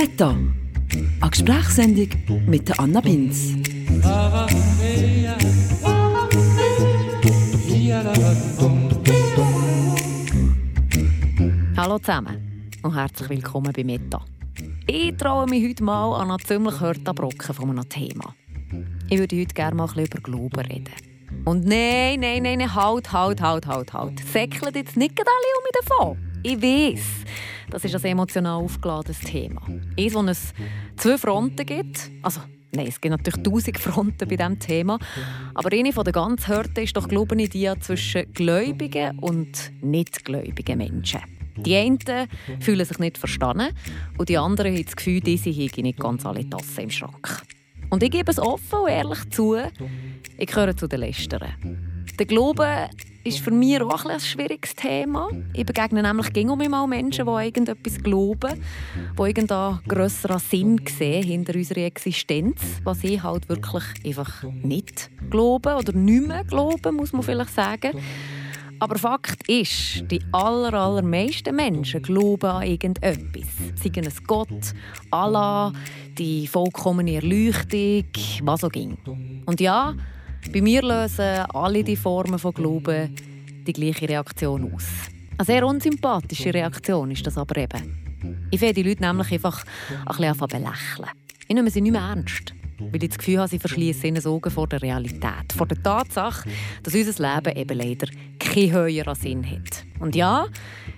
Meta, 0.00 0.30
eine 0.30 1.28
Gesprächssendung 1.28 2.08
mit 2.46 2.78
Anna 2.78 3.00
Binz. 3.00 3.54
Hallo 11.76 11.98
zusammen 11.98 12.70
und 12.84 12.94
herzlich 12.94 13.28
willkommen 13.28 13.72
bei 13.72 13.82
Meta. 13.82 14.24
Ich 14.86 15.16
traue 15.16 15.46
mich 15.46 15.68
heute 15.68 15.82
mal 15.82 16.14
an 16.20 16.30
einen 16.30 16.38
ziemlich 16.46 16.78
harten 16.78 17.14
Brocken 17.16 17.52
von 17.52 17.70
einem 17.70 17.88
Thema. 17.88 18.36
Ich 19.10 19.18
würde 19.18 19.40
heute 19.40 19.52
gerne 19.52 19.74
mal 19.74 19.90
über 19.96 20.20
Glauben 20.20 20.60
reden. 20.60 20.94
Und 21.44 21.66
nein, 21.66 22.20
nein, 22.20 22.44
nein, 22.44 22.72
halt, 22.72 23.12
halt, 23.12 23.42
halt, 23.42 23.66
halt, 23.66 23.92
halt. 23.92 24.20
Säckelt 24.20 24.76
jetzt 24.76 24.96
nicht 24.96 25.18
alle 25.18 25.26
um 25.26 25.64
mich 25.64 25.88
davon. 25.88 26.27
Ich 26.42 26.62
weiß, 26.62 27.00
das 27.70 27.84
ist 27.84 27.94
ein 27.96 28.12
emotional 28.12 28.62
aufgeladenes 28.62 29.20
Thema. 29.20 29.60
Eins, 29.98 30.14
wo 30.14 30.22
es 30.22 30.52
zwei 30.96 31.18
Fronten 31.18 31.66
gibt. 31.66 32.10
Also, 32.22 32.40
nein, 32.72 32.86
es 32.86 33.00
gibt 33.00 33.10
natürlich 33.10 33.42
tausend 33.42 33.78
Fronten 33.78 34.28
bei 34.28 34.36
diesem 34.36 34.58
Thema. 34.58 34.98
Aber 35.54 35.72
eine 35.72 35.92
der 35.92 36.12
ganz 36.12 36.46
Hörten 36.46 36.84
ist 36.84 36.96
doch, 36.96 37.08
glaube 37.08 37.40
ich, 37.42 37.50
die 37.50 37.70
zwischen 37.80 38.32
gläubigen 38.32 39.18
und 39.18 39.72
nichtgläubigen 39.80 40.78
Menschen. 40.78 41.20
Die 41.56 41.74
einen 41.74 41.98
fühlen 42.60 42.84
sich 42.84 42.98
nicht 43.00 43.18
verstanden 43.18 43.74
und 44.16 44.28
die 44.28 44.38
anderen 44.38 44.76
haben 44.76 44.84
das 44.84 44.94
Gefühl, 44.94 45.20
diese 45.20 45.50
haben 45.50 45.82
nicht 45.82 45.98
ganz 45.98 46.24
alle 46.24 46.48
Tassen 46.48 46.84
im 46.84 46.90
Schrank. 46.90 47.42
Und 47.90 48.02
ich 48.02 48.10
gebe 48.12 48.30
es 48.30 48.38
offen 48.38 48.78
und 48.80 48.90
ehrlich 48.90 49.28
zu, 49.30 49.56
ich 50.36 50.46
gehöre 50.46 50.76
zu 50.76 50.86
den 50.86 51.00
Letzteren. 51.00 51.97
Der 52.18 52.26
Glaube 52.26 52.88
ist 53.24 53.40
für 53.40 53.50
mich 53.50 53.80
auch 53.80 54.06
ein, 54.06 54.20
schwieriges 54.20 54.74
Thema. 54.74 55.28
Ich 55.52 55.66
begegne 55.66 56.02
nämlich 56.02 56.32
gegen 56.32 56.50
um 56.50 56.58
mal 56.58 56.86
Menschen, 56.86 57.26
die 57.26 57.44
irgendetwas 57.44 57.98
glauben, 58.02 58.62
die 59.18 59.22
irgendeinen 59.22 59.80
grösseren 59.86 60.38
Sinn 60.38 60.80
sehen 60.88 61.24
hinter 61.24 61.54
unserer 61.54 61.84
Existenz, 61.84 62.80
was 62.84 63.04
ich 63.04 63.22
halt 63.22 63.48
wirklich 63.48 63.84
einfach 64.04 64.44
nicht 64.62 65.10
glaube 65.30 65.76
oder 65.76 65.92
nicht 65.92 66.26
mehr 66.26 66.44
glaube, 66.44 66.92
muss 66.92 67.12
man 67.12 67.22
vielleicht 67.22 67.54
sagen. 67.54 67.92
Aber 68.80 68.96
Fakt 68.96 69.48
ist, 69.48 70.04
die 70.08 70.20
aller, 70.30 70.72
allermeisten 70.72 71.54
Menschen 71.56 72.00
glauben 72.00 72.48
an 72.48 72.62
irgendetwas. 72.66 73.48
Sei 73.74 73.90
es 74.00 74.22
Gott, 74.24 74.74
Allah, 75.10 75.72
die 76.16 76.46
vollkommene 76.46 77.16
Erleuchtung, 77.16 78.04
was 78.42 78.62
auch 78.62 78.70
ging. 78.70 78.96
Und 79.46 79.60
ja, 79.60 79.94
bei 80.52 80.62
mir 80.62 80.82
lösen 80.82 81.44
alle 81.52 81.84
die 81.84 81.96
Formen 81.96 82.38
von 82.38 82.54
Glauben 82.54 83.14
die 83.66 83.72
gleiche 83.72 84.08
Reaktion 84.08 84.72
aus. 84.72 84.86
Eine 85.36 85.44
sehr 85.44 85.66
unsympathische 85.66 86.52
Reaktion 86.52 87.10
ist 87.10 87.26
das 87.26 87.36
aber 87.36 87.56
eben. 87.58 88.46
Ich 88.50 88.58
finde 88.58 88.74
die 88.74 88.82
Leute 88.82 89.02
nämlich 89.02 89.30
einfach 89.32 89.64
ein 90.06 90.16
bisschen 90.16 90.48
belächeln. 90.48 91.08
Ich 91.46 91.54
nehme 91.54 91.70
sie 91.70 91.80
nicht 91.80 91.92
mehr 91.92 92.00
ernst. 92.00 92.54
Weil 92.78 93.02
ich 93.02 93.10
das 93.10 93.18
Gefühl 93.18 93.38
habe, 93.38 93.48
sie 93.48 93.58
verschließen 93.58 94.04
ihnen 94.04 94.24
Augen 94.24 94.50
vor 94.50 94.68
der 94.68 94.80
Realität. 94.80 95.52
Vor 95.54 95.66
der 95.66 95.82
Tatsache, 95.82 96.48
dass 96.82 96.94
unser 96.94 97.34
Leben 97.34 97.56
eben 97.56 97.78
leider 97.78 98.06
keinen 98.52 98.72
höheren 98.72 99.14
Sinn 99.14 99.44
hat. 99.44 99.84
Und 100.00 100.14
ja, 100.14 100.46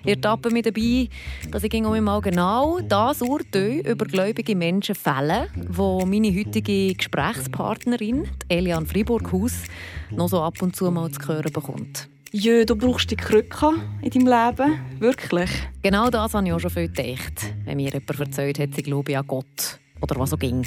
ihr 0.05 0.21
tappt 0.21 0.51
mich 0.53 0.63
dabei, 0.63 1.09
dass 1.51 1.65
ich 1.65 1.83
mal 1.83 2.21
genau 2.21 2.81
das 2.81 3.23
Urteil 3.23 3.81
über 3.87 4.05
gläubige 4.05 4.55
Menschen 4.55 4.95
fälle, 4.95 5.49
wo 5.69 6.05
meine 6.05 6.35
heutige 6.35 6.95
Gesprächspartnerin, 6.95 8.29
Eliane 8.49 8.87
Friburghaus, 8.87 9.65
noch 10.11 10.29
so 10.29 10.43
ab 10.43 10.61
und 10.61 10.77
zu 10.77 10.91
mal 10.91 11.11
zu 11.11 11.27
hören 11.29 11.53
bekommt. 11.53 12.09
Ja, 12.33 12.65
du 12.65 12.77
brauchst 12.77 13.11
die 13.11 13.17
Krücke 13.17 13.73
in 14.03 14.11
deinem 14.11 14.27
Leben. 14.27 14.81
Wirklich. 15.01 15.51
Genau 15.83 16.11
das 16.11 16.35
habe 16.35 16.47
ich 16.47 16.53
auch 16.53 16.61
schon 16.61 16.71
viel 16.71 16.89
gedacht, 16.89 17.55
wenn 17.65 17.77
mir 17.77 17.91
jemand 17.91 18.21
erzählt 18.21 18.59
hat, 18.61 18.75
sie 18.75 18.83
glaube 18.83 19.19
an 19.19 19.27
Gott. 19.27 19.81
Oder 20.01 20.17
was 20.17 20.31
so 20.31 20.37
ging. 20.37 20.65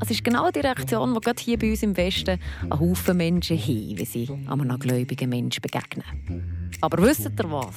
Es 0.00 0.10
ist 0.10 0.24
genau 0.24 0.50
die 0.50 0.60
Reaktion, 0.60 1.14
die 1.14 1.20
gerade 1.20 1.42
hier 1.42 1.58
bei 1.58 1.70
uns 1.70 1.82
im 1.82 1.96
Westen 1.96 2.38
ein 2.70 2.80
Haufen 2.80 3.16
Menschen 3.16 3.58
haben, 3.58 3.98
wenn 3.98 4.06
sie 4.06 4.28
einem 4.46 4.78
gläubigen 4.78 5.28
Menschen 5.28 5.60
begegnen. 5.60 6.04
Aber 6.80 7.02
wisst 7.02 7.26
ihr 7.26 7.50
was? 7.50 7.74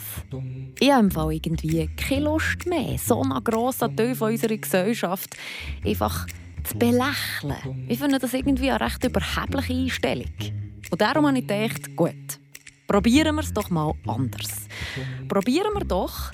Ich 0.79 0.91
habe 0.91 1.05
im 1.05 1.11
Fall 1.11 1.33
irgendwie 1.33 1.89
keine 1.95 2.25
Lust 2.25 2.65
mehr, 2.67 2.97
so 2.97 3.21
einen 3.21 3.43
grossen 3.43 3.95
Teil 3.95 4.15
unserer 4.19 4.57
Gesellschaft 4.57 5.35
einfach 5.85 6.27
zu 6.63 6.77
belächeln. 6.77 7.87
Ich 7.87 7.99
finde 7.99 8.19
das 8.19 8.33
irgendwie 8.33 8.69
eine 8.71 8.81
recht 8.81 9.03
überhebliche 9.03 9.73
Einstellung. 9.73 10.31
Und 10.91 11.01
darum 11.01 11.27
habe 11.27 11.39
ich 11.39 11.47
gedacht, 11.47 11.95
gut, 11.95 12.40
probieren 12.91 13.35
wir 13.35 13.41
es 13.41 13.53
doch 13.53 13.69
mal 13.69 13.93
anders. 14.05 14.67
Probieren 15.29 15.73
wir 15.75 15.85
doch, 15.85 16.31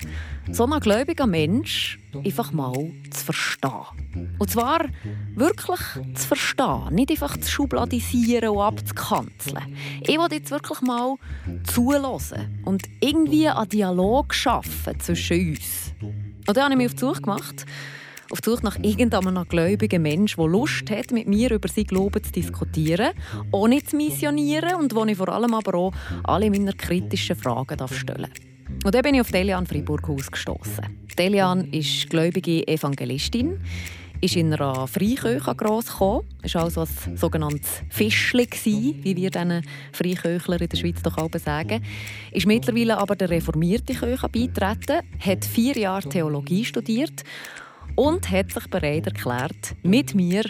so 0.50 0.64
einen 0.64 0.80
gläubigen 0.80 1.30
Mensch 1.30 2.00
einfach 2.24 2.50
mal 2.50 2.72
zu 3.12 3.24
verstehen. 3.24 4.34
Und 4.40 4.50
zwar 4.50 4.86
wirklich 5.36 5.80
zu 6.14 6.26
verstehen, 6.26 6.94
nicht 6.94 7.12
einfach 7.12 7.36
zu 7.36 7.48
schubladisieren 7.48 8.48
und 8.48 8.60
abzukanzeln. 8.60 9.76
Ich 10.00 10.18
will 10.18 10.32
jetzt 10.32 10.50
wirklich 10.50 10.80
mal 10.80 11.14
zulassen 11.62 12.60
und 12.64 12.82
irgendwie 13.00 13.48
einen 13.48 13.68
Dialog 13.68 14.34
schaffen 14.34 14.98
zwischen 14.98 15.50
uns. 15.50 15.94
Und 16.00 16.56
dann 16.56 16.64
habe 16.64 16.72
ich 16.72 16.78
mich 16.78 16.86
auf 16.86 16.94
die 16.94 17.00
Suche 17.00 17.22
gemacht 17.22 17.66
auf 18.30 18.40
die 18.40 18.50
Suche 18.50 18.64
nach 18.64 18.78
irgendeinem 18.82 19.46
gläubigen 19.48 20.02
Menschen, 20.02 20.40
der 20.40 20.48
Lust 20.48 20.90
hat, 20.90 21.12
mit 21.12 21.26
mir 21.26 21.50
über 21.50 21.68
sein 21.68 21.84
Glauben 21.84 22.22
zu 22.22 22.32
diskutieren, 22.32 23.10
ohne 23.52 23.82
zu 23.82 23.96
missionieren 23.96 24.76
und 24.76 24.94
wo 24.94 25.04
ich 25.04 25.16
vor 25.16 25.28
allem 25.28 25.54
aber 25.54 25.74
auch 25.74 25.92
alle 26.24 26.50
meine 26.50 26.72
kritischen 26.72 27.36
Fragen 27.36 27.78
stellen 27.88 28.22
darf. 28.22 28.84
Und 28.84 28.94
dann 28.94 29.02
bin 29.02 29.14
ich 29.14 29.20
auf 29.20 29.30
Delian 29.30 29.66
Friburghaus 29.66 30.30
gestoßen. 30.30 30.84
Delian 31.16 31.72
ist 31.72 32.10
gläubige 32.10 32.66
Evangelistin, 32.68 33.58
ist 34.20 34.36
in 34.36 34.52
einer 34.52 34.86
Freikirche 34.86 35.54
gross 35.54 35.86
gekommen, 35.86 36.26
war 36.52 36.64
also 36.64 36.82
ein 36.82 37.16
sogenanntes 37.16 37.82
Fischli, 37.88 38.46
wie 39.02 39.16
wir 39.16 39.30
diesen 39.30 39.62
Freikirchler 39.92 40.60
in 40.60 40.68
der 40.68 40.76
Schweiz 40.76 41.02
doch 41.02 41.16
auch 41.16 41.30
sagen. 41.42 41.82
Ist 42.32 42.46
mittlerweile 42.46 42.98
aber 42.98 43.16
der 43.16 43.30
reformierten 43.30 43.96
Kirche 43.96 44.28
beitreten, 44.28 45.06
hat 45.18 45.44
vier 45.44 45.76
Jahre 45.76 46.08
Theologie 46.08 46.64
studiert 46.64 47.24
und 47.98 48.30
hat 48.30 48.52
sich 48.52 48.68
bereit 48.68 49.06
erklärt, 49.06 49.74
mit 49.82 50.14
mir 50.14 50.44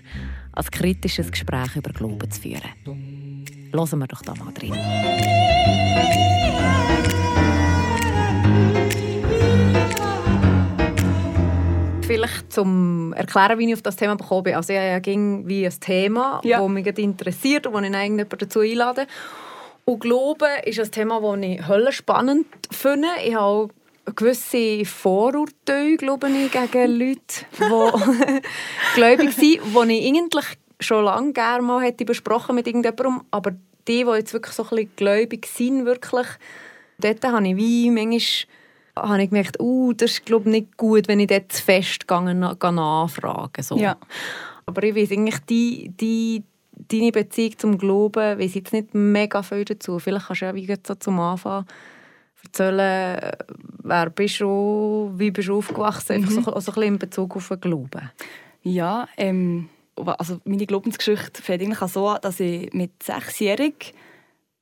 ein 0.53 0.65
kritisches 0.65 1.31
Gespräch 1.31 1.77
über 1.77 1.91
Glauben 1.93 2.31
zu 2.31 2.43
führen. 2.43 2.71
Hören 3.73 3.99
wir 3.99 4.07
doch 4.07 4.21
da 4.21 4.35
mal 4.35 4.53
drin. 4.53 4.75
Vielleicht 12.03 12.53
zum 12.53 13.15
Erklären, 13.15 13.59
wie 13.59 13.69
ich 13.69 13.75
auf 13.75 13.83
das 13.83 13.97
Thema 13.97 14.17
gekommen 14.17 14.43
bin. 14.43 14.55
Also 14.55 14.75
ich 14.75 15.03
ging 15.03 15.49
wie 15.49 15.65
ein 15.65 15.81
Thema, 15.81 16.43
ja. 16.45 16.59
das 16.59 16.69
mich 16.69 16.99
interessiert 16.99 17.67
und 17.67 17.73
wo 17.73 17.79
ich 17.79 17.85
irgendjemanden 17.85 18.39
dazu 18.39 18.61
einlade. 18.61 19.07
Und 19.87 20.01
Glauben 20.01 20.49
ist 20.67 20.81
ein 20.81 20.91
Thema, 20.91 21.23
das 21.23 21.41
ich 21.41 21.67
höllisch 21.67 21.97
spannend 21.97 22.47
finde. 22.71 23.09
Ich 23.25 23.35
habe 23.35 23.71
gewisse 24.15 24.85
Vorurteile, 24.85 25.97
glaube 25.97 26.29
ich, 26.31 26.51
gegen 26.51 26.99
Leute, 26.99 27.47
die 27.59 28.43
gläubig 28.95 29.33
sind, 29.33 29.61
die 29.63 29.99
ich 29.99 30.07
eigentlich 30.07 30.47
schon 30.81 31.05
lange 31.05 31.33
gerne 31.33 31.63
mal 31.63 31.83
hätte 31.83 32.05
besprochen 32.05 32.55
mit 32.55 32.67
irgendjemandem, 32.67 33.23
aber 33.31 33.53
die, 33.89 34.05
die 34.05 34.11
jetzt 34.11 34.33
wirklich 34.33 34.55
so 34.55 34.65
ein 34.65 34.69
bisschen 34.69 34.91
gläubig 34.97 35.47
sind, 35.47 35.87
wirklich, 35.87 36.27
dort 36.99 37.25
habe 37.25 37.49
ich 37.49 37.57
wie 37.57 37.91
manchmal 37.91 38.21
habe 38.97 39.23
ich 39.23 39.31
gemerkt, 39.31 39.61
uh, 39.61 39.93
das 39.93 40.13
ist 40.13 40.27
glaube 40.27 40.51
nicht 40.51 40.77
gut, 40.77 41.09
wenn 41.09 41.21
ich 41.21 41.29
dort 41.29 41.53
zu 41.53 41.63
fest 41.63 42.05
nachfrage. 42.11 43.63
So. 43.63 43.77
Ja. 43.77 43.97
Aber 44.67 44.83
ich 44.83 44.95
weiß 44.95 45.13
eigentlich, 45.13 45.39
die, 45.49 45.93
die, 46.01 46.43
deine 46.73 47.13
Beziehung 47.13 47.59
zum 47.59 47.79
Glauben, 47.79 48.39
weiß 48.39 48.55
jetzt 48.55 48.73
nicht 48.73 48.95
mega 48.95 49.43
viel 49.43 49.65
dazu. 49.65 49.99
Vielleicht 49.99 50.27
kannst 50.27 50.43
du 50.43 50.47
ja 50.47 50.55
wie 50.55 50.77
so 50.85 50.95
zum 50.97 51.21
Anfang 51.21 51.65
erzählen, 52.61 53.33
wer 53.83 54.11
bist 54.11 54.41
du, 54.41 55.13
wie 55.17 55.31
bist 55.31 55.49
du 55.49 55.59
aufgewachsen, 55.59 56.23
mhm. 56.23 56.29
so, 56.29 56.53
also 56.53 56.73
ein 56.73 56.75
bisschen 56.75 56.95
in 56.95 56.99
Bezug 56.99 57.37
auf 57.37 57.49
den 57.49 57.61
Glauben. 57.61 58.11
Ja, 58.63 59.09
ähm, 59.17 59.69
also 59.97 60.41
meine 60.45 60.67
Glaubensgeschichte 60.67 61.43
fängt 61.43 61.63
eigentlich 61.63 61.91
so 61.91 62.09
an, 62.09 62.19
dass 62.23 62.41
ich 62.41 62.73
mit 62.73 63.03
sechsjährig 63.03 63.95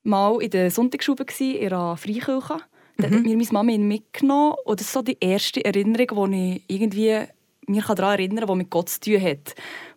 mal 0.02 0.40
in 0.40 0.50
der 0.50 0.70
Sonntagsschule 0.70 1.18
war, 1.18 1.40
in 1.40 1.66
einer 1.66 1.96
Freikirche. 1.96 2.58
Dann 2.98 3.10
mhm. 3.10 3.16
hat 3.16 3.22
mir 3.24 3.36
meine 3.36 3.52
Mama 3.52 3.78
mitgenommen 3.78 4.54
und 4.64 4.80
das 4.80 4.86
ist 4.86 4.92
so 4.92 5.02
die 5.02 5.18
erste 5.20 5.64
Erinnerung, 5.64 6.30
die 6.30 6.62
ich 6.66 6.80
irgendwie 6.80 7.20
mich 7.66 7.84
daran 7.84 8.18
erinnern 8.18 8.46
kann, 8.46 8.48
die 8.48 8.58
mit 8.58 8.70
Gott 8.70 8.88
zu 8.88 9.00
tun 9.00 9.22
hat. 9.22 9.54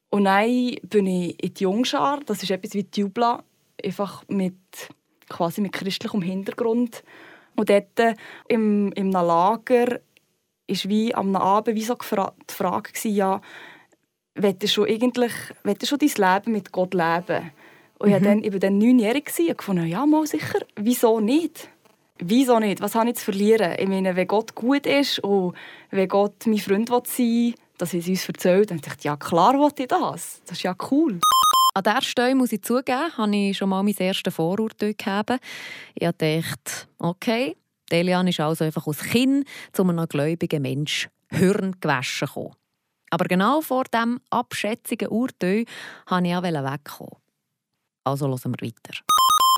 Und 0.10 0.26
dann 0.26 0.76
bin 0.84 1.06
ich 1.06 1.42
in 1.42 1.54
die 1.54 1.64
Jungschar, 1.64 2.20
das 2.26 2.42
ist 2.42 2.50
etwas 2.50 2.74
wie 2.74 2.84
die 2.84 3.02
Jubla, 3.02 3.44
einfach 3.84 4.24
mit, 4.28 4.56
quasi 5.30 5.62
mit 5.62 5.72
christlichem 5.72 6.22
Hintergrund. 6.22 7.04
Und 7.56 7.70
dort 7.70 8.00
äh, 8.00 8.16
im, 8.48 8.92
im 8.94 9.12
Lager 9.12 9.88
war 9.88 10.00
wie 10.68 11.14
am 11.16 11.36
Abend 11.36 11.76
wie 11.76 11.84
so 11.84 11.96
die 11.96 12.54
Frage, 12.54 12.92
ja, 13.10 13.42
willst 14.36 14.78
du 14.78 14.84
eigentlich 14.86 15.34
willst 15.64 15.84
du 15.84 15.86
schon 15.86 16.00
dein 16.00 16.34
Leben 16.36 16.52
mit 16.52 16.72
Gott 16.72 16.94
leben? 16.94 17.52
Und 17.98 18.10
mhm. 18.10 18.16
ich, 18.16 18.24
dann, 18.24 18.44
ich 18.44 18.54
war 18.54 18.60
dann 18.60 18.78
neunjährig 18.78 19.30
und 19.40 19.58
gefunden, 19.58 19.88
ja, 19.88 20.06
mal 20.06 20.26
sicher, 20.26 20.60
wieso 20.76 21.20
nicht? 21.20 21.70
wieso 22.20 22.60
nicht? 22.60 22.82
Was 22.82 22.96
habe 22.96 23.10
ich 23.10 23.16
zu 23.16 23.26
verlieren? 23.26 23.76
Ich 23.80 23.88
meine, 23.88 24.16
wenn 24.16 24.28
Gott 24.28 24.56
gut 24.56 24.86
ist 24.86 25.20
und 25.20 25.56
wenn 25.90 26.08
Gott 26.08 26.46
mein 26.46 26.58
Freund 26.58 26.90
sein 26.90 27.04
will, 27.18 27.54
dass 27.78 27.92
sie 27.92 28.00
es 28.00 28.08
uns 28.08 28.28
erzählt. 28.28 28.72
Ich 28.72 28.82
dachte, 28.82 29.04
ja 29.04 29.16
klar 29.16 29.58
wollte 29.58 29.84
ich 29.84 29.88
das. 29.88 30.42
Das 30.46 30.58
ist 30.58 30.64
ja 30.64 30.76
cool. 30.92 31.20
An 31.74 31.84
dieser 31.84 32.02
Stelle 32.02 32.36
muss 32.36 32.52
ich 32.52 32.64
zugeben, 32.64 33.16
habe 33.18 33.36
ich 33.36 33.58
schon 33.58 33.70
mal 33.70 33.84
mein 33.84 33.96
erstes 33.98 34.34
Vorurteil 34.34 34.96
gehabt. 34.96 35.40
Ich 35.96 36.08
dachte, 36.08 36.88
okay, 36.98 37.56
Delian 37.92 38.28
ist 38.28 38.40
also 38.40 38.66
einfach 38.66 38.88
aus 38.88 39.00
Kind 39.00 39.48
zu 39.72 39.84
einem 39.84 40.08
gläubigen 40.08 40.62
Mensch 40.62 41.10
Hirn 41.30 41.76
gewaschen 41.80 42.28
gekommen. 42.28 42.56
Aber 43.12 43.26
genau 43.26 43.62
vor 43.62 43.86
diesem 43.86 44.20
abschätzigen 44.30 45.10
Urteil 45.10 45.66
wollte 46.08 46.28
ich 46.28 46.36
auch 46.36 46.44
wegkommen. 46.44 47.16
Also 48.04 48.28
hören 48.28 48.56
wir 48.58 48.68
weiter. 48.68 49.00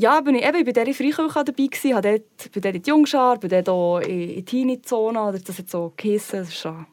Ja, 0.01 0.19
bin 0.21 0.35
ich 0.35 0.45
eben 0.45 0.65
bei 0.65 0.71
dieser 0.71 0.93
Freikirche 0.93 1.43
dabei 1.43 1.67
gewesen, 1.67 1.95
habe 1.95 2.19
dort, 2.19 2.51
bei 2.53 2.59
der 2.59 2.75
in 2.75 2.81
die 2.81 2.89
Jungschar, 2.89 3.39
bei 3.39 3.47
der 3.47 3.63
hier 3.63 4.01
in 4.07 4.35
die 4.35 4.45
Teenie-Zone, 4.45 5.39
das 5.45 5.57
hat 5.57 5.69
so 5.69 5.93
geheissen, 5.95 6.39
das 6.39 6.49
ist 6.49 6.65
eine 6.65 6.87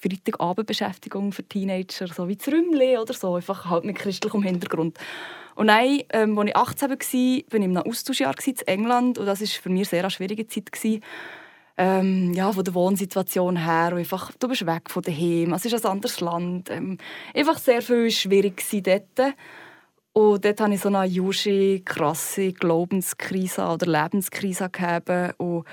Freitagabendbeschäftigung 0.00 1.32
für 1.32 1.44
Teenager, 1.44 2.08
so 2.08 2.28
wie 2.28 2.38
Zrümli 2.38 2.98
oder 2.98 3.14
so, 3.14 3.36
einfach 3.36 3.68
halt 3.68 3.84
mit 3.84 3.96
christlichem 3.96 4.42
Hintergrund. 4.42 4.98
Und 5.54 5.66
dann, 5.66 6.00
ähm, 6.10 6.38
als 6.38 6.48
ich 6.48 6.56
18 6.56 6.90
war, 6.90 6.96
war 6.96 6.98
ich 6.98 7.44
in 7.52 7.62
einem 7.62 7.76
Austauschjahr 7.78 8.34
in 8.44 8.56
England 8.66 9.18
und 9.18 9.26
das 9.26 9.40
war 9.40 9.46
für 9.46 9.70
mich 9.70 9.88
sehr 9.88 10.00
eine 10.00 10.10
schwierige 10.10 10.46
Zeit. 10.46 11.00
Ähm, 11.78 12.34
ja, 12.34 12.52
von 12.52 12.64
der 12.64 12.74
Wohnsituation 12.74 13.56
her. 13.56 13.94
Einfach, 13.94 14.30
du 14.38 14.48
bist 14.48 14.66
weg 14.66 14.90
von 14.90 15.02
daheim, 15.02 15.54
es 15.54 15.64
ist 15.64 15.84
ein 15.84 15.90
anderes 15.90 16.20
Land. 16.20 16.70
Ähm, 16.70 16.98
einfach 17.34 17.58
sehr 17.58 17.80
viel 17.82 18.10
schwierig 18.10 18.62
dort. 18.82 19.34
Und 20.12 20.44
dort 20.44 20.60
hatte 20.60 20.74
ich 20.74 20.80
so 20.80 20.88
eine 20.88 21.04
jusche, 21.04 21.80
krasse 21.80 22.52
Glaubenskrise 22.52 23.66
oder 23.66 23.86
Lebenskrise 23.86 24.68
gehabt. 24.68 25.10
Und 25.38 25.64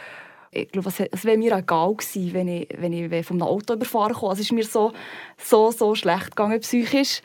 ich 0.51 0.72
glaube, 0.72 0.90
es, 0.90 1.25
wäre 1.25 1.38
mir 1.38 1.56
egal 1.56 1.96
gewesen, 1.96 2.34
wenn 2.34 2.48
ich, 2.48 2.68
wenn 2.78 2.94
ich 2.94 3.30
einem 3.30 3.42
Auto 3.44 3.74
überfahren 3.74 4.13
komme. 4.13 4.31
Also 4.31 4.42
es 4.42 4.48
ist 4.48 4.51
mir 4.51 4.63
so, 4.63 4.94
so, 5.38 5.72
so 5.72 5.96
schlecht 5.96 6.31
gegangen, 6.31 6.60
psychisch. 6.60 7.22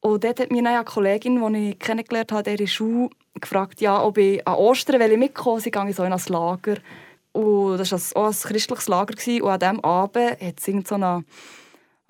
Und 0.00 0.24
dort 0.24 0.40
hat 0.40 0.50
mir 0.50 0.64
eine 0.64 0.84
Kollegin, 0.84 1.52
die 1.52 1.70
ich 1.70 1.78
kennengelernt 1.78 2.32
habe, 2.32 2.56
der 2.56 2.66
Schule, 2.66 3.10
gefragt, 3.40 3.80
ja, 3.80 4.02
ob 4.02 4.18
ich 4.18 4.46
an 4.46 4.54
Ostern 4.54 5.18
mitkommen 5.18 5.60
Sie 5.60 5.70
gehen 5.70 5.92
so 5.92 6.02
in 6.02 6.12
ein 6.12 6.20
Lager. 6.28 6.76
Und 7.32 7.78
das 7.78 7.92
war 7.92 8.22
auch 8.22 8.28
ein 8.28 8.32
christliches 8.32 8.88
Lager. 8.88 9.14
Und 9.14 9.50
an 9.50 9.60
diesem 9.60 9.84
Abend 9.84 10.40
hat 10.40 10.58
es 10.58 10.88
so 10.88 10.94
eine, 10.96 11.24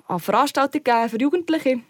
eine 0.06 0.18
Veranstaltung 0.18 1.08
für 1.08 1.20
Jugendliche. 1.20 1.80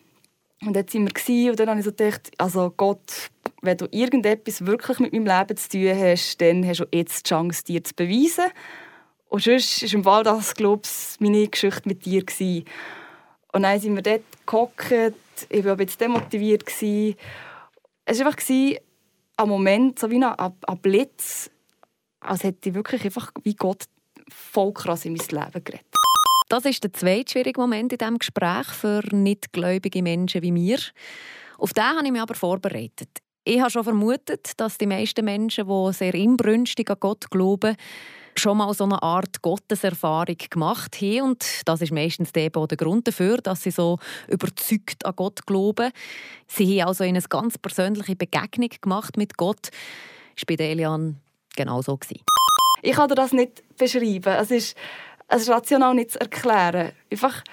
Und 0.64 0.74
dort 0.74 0.92
waren 0.92 1.08
wir 1.08 1.50
und 1.50 1.60
dann 1.60 1.68
habe 1.68 1.78
ich 1.78 1.84
so 1.84 1.92
gedacht, 1.92 2.32
also 2.36 2.72
Gott, 2.76 3.30
wenn 3.62 3.76
du 3.76 3.86
irgendetwas 3.90 4.66
wirklich 4.66 4.98
mit 4.98 5.12
meinem 5.12 5.26
Leben 5.26 5.56
zu 5.56 5.68
tun 5.68 5.96
hast, 5.96 6.40
dann 6.40 6.66
hast 6.66 6.80
du 6.80 6.86
jetzt 6.92 7.26
die 7.26 7.28
Chance, 7.28 7.64
dir 7.64 7.84
zu 7.84 7.94
beweisen. 7.94 8.50
Und 9.28 9.42
sonst 9.42 9.82
war 9.82 9.94
im 9.94 10.04
Fall 10.04 10.24
das, 10.24 10.54
glaube 10.54 10.82
ich, 10.84 11.20
meine 11.20 11.46
Geschichte 11.46 11.88
mit 11.88 12.04
dir. 12.04 12.24
Gewesen. 12.24 12.64
Und 13.52 13.62
dann 13.62 13.78
sind 13.78 13.94
wir 13.94 14.02
dort 14.02 14.22
gehockt, 14.46 15.16
ich 15.48 15.64
war 15.64 15.72
ein 15.72 15.76
bisschen 15.76 15.98
demotiviert. 15.98 16.66
Gewesen. 16.66 17.16
Es 18.04 18.18
war 18.18 18.26
einfach 18.26 18.42
ein 18.48 19.48
Moment, 19.48 19.98
so 19.98 20.10
wie 20.10 20.22
ein, 20.22 20.24
ein 20.24 20.78
Blitz, 20.82 21.50
als 22.20 22.42
hätte 22.42 22.70
ich 22.70 22.74
wirklich 22.74 23.04
einfach 23.04 23.30
wie 23.44 23.54
Gott 23.54 23.84
voll 24.28 24.72
krass 24.72 25.04
in 25.04 25.14
mein 25.14 25.26
Leben 25.28 25.64
geredet. 25.64 25.97
Das 26.48 26.64
ist 26.64 26.82
der 26.82 26.94
zweite 26.94 27.30
schwierige 27.30 27.60
Moment 27.60 27.92
in 27.92 27.98
diesem 27.98 28.18
Gespräch 28.18 28.66
für 28.68 29.02
nichtgläubige 29.14 30.02
Menschen 30.02 30.40
wie 30.40 30.50
mir. 30.50 30.78
Auf 31.58 31.74
den 31.74 31.84
habe 31.84 32.06
ich 32.06 32.12
mich 32.12 32.22
aber 32.22 32.34
vorbereitet. 32.34 33.10
Ich 33.44 33.60
habe 33.60 33.70
schon 33.70 33.84
vermutet, 33.84 34.52
dass 34.56 34.78
die 34.78 34.86
meisten 34.86 35.26
Menschen, 35.26 35.68
die 35.68 35.92
sehr 35.92 36.14
inbrünstig 36.14 36.88
an 36.88 36.96
Gott 37.00 37.30
glauben, 37.30 37.76
schon 38.34 38.56
mal 38.56 38.72
so 38.72 38.84
eine 38.84 39.02
Art 39.02 39.42
Gotteserfahrung 39.42 40.36
gemacht 40.48 41.02
haben. 41.02 41.20
Und 41.20 41.44
das 41.66 41.82
ist 41.82 41.92
meistens 41.92 42.32
der 42.32 42.48
Grund 42.48 43.06
dafür, 43.08 43.38
dass 43.38 43.64
sie 43.64 43.70
so 43.70 43.98
überzeugt 44.26 45.04
an 45.04 45.16
Gott 45.16 45.44
glauben. 45.44 45.92
Sie 46.46 46.80
haben 46.80 46.88
also 46.88 47.04
eine 47.04 47.20
ganz 47.20 47.58
persönliche 47.58 48.16
Begegnung 48.16 48.70
gemacht 48.80 49.18
mit 49.18 49.36
Gott. 49.36 49.70
Das 50.34 50.48
war 50.48 50.56
bei 50.56 50.70
Elian 50.70 51.20
genau 51.56 51.82
so. 51.82 51.98
Ich 52.80 52.92
kann 52.92 53.08
dir 53.08 53.16
das 53.16 53.32
nicht 53.32 53.62
beschreiben. 53.76 54.34
Es 54.34 54.50
ist 54.50 54.76
es 55.28 55.42
ist 55.42 55.50
rational 55.50 55.94
nicht 55.94 56.12
zu 56.12 56.20
erklären. 56.20 56.92
Einfach 57.10 57.44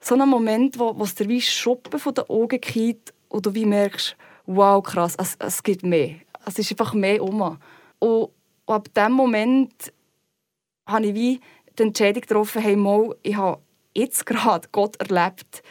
so 0.00 0.16
ein 0.16 0.28
Moment, 0.28 0.78
wo, 0.78 0.98
wo 0.98 1.04
es 1.04 1.14
dir 1.14 1.28
wie 1.28 1.40
Schuppen 1.40 1.98
von 1.98 2.14
den 2.14 2.28
Augen 2.28 2.60
geht 2.60 3.14
und 3.28 3.46
du 3.46 3.54
wie 3.54 3.64
merkst, 3.64 4.16
wow, 4.46 4.82
krass, 4.82 5.14
es, 5.18 5.36
es 5.38 5.62
gibt 5.62 5.84
mehr. 5.84 6.16
Es 6.44 6.58
ist 6.58 6.70
einfach 6.72 6.92
mehr 6.92 7.22
um. 7.22 7.40
Und, 7.40 7.58
und 8.00 8.30
ab 8.66 8.88
diesem 8.94 9.12
Moment 9.12 9.92
habe 10.86 11.06
ich 11.06 11.14
wie 11.14 11.40
die 11.78 11.82
Entscheidung 11.84 12.22
getroffen, 12.22 12.60
hey, 12.60 12.76
mal, 12.76 13.14
ich 13.22 13.36
habe 13.36 13.62
jetzt 13.94 14.26
gerade 14.26 14.68
Gott 14.72 14.96
erlebt. 14.96 15.62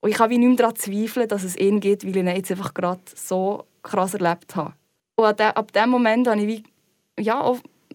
Und 0.00 0.10
ich 0.10 0.18
habe 0.18 0.30
wie 0.30 0.38
nicht 0.38 0.48
mehr 0.48 0.56
daran 0.56 0.76
zweifeln, 0.76 1.28
dass 1.28 1.42
es 1.42 1.56
ihn 1.56 1.80
geht, 1.80 2.04
weil 2.04 2.10
ich 2.10 2.16
ihn 2.16 2.28
jetzt 2.28 2.50
einfach 2.50 2.72
gerade 2.72 3.00
so 3.14 3.64
krass 3.82 4.14
erlebt 4.14 4.56
habe. 4.56 4.74
Und 5.16 5.40
ab 5.40 5.72
diesem 5.72 5.90
Moment 5.90 6.28
habe 6.28 6.40
ich 6.40 6.46
wie, 6.46 7.22
ja, 7.22 7.52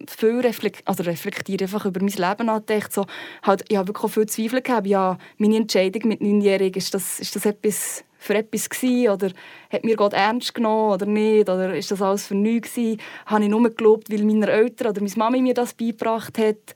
viel 0.08 0.40
reflekt 0.40 0.86
also 0.86 1.02
reflektiere 1.02 1.64
einfach 1.64 1.86
über 1.86 2.00
mein 2.00 2.08
Leben 2.08 2.46
nachgedacht. 2.46 2.92
So, 2.92 3.06
halt, 3.42 3.64
ich 3.68 3.76
habe 3.76 3.88
wirklich 3.88 4.12
viel 4.12 4.26
Zweifel 4.26 4.62
gehabt. 4.62 4.86
Ja, 4.86 5.18
meine 5.38 5.56
Entscheidung 5.56 6.08
mit 6.08 6.20
neunjährig 6.20 6.76
ist 6.76 6.94
das, 6.94 7.20
ist 7.20 7.34
das 7.36 7.46
etwas 7.46 8.04
für 8.18 8.34
etwas 8.34 8.68
gewesen? 8.68 9.10
Oder 9.10 9.30
hat 9.70 9.84
mir 9.84 9.96
Gott 9.96 10.12
ernst 10.12 10.54
genommen 10.54 10.92
oder 10.92 11.06
nicht? 11.06 11.48
Oder 11.48 11.74
ist 11.76 11.90
das 11.90 12.02
alles 12.02 12.26
für 12.26 12.34
nichts 12.34 12.74
gewesen? 12.74 13.00
Habe 13.26 13.44
ich 13.44 13.50
nur 13.50 13.62
geglaubt, 13.62 14.10
weil 14.10 14.24
meine 14.24 14.50
Eltern 14.50 14.88
oder 14.88 15.00
meine 15.00 15.14
Mami 15.16 15.42
mir 15.42 15.54
das 15.54 15.74
beigebracht 15.74 16.38
hat? 16.38 16.74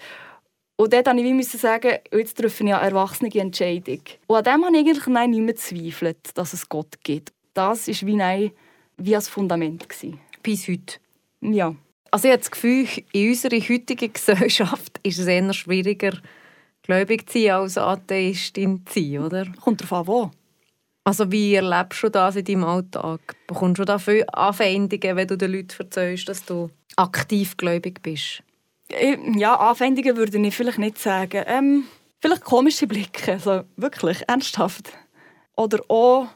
Und 0.76 0.93
dort 0.93 1.06
musste 1.06 1.26
ich 1.26 1.37
wie 1.37 1.43
sagen, 1.43 1.99
jetzt 2.12 2.38
treffe 2.38 2.62
ich 2.62 2.73
eine 2.73 2.85
erwachsene 2.85 3.35
Entscheidung. 3.35 4.00
Und 4.29 4.37
an 4.37 4.44
dem 4.44 4.65
habe 4.65 4.76
ich 4.76 4.87
eigentlich 4.87 5.06
nein, 5.09 5.31
nicht 5.31 5.41
mehr 5.41 5.55
gezweifelt, 5.55 6.19
dass 6.35 6.53
es 6.53 6.69
Gott 6.69 7.03
gibt. 7.03 7.32
Das 7.53 7.88
war 7.88 8.06
wie, 8.06 8.15
nein, 8.15 8.53
wie 8.97 9.17
ein 9.17 9.23
Fundament. 9.23 9.88
Gewesen. 9.88 10.20
Bis 10.41 10.69
heute? 10.69 10.99
Ja. 11.41 11.75
Also 12.10 12.28
ich 12.28 12.32
habe 12.32 12.40
das 12.40 12.50
Gefühl, 12.50 12.87
in 13.12 13.28
unserer 13.31 13.60
heutigen 13.60 14.12
Gesellschaft 14.12 15.00
ist 15.02 15.19
es 15.19 15.26
eher 15.26 15.52
schwieriger, 15.52 16.12
gläubig 16.82 17.28
zu 17.28 17.40
sein, 17.40 17.50
als 17.50 17.78
Atheistin 17.78 18.84
zu 18.87 19.00
sein, 19.00 19.19
oder? 19.19 19.46
Kommt 19.60 19.82
darauf 19.82 19.93
an, 20.00 20.06
wo. 20.06 20.31
Also 21.05 21.31
wie 21.32 21.55
erlebst 21.55 22.02
du 22.02 22.10
das 22.10 22.37
in 22.37 22.44
deinem 22.44 22.64
Alltag? 22.64 23.20
Bekommst 23.46 23.78
du 23.78 23.84
da 23.84 23.99
viele 23.99 24.32
Anfeindungen, 24.34 25.16
wenn 25.16 25.28
du 25.28 25.38
den 25.38 25.52
Leuten 25.52 25.75
erzählst, 25.78 26.28
dass 26.28 26.44
du 26.44 26.70
aktiv 26.96 27.56
gläubig 27.56 28.02
bist? 28.02 28.43
Ja, 29.37 29.55
Anfeindungen 29.55 30.16
würde 30.16 30.38
ich 30.38 30.55
vielleicht 30.55 30.78
nicht 30.78 30.99
sagen. 30.99 31.44
Ähm, 31.46 31.84
vielleicht 32.20 32.44
komische 32.44 32.87
Blicke, 32.87 33.32
also 33.32 33.64
wirklich, 33.76 34.22
ernsthaft. 34.27 34.93
Oder 35.56 35.81
auch, 35.88 36.29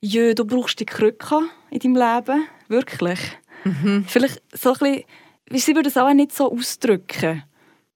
ja, 0.00 0.34
du 0.34 0.44
brauchst 0.44 0.80
die 0.80 0.86
Krücke 0.86 1.40
in 1.70 1.78
deinem 1.78 1.96
Leben, 1.96 2.46
wirklich. 2.68 3.18
Mhm. 3.64 4.04
Vielleicht 4.06 4.42
so 4.52 4.74
ein 4.74 4.78
bisschen, 4.78 5.04
sie 5.52 5.74
würde 5.74 5.88
es 5.88 5.96
auch 5.96 6.12
nicht 6.12 6.32
so 6.32 6.52
ausdrücken. 6.52 7.42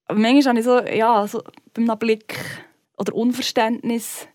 Aber 0.06 0.18
manchmal 0.18 0.56
habe 0.56 0.58
ich 0.58 0.64
so, 0.64 0.80
ja, 0.80 1.26
so 1.26 1.42
beim 1.74 1.98
Blick 1.98 2.34
oder 2.96 3.14
Unverständnis. 3.14 4.26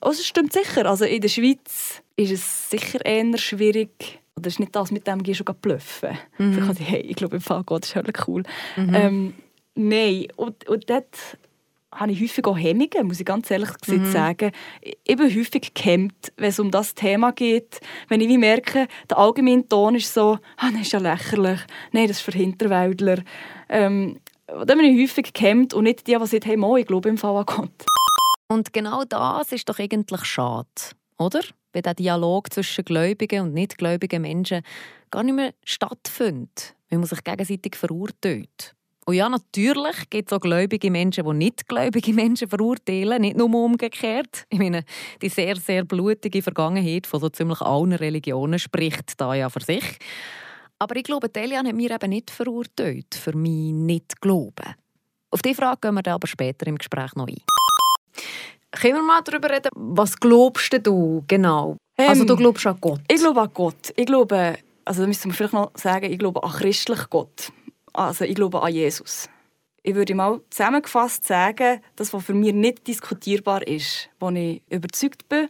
Also 0.00 0.20
es 0.20 0.26
stimmt 0.26 0.52
sicher. 0.52 0.86
Also 0.86 1.04
in 1.04 1.20
der 1.20 1.28
Schweiz 1.28 2.02
ist 2.16 2.30
es 2.30 2.70
sicher 2.70 3.04
eher 3.04 3.38
schwierig. 3.38 4.20
Oder 4.36 4.48
ist 4.48 4.60
nicht 4.60 4.76
das, 4.76 4.90
mit 4.90 5.06
dem 5.06 5.22
gehst 5.22 5.40
du 5.40 5.44
bluffen. 5.54 6.18
Mhm. 6.38 6.70
Ich, 6.72 6.88
hey, 6.88 7.00
ich 7.00 7.16
glaube, 7.16 7.36
im 7.36 7.42
Fall 7.42 7.64
ist 7.80 7.96
halt 7.96 8.28
cool. 8.28 8.42
Mhm. 8.76 8.94
Ähm, 8.94 9.34
nein, 9.74 10.26
und, 10.36 10.68
und 10.68 10.90
dort 10.90 11.38
habe 11.96 12.12
ich 12.12 12.20
häufig 12.20 12.46
auch 12.46 12.56
Hemmungen, 12.56 13.06
muss 13.06 13.20
ich 13.20 13.26
ganz 13.26 13.50
ehrlich 13.50 13.70
mhm. 13.86 14.04
sagen. 14.10 14.52
Ich 14.80 15.16
bin 15.16 15.34
häufig 15.34 15.74
gehemmt, 15.74 16.32
wenn 16.36 16.48
es 16.48 16.58
um 16.58 16.70
das 16.70 16.94
Thema 16.94 17.32
geht. 17.32 17.80
Wenn 18.08 18.20
ich 18.20 18.28
wie 18.28 18.38
merke, 18.38 18.86
der 19.10 19.18
allgemeine 19.18 19.66
Ton 19.68 19.94
ist 19.94 20.12
so, 20.12 20.38
ah, 20.56 20.70
das 20.70 20.82
ist 20.82 20.92
ja 20.92 20.98
lächerlich, 20.98 21.60
nein, 21.92 22.08
das 22.08 22.18
ist 22.18 22.22
für 22.22 22.32
Hinterwäldler. 22.32 23.22
Ähm, 23.68 24.20
dann 24.46 24.78
bin 24.78 24.84
ich 24.84 25.02
häufig 25.02 25.32
gehemmt 25.32 25.74
und 25.74 25.84
nicht 25.84 26.06
die, 26.06 26.16
die 26.16 26.26
sagen, 26.26 26.44
hey, 26.44 26.56
Mo, 26.56 26.76
ich 26.76 26.86
glaube 26.86 27.08
im 27.08 27.18
Fall 27.18 27.36
an 27.36 27.46
Gott. 27.46 27.84
Und 28.48 28.72
genau 28.72 29.04
das 29.04 29.50
ist 29.52 29.68
doch 29.68 29.78
eigentlich 29.78 30.24
schade, 30.24 30.68
oder? 31.18 31.40
Wenn 31.72 31.82
der 31.82 31.94
Dialog 31.94 32.52
zwischen 32.52 32.84
gläubigen 32.84 33.42
und 33.42 33.54
nicht 33.54 33.76
gläubigen 33.76 34.22
Menschen 34.22 34.62
gar 35.10 35.24
nicht 35.24 35.34
mehr 35.34 35.52
stattfindet, 35.64 36.76
wenn 36.88 37.00
man 37.00 37.08
sich 37.08 37.24
gegenseitig 37.24 37.74
verurteilt. 37.74 38.74
Und 39.08 39.14
ja, 39.14 39.28
natürlich 39.28 40.10
gibt 40.10 40.32
es 40.32 40.36
auch 40.36 40.40
gläubige 40.40 40.90
Menschen, 40.90 41.24
die 41.24 41.32
nicht 41.32 41.68
gläubige 41.68 42.12
Menschen 42.12 42.48
verurteilen, 42.48 43.22
nicht 43.22 43.36
nur 43.36 43.54
umgekehrt. 43.54 44.44
Ich 44.50 44.58
meine, 44.58 44.84
die 45.22 45.28
sehr, 45.28 45.54
sehr 45.56 45.84
blutige 45.84 46.42
Vergangenheit 46.42 47.06
von 47.06 47.20
so 47.20 47.28
ziemlich 47.28 47.60
allen 47.60 47.92
Religionen 47.92 48.58
spricht 48.58 49.20
da 49.20 49.32
ja 49.34 49.48
für 49.48 49.60
sich. 49.60 49.84
Aber 50.80 50.96
ich 50.96 51.04
glaube, 51.04 51.28
Delian 51.28 51.68
hat 51.68 51.74
mir 51.74 51.92
eben 51.92 52.10
nicht 52.10 52.32
verurteilt 52.32 53.14
für 53.14 53.36
mein 53.36 53.86
Nicht-Glauben. 53.86 54.74
Auf 55.30 55.40
diese 55.40 55.54
Frage 55.54 55.78
gehen 55.82 55.94
wir 55.94 56.02
dann 56.02 56.14
aber 56.14 56.26
später 56.26 56.66
im 56.66 56.76
Gespräch 56.76 57.14
noch 57.14 57.28
ein. 57.28 57.42
Können 58.72 58.96
wir 58.96 59.02
mal 59.02 59.22
darüber 59.22 59.50
reden, 59.50 59.70
was 59.74 60.16
glaubst 60.16 60.76
du 60.82 61.22
genau? 61.28 61.76
Ähm, 61.96 62.08
also 62.08 62.24
du 62.24 62.36
glaubst 62.36 62.66
an 62.66 62.76
Gott? 62.80 63.00
Ich 63.08 63.20
glaube 63.20 63.40
an 63.40 63.50
Gott. 63.54 63.92
Ich 63.96 64.06
glaube, 64.06 64.56
also 64.84 65.02
da 65.02 65.06
müssen 65.06 65.30
wir 65.30 65.34
vielleicht 65.34 65.54
noch 65.54 65.70
sagen, 65.76 66.12
ich 66.12 66.18
glaube 66.18 66.42
an 66.42 66.50
christlich 66.50 67.08
Gott. 67.08 67.52
Also 67.96 68.24
ich 68.24 68.34
glaube 68.34 68.62
an 68.62 68.72
Jesus. 68.72 69.28
Ich 69.82 69.94
würde 69.94 70.14
mal 70.14 70.40
zusammengefasst 70.50 71.24
sagen, 71.24 71.80
dass 71.94 72.12
was 72.12 72.24
für 72.24 72.34
mich 72.34 72.52
nicht 72.52 72.86
diskutierbar 72.86 73.66
ist, 73.66 74.10
wo 74.20 74.28
ich 74.30 74.62
überzeugt 74.68 75.28
bin 75.28 75.48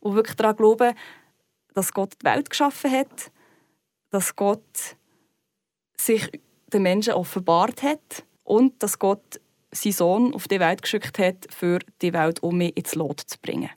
und 0.00 0.14
wirklich 0.14 0.36
daran 0.36 0.56
glaube, 0.56 0.94
dass 1.74 1.92
Gott 1.92 2.14
die 2.20 2.26
Welt 2.26 2.50
geschaffen 2.50 2.90
hat, 2.92 3.32
dass 4.10 4.36
Gott 4.36 4.96
sich 5.96 6.30
den 6.72 6.82
Menschen 6.82 7.14
offenbart 7.14 7.82
hat 7.82 8.24
und 8.44 8.80
dass 8.82 8.98
Gott 8.98 9.40
seinen 9.72 9.92
Sohn 9.92 10.34
auf 10.34 10.48
die 10.48 10.60
Welt 10.60 10.82
geschickt 10.82 11.18
hat, 11.18 11.46
für 11.50 11.80
die 12.00 12.12
Welt 12.12 12.42
um 12.42 12.58
mich 12.58 12.76
ins 12.76 12.94
Lot 12.94 13.20
zu 13.20 13.38
bringen. 13.40 13.70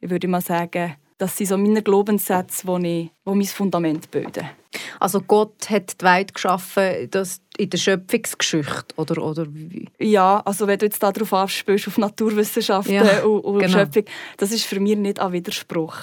Ich 0.00 0.10
würde 0.10 0.28
mal 0.28 0.40
sagen, 0.40 0.96
das 1.18 1.36
sind 1.36 1.46
so 1.46 1.56
meine 1.56 1.82
Glaubenssätze, 1.82 2.66
die, 2.66 3.10
die 3.26 3.34
mein 3.34 3.44
Fundament 3.44 4.10
bilden. 4.10 4.48
Also 5.00 5.20
Gott 5.20 5.70
hat 5.70 6.00
die 6.00 6.04
Welt 6.04 6.34
geschaffen 6.34 7.08
das 7.10 7.40
in 7.56 7.70
der 7.70 7.78
Schöpfungsgeschichte, 7.78 8.94
oder, 8.96 9.22
oder 9.22 9.46
wie? 9.48 9.88
Ja, 9.98 10.42
also 10.44 10.66
wenn 10.66 10.78
du 10.78 10.86
jetzt 10.86 11.02
darauf 11.02 11.32
abspielst, 11.32 11.88
auf 11.88 11.96
Naturwissenschaften 11.96 12.94
ja, 12.94 13.24
und, 13.24 13.40
und 13.40 13.58
genau. 13.60 13.78
Schöpfung, 13.78 14.04
das 14.36 14.52
ist 14.52 14.64
für 14.64 14.78
mich 14.78 14.96
nicht 14.96 15.18
ein 15.18 15.32
Widerspruch. 15.32 15.96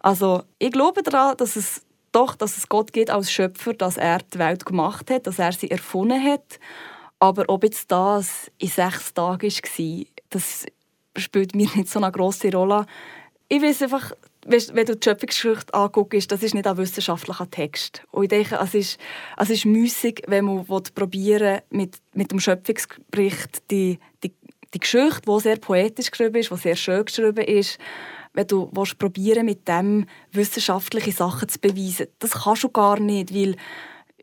Also 0.00 0.42
ich 0.58 0.70
glaube 0.70 1.02
daran, 1.02 1.36
dass 1.36 1.56
es 1.56 1.82
doch, 2.12 2.36
dass 2.36 2.56
es 2.56 2.68
Gott 2.68 2.92
geht 2.92 3.10
als 3.10 3.32
Schöpfer, 3.32 3.72
dass 3.72 3.96
er 3.96 4.18
die 4.18 4.38
Welt 4.38 4.64
gemacht 4.64 5.10
hat, 5.10 5.26
dass 5.26 5.38
er 5.38 5.52
sie 5.52 5.70
erfunden 5.70 6.22
hat. 6.22 6.60
Aber 7.18 7.44
ob 7.48 7.64
jetzt 7.64 7.90
das 7.90 8.50
in 8.58 8.68
sechs 8.68 9.14
Tagen 9.14 9.50
war, 9.50 10.04
das 10.30 10.66
spielt 11.16 11.54
mir 11.54 11.68
nicht 11.74 11.88
so 11.88 11.98
eine 11.98 12.12
grosse 12.12 12.52
Rolle. 12.52 12.86
Ich 13.48 13.62
weiß 13.62 13.82
einfach, 13.82 14.12
wenn 14.46 14.86
du 14.86 14.96
die 14.96 15.04
Schöpfungsgeschichte 15.04 15.74
anguckst, 15.74 16.30
das 16.32 16.42
ist 16.42 16.54
nicht 16.54 16.66
ein 16.66 16.76
wissenschaftlicher 16.76 17.50
Text. 17.50 18.02
Und 18.10 18.24
ich 18.24 18.28
denke, 18.28 18.58
es 18.60 18.74
ist, 18.74 18.98
es 19.36 19.50
ist 19.50 19.64
müßig, 19.64 20.22
wenn 20.26 20.44
man 20.44 20.66
probieren 20.94 21.60
mit, 21.70 21.98
mit 22.14 22.32
dem 22.32 22.40
Schöpfungsbericht 22.40 23.70
die, 23.70 23.98
die, 24.22 24.32
die 24.74 24.80
Geschichte, 24.80 25.22
die 25.26 25.40
sehr 25.40 25.56
poetisch 25.56 26.10
geschrieben 26.10 26.36
ist, 26.36 26.50
die 26.50 26.56
sehr 26.56 26.76
schön 26.76 27.04
geschrieben 27.04 27.44
ist, 27.44 27.78
wenn 28.34 28.46
du 28.46 28.66
probieren 28.98 29.46
mit 29.46 29.68
dem 29.68 30.06
wissenschaftliche 30.32 31.12
Sachen 31.12 31.48
zu 31.48 31.60
beweisen. 31.60 32.06
Das 32.18 32.32
kannst 32.32 32.64
du 32.64 32.68
gar 32.70 32.98
nicht, 32.98 33.34
weil 33.34 33.56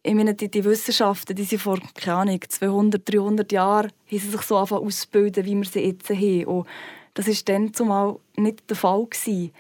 ich 0.02 0.14
meine, 0.14 0.34
die, 0.34 0.50
die 0.50 0.64
Wissenschaften, 0.64 1.36
die 1.36 1.44
sind 1.44 1.62
vor, 1.62 1.80
keine 1.94 2.18
Ahnung, 2.18 2.40
200, 2.48 3.14
300 3.14 3.52
Jahren, 3.52 3.92
haben 3.92 4.20
sie 4.20 4.30
sich 4.30 4.42
so 4.42 4.58
angefangen 4.58 4.86
auszubilden, 4.86 5.46
wie 5.46 5.56
wir 5.56 5.66
sie 5.66 5.82
jetzt 5.82 6.10
haben. 6.10 6.46
Und 6.46 6.68
das 7.14 7.28
war 7.28 7.36
dann 7.46 7.74
zumal 7.74 8.16
nicht 8.38 8.70
der 8.70 8.78
Fall. 8.78 9.06
Gewesen. 9.06 9.52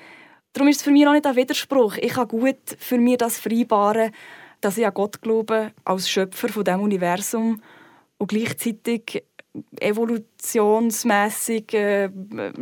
Darum 0.53 0.67
ist 0.67 0.77
es 0.77 0.83
für 0.83 0.91
mich 0.91 1.07
auch 1.07 1.13
nicht 1.13 1.25
ein 1.25 1.35
Widerspruch. 1.35 1.97
Ich 1.97 2.13
kann 2.13 2.27
gut 2.27 2.57
für 2.77 2.97
mich 2.97 3.17
das 3.17 3.39
vereinbaren, 3.39 4.11
dass 4.61 4.77
ich 4.77 4.85
an 4.85 4.93
Gott 4.93 5.21
glaube, 5.21 5.71
als 5.85 6.09
Schöpfer 6.09 6.49
von 6.49 6.63
diesem 6.63 6.81
Universum 6.81 7.61
und 8.17 8.27
gleichzeitig 8.27 9.23
evolutionsmässig 9.79 11.73
äh, 11.73 12.09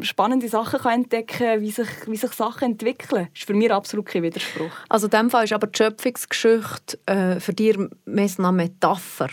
spannende 0.02 0.48
Sachen 0.48 0.80
kann 0.80 1.02
entdecken 1.02 1.38
kann, 1.38 1.62
wie 1.62 1.72
sich, 1.72 1.88
wie 2.08 2.16
sich 2.16 2.32
Sachen 2.32 2.72
entwickeln. 2.72 3.28
Das 3.32 3.42
ist 3.42 3.48
für 3.48 3.54
mich 3.54 3.72
absolut 3.72 4.06
kein 4.06 4.24
Widerspruch. 4.24 4.72
Also 4.88 5.08
in 5.08 5.12
diesem 5.12 5.30
Fall 5.30 5.44
ist 5.44 5.54
aber 5.54 5.68
die 5.68 5.78
Schöpfungsgeschichte 5.78 7.00
äh, 7.06 7.40
für 7.40 7.54
dich 7.54 7.78
mehr 8.06 8.30
eine 8.38 8.52
Metapher? 8.52 9.30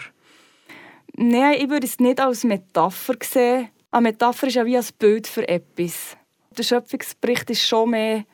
Nein, 1.17 1.59
ich 1.61 1.71
würde 1.71 1.87
es 1.87 2.01
nicht 2.01 2.21
als 2.21 2.43
Metapher 2.45 3.15
sehen. 3.23 3.69
Eine 3.91 4.03
Metapher 4.03 4.49
ist 4.49 4.55
ja 4.55 4.67
wie 4.67 4.77
ein 4.77 4.85
Bild 4.99 5.29
für 5.29 5.49
etwas. 5.49 6.17
Der 6.57 6.65
Schöpfungsbericht 6.65 7.51
ist 7.51 7.67
schon 7.67 7.91
mehr 7.91 8.25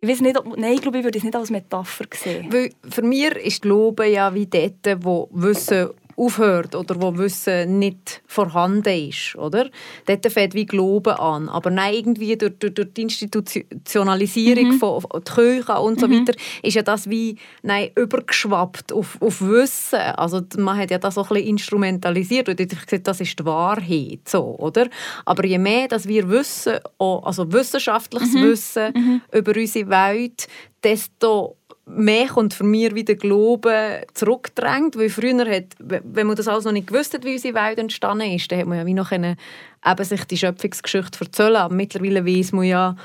ich 0.00 0.08
weiß 0.08 0.20
nicht, 0.22 0.38
ob, 0.38 0.56
nein, 0.56 0.72
ich 0.74 0.80
glaube, 0.80 0.98
ich 0.98 1.04
würde 1.04 1.18
es 1.18 1.24
nicht 1.24 1.36
als 1.36 1.50
Metapher 1.50 2.06
sehen. 2.14 2.50
Weil 2.52 2.70
für 2.88 3.02
mich 3.02 3.32
ist 3.36 3.62
Glaube 3.62 4.06
ja 4.06 4.34
wie 4.34 4.46
dort, 4.46 5.04
wo 5.04 5.28
Wissen 5.32 5.90
aufhört 6.20 6.74
oder 6.74 7.00
wo 7.00 7.16
Wissen 7.16 7.78
nicht 7.78 8.22
vorhanden 8.26 9.08
ist, 9.08 9.36
oder? 9.36 9.70
Dort 10.06 10.30
fängt 10.30 10.54
wie 10.54 10.66
Glauben 10.66 11.14
an. 11.14 11.48
Aber 11.48 11.70
nein, 11.70 11.94
irgendwie 11.94 12.36
durch, 12.36 12.58
durch, 12.58 12.74
durch 12.74 12.92
die 12.92 13.02
Institutionalisierung 13.02 14.68
mhm. 14.68 14.78
von, 14.78 15.00
von 15.00 15.10
der 15.24 15.34
Kirche 15.34 15.80
und 15.80 15.98
so 15.98 16.08
mhm. 16.08 16.26
weiter 16.26 16.38
ist 16.62 16.74
ja 16.74 16.82
das 16.82 17.08
wie 17.08 17.36
nein, 17.62 17.90
übergeschwappt 17.96 18.92
auf, 18.92 19.16
auf 19.20 19.40
Wissen. 19.40 19.98
Also 19.98 20.42
man 20.58 20.76
hat 20.76 20.90
ja 20.90 20.98
das 20.98 21.16
auch 21.16 21.30
ein 21.30 21.34
bisschen 21.34 21.50
instrumentalisiert 21.50 22.48
und 22.48 22.60
ich 22.60 22.68
gesagt, 22.68 23.06
das 23.06 23.20
ist 23.20 23.38
die 23.38 23.44
Wahrheit, 23.44 24.28
so, 24.28 24.56
oder? 24.58 24.88
Aber 25.24 25.44
je 25.46 25.58
mehr, 25.58 25.88
dass 25.88 26.06
wir 26.06 26.28
wissen, 26.28 26.78
also 26.98 27.50
wissenschaftliches 27.50 28.34
mhm. 28.34 28.42
Wissen 28.42 28.92
mhm. 28.94 29.22
über 29.32 29.52
unsere 29.56 29.88
Welt, 29.88 30.48
desto 30.82 31.56
mehr 31.86 32.28
kommt 32.28 32.54
für 32.54 32.64
mich 32.64 32.94
wieder 32.94 33.14
Glauben 33.14 34.02
zurückgedrängt, 34.14 34.96
weil 34.96 35.10
früher 35.10 35.50
hat, 35.50 35.64
wenn 35.78 36.26
man 36.26 36.36
das 36.36 36.48
alles 36.48 36.64
noch 36.64 36.72
nicht 36.72 36.86
gewusst 36.86 37.14
hat, 37.14 37.24
wie 37.24 37.32
unsere 37.32 37.54
Welt 37.54 37.78
entstanden 37.78 38.30
ist, 38.30 38.50
dann 38.50 38.60
hat 38.60 38.66
man 38.66 38.78
ja 38.78 38.86
wie 38.86 38.94
noch 38.94 39.08
können, 39.08 39.36
eben 39.84 40.04
sich 40.04 40.24
die 40.24 40.36
Schöpfungsgeschichte 40.36 41.24
erzählen 41.24 41.56
aber 41.56 41.74
mittlerweile 41.74 42.24
weiß 42.24 42.52
man 42.52 42.64
ja, 42.64 42.96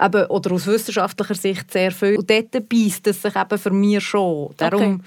eben, 0.00 0.26
oder 0.26 0.52
aus 0.52 0.66
wissenschaftlicher 0.66 1.34
Sicht 1.34 1.70
sehr 1.70 1.90
viel. 1.90 2.16
Und 2.16 2.28
dort 2.28 2.68
beißt 2.68 3.06
es 3.06 3.22
sich 3.22 3.36
eben 3.36 3.58
für 3.58 3.70
mich 3.70 4.04
schon. 4.04 4.54
Darum, 4.56 4.82
okay. 4.82 4.98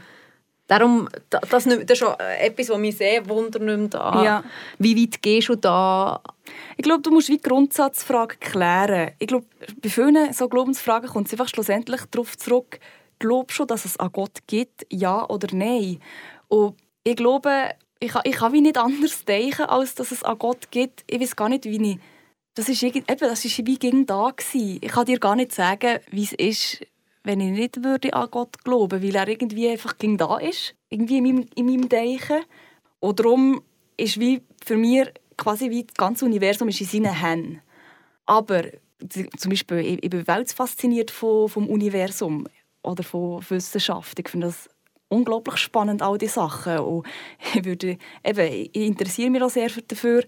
darum 0.68 1.10
das, 1.30 1.50
das 1.50 1.66
ist 1.66 1.98
schon 1.98 2.14
etwas, 2.40 2.70
was 2.70 2.78
mich 2.78 2.98
sehr 2.98 3.28
wundernimmt. 3.28 3.94
Ja. 3.94 4.44
Wie 4.80 5.02
weit 5.02 5.22
gehst 5.22 5.50
du 5.50 5.56
da? 5.56 6.22
Ich 6.78 6.84
glaube, 6.84 7.02
du 7.02 7.12
musst 7.12 7.30
wie 7.30 7.38
Grundsatzfragen 7.38 8.40
klären. 8.40 9.12
Ich 9.20 9.28
glaube, 9.28 9.46
bei 9.82 9.90
vielen 9.90 10.32
so 10.34 10.48
Glaubensfragen 10.48 11.10
kommt 11.10 11.28
es 11.28 11.34
einfach 11.34 11.50
schlussendlich 11.50 12.02
darauf 12.12 12.38
zurück, 12.38 12.80
glaube 13.20 13.52
schon, 13.52 13.68
dass 13.68 13.86
es 13.86 13.98
an 13.98 14.12
Gott 14.12 14.40
gibt, 14.48 14.86
ja 14.92 15.28
oder 15.30 15.48
nein. 15.56 16.00
Und 16.48 16.76
ich 17.04 17.16
glaube, 17.16 17.72
ich 18.00 18.12
kann, 18.12 18.22
ich 18.26 18.36
kann 18.36 18.54
wie 18.54 18.62
nicht 18.62 18.78
anders 18.78 19.26
denken, 19.26 19.64
als 19.64 19.96
dass 19.96 20.12
es 20.12 20.24
an 20.24 20.38
Gott 20.38 20.72
gibt. 20.72 21.04
Ich 21.08 21.20
weiß 21.20 21.36
gar 21.36 21.50
nicht, 21.50 21.66
wie 21.66 21.94
ich... 21.94 22.00
Das 22.54 22.70
ist, 22.70 22.82
eben, 22.82 23.06
das 23.08 23.46
ist 23.46 23.66
wie 23.68 23.78
gegen 23.78 24.08
da 24.08 24.32
gewesen. 24.36 24.80
Ich 24.82 24.92
kann 24.92 25.06
dir 25.06 25.20
gar 25.20 25.36
nicht 25.36 25.54
sagen, 25.54 26.00
wie 26.10 26.24
es 26.24 26.34
ist, 26.34 26.86
wenn 27.24 27.40
ich 27.40 27.52
nicht 27.52 27.84
würde 27.84 28.14
an 28.14 28.32
Gott 28.32 28.64
glauben 28.64 29.04
weil 29.04 29.16
er 29.16 29.28
irgendwie 29.28 29.70
einfach 29.70 29.98
gegen 29.98 30.18
da 30.18 30.38
ist. 30.38 30.74
Irgendwie 30.90 31.18
in 31.18 31.24
meinem, 31.24 31.46
in 31.54 31.66
meinem 31.68 31.88
Denken. 31.88 32.44
Und 33.00 33.20
darum 33.20 33.62
ist 33.96 34.20
wie 34.20 34.42
für 34.66 34.76
mich 34.76 35.08
quasi 35.38 35.70
wie 35.70 35.84
das 35.84 35.94
ganze 35.94 36.26
Universum 36.26 36.70
ist 36.70 36.82
in 36.82 36.88
seinen 36.88 37.14
Händen. 37.14 37.62
Aber 38.26 38.64
zum 39.38 39.50
Beispiel, 39.50 39.78
ich, 39.78 40.04
ich 40.04 40.10
bin 40.10 40.26
fasziniert 40.26 41.12
vom, 41.12 41.48
vom 41.48 41.68
Universum 41.68 42.48
oder 42.88 43.03
von 43.03 43.44
Wissenschaft. 43.50 44.17
Ich 44.20 44.29
finde 44.29 44.48
das 44.48 44.70
unglaublich 45.10 45.58
spannend, 45.58 46.01
all 46.01 46.17
diese 46.17 46.34
Sachen. 46.34 46.79
Und 46.79 47.08
ich, 47.53 47.65
würde, 47.65 47.98
eben, 48.24 48.70
ich 48.74 48.75
interessiere 48.75 49.29
mich 49.29 49.41
auch 49.41 49.50
sehr 49.50 49.70
dafür. 49.88 50.24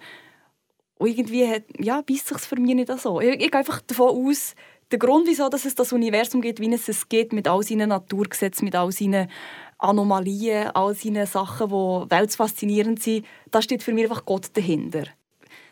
Und 0.97 1.07
irgendwie 1.07 1.47
hat, 1.47 1.63
ja, 1.77 2.01
beißt 2.01 2.27
sich 2.27 2.39
für 2.39 2.59
mich 2.59 2.75
nicht 2.75 2.99
so. 2.99 3.21
Ich, 3.21 3.29
ich 3.29 3.51
gehe 3.51 3.59
einfach 3.59 3.81
davon 3.81 4.09
aus, 4.09 4.53
der 4.91 4.99
Grund, 4.99 5.27
wieso 5.27 5.49
dass 5.49 5.65
es 5.65 5.75
das 5.75 5.93
Universum 5.93 6.41
gibt, 6.41 6.59
wie 6.59 6.73
es 6.73 6.89
es 6.89 7.07
gibt, 7.07 7.31
mit 7.31 7.47
all 7.47 7.63
seinen 7.63 7.89
Naturgesetzen, 7.89 8.65
mit 8.65 8.75
all 8.75 8.91
seinen 8.91 9.29
Anomalien, 9.77 10.71
all 10.71 10.95
seinen 10.95 11.25
Sachen, 11.25 11.69
die 11.69 12.11
weltfaszinierend 12.11 13.01
sind, 13.01 13.25
da 13.51 13.61
steht 13.61 13.83
für 13.83 13.93
mich 13.93 14.05
einfach 14.05 14.25
Gott 14.25 14.49
dahinter. 14.53 15.03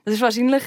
Das 0.06 0.14
ist 0.14 0.22
wahrscheinlich 0.22 0.64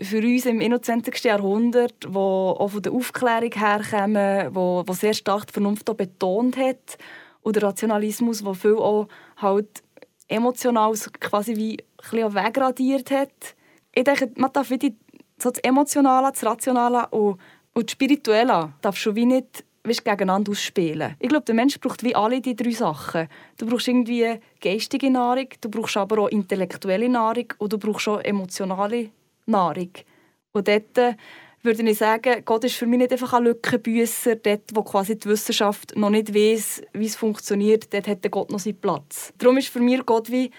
für 0.00 0.18
uns 0.18 0.46
im 0.46 0.60
21. 0.60 1.24
Jahrhundert, 1.24 1.94
wo 2.08 2.56
auch 2.58 2.68
von 2.68 2.82
der 2.82 2.92
Aufklärung 2.92 3.52
herkommen, 3.52 4.54
wo, 4.54 4.82
wo 4.86 4.92
sehr 4.92 5.14
stark 5.14 5.46
die 5.46 5.52
Vernunft 5.52 5.84
betont 5.96 6.56
hat 6.56 6.98
und 7.42 7.56
der 7.56 7.62
Rationalismus, 7.62 8.44
wo 8.44 8.54
viel 8.54 8.76
auch 8.76 9.08
halt 9.36 9.82
emotional 10.28 10.92
quasi 11.20 11.56
wie 11.56 11.78
ein 12.12 12.34
wegradiert 12.34 13.10
hat. 13.10 13.54
Ich 13.94 14.04
denke, 14.04 14.32
man 14.36 14.52
darf 14.52 14.70
wie 14.70 14.78
die, 14.78 14.96
so 15.38 15.50
das 15.50 15.62
Emotionale, 15.62 16.32
das 16.32 16.44
Rationale 16.44 17.06
und, 17.08 17.38
und 17.74 17.86
das 17.86 17.92
Spirituelle 17.92 18.72
darf 18.80 18.96
schon 18.96 19.14
wie 19.14 19.26
nicht 19.26 19.64
weißt, 19.84 20.04
gegeneinander 20.04 20.50
ausspielen. 20.50 21.14
Ich 21.20 21.28
glaube, 21.28 21.44
der 21.44 21.54
Mensch 21.54 21.78
braucht 21.78 22.02
wie 22.02 22.16
alle 22.16 22.40
die 22.40 22.56
drei 22.56 22.70
Sachen. 22.70 23.28
Du 23.58 23.66
brauchst 23.66 23.86
irgendwie 23.86 24.40
geistige 24.60 25.10
Nahrung, 25.10 25.48
du 25.60 25.68
brauchst 25.68 25.96
aber 25.96 26.22
auch 26.22 26.28
intellektuelle 26.28 27.08
Nahrung 27.08 27.52
und 27.58 27.72
du 27.72 27.78
brauchst 27.78 28.08
auch 28.08 28.20
emotionale 28.20 29.10
Nahrung. 29.46 29.90
Und 30.52 30.68
dort 30.68 30.98
äh, 30.98 31.14
würde 31.62 31.82
ich 31.82 31.98
sagen, 31.98 32.42
Gott 32.44 32.64
ist 32.64 32.76
für 32.76 32.86
mich 32.86 32.98
nicht 32.98 33.12
einfach 33.12 33.32
ein 33.32 33.44
Lückenbüsser, 33.44 34.36
dort, 34.36 34.70
wo 34.74 34.82
quasi 34.82 35.18
die 35.18 35.28
Wissenschaft 35.28 35.96
noch 35.96 36.10
nicht 36.10 36.34
weiß, 36.34 36.82
wie 36.92 37.06
es 37.06 37.16
funktioniert, 37.16 37.92
dort 37.92 38.06
hat 38.06 38.30
Gott 38.30 38.50
noch 38.50 38.58
seinen 38.58 38.80
Platz. 38.80 39.32
Darum 39.38 39.56
ist 39.56 39.68
für 39.68 39.80
mich 39.80 40.04
Gott 40.04 40.30
wie, 40.30 40.50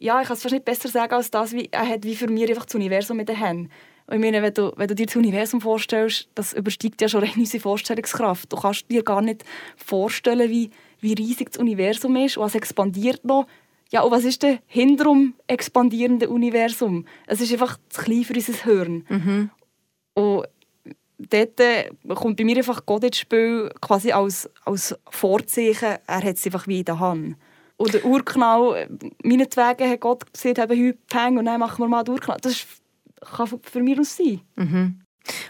ja, 0.00 0.20
ich 0.20 0.28
kann 0.28 0.36
es 0.36 0.42
fast 0.42 0.52
nicht 0.52 0.64
besser 0.64 0.88
sagen 0.88 1.14
als 1.14 1.30
das, 1.30 1.52
wie, 1.52 1.68
er 1.70 1.88
hat 1.88 2.04
wie 2.04 2.16
für 2.16 2.28
mich 2.28 2.48
einfach 2.48 2.66
das 2.66 2.74
Universum 2.74 3.18
in 3.20 3.26
den 3.26 3.36
Händen. 3.36 3.70
Und 4.06 4.16
ich 4.16 4.20
meine, 4.20 4.42
wenn 4.42 4.54
du, 4.54 4.72
wenn 4.76 4.88
du 4.88 4.94
dir 4.94 5.06
das 5.06 5.16
Universum 5.16 5.60
vorstellst, 5.60 6.28
das 6.34 6.52
übersteigt 6.52 7.00
ja 7.00 7.08
schon 7.08 7.28
unsere 7.36 7.60
Vorstellungskraft. 7.60 8.52
Du 8.52 8.56
kannst 8.56 8.90
dir 8.90 9.02
gar 9.02 9.22
nicht 9.22 9.44
vorstellen, 9.76 10.50
wie, 10.50 10.70
wie 11.00 11.14
riesig 11.14 11.50
das 11.50 11.60
Universum 11.60 12.16
ist 12.16 12.36
und 12.36 12.46
es 12.46 12.54
expandiert 12.54 13.24
noch 13.24 13.46
ja, 13.92 14.00
und 14.00 14.10
was 14.10 14.24
ist 14.24 14.42
denn 14.42 14.58
hinter 14.66 15.04
dem 15.04 15.34
expandierenden 15.46 16.30
Universum? 16.30 17.04
Es 17.26 17.42
ist 17.42 17.52
einfach 17.52 17.76
zu 17.90 18.00
klein 18.00 18.24
für 18.24 18.32
unser 18.32 18.54
Hirn. 18.64 19.04
Mhm. 19.06 19.50
Und 20.14 20.46
dort 21.18 21.60
äh, 21.60 21.90
kommt 22.14 22.38
bei 22.38 22.44
mir 22.44 22.56
einfach 22.56 22.86
Gott 22.86 23.04
ins 23.04 23.18
Spiel 23.18 23.70
quasi 23.82 24.10
als, 24.10 24.48
als 24.64 24.96
Vorzeichen. 25.10 25.98
Er 26.06 26.22
hat 26.22 26.36
es 26.36 26.46
einfach 26.46 26.66
wie 26.66 26.78
in 26.78 26.86
der 26.86 27.00
Hand. 27.00 27.36
Oder 27.76 28.02
Urknall, 28.02 28.76
äh, 28.76 28.88
meinetwegen 29.22 29.90
hat 29.90 30.00
Gott 30.00 30.32
gesagt, 30.32 30.58
haben 30.58 30.70
heute 30.70 30.98
Peng 31.10 31.36
und 31.36 31.44
dann 31.44 31.60
machen 31.60 31.84
wir 31.84 31.88
mal 31.88 32.02
den 32.02 32.14
Urknall. 32.14 32.38
Das 32.40 32.52
ist, 32.52 32.66
kann 33.36 33.46
für 33.62 33.82
mich 33.82 34.00
aus 34.00 34.16
sein. 34.16 34.40
Mhm. 34.56 35.02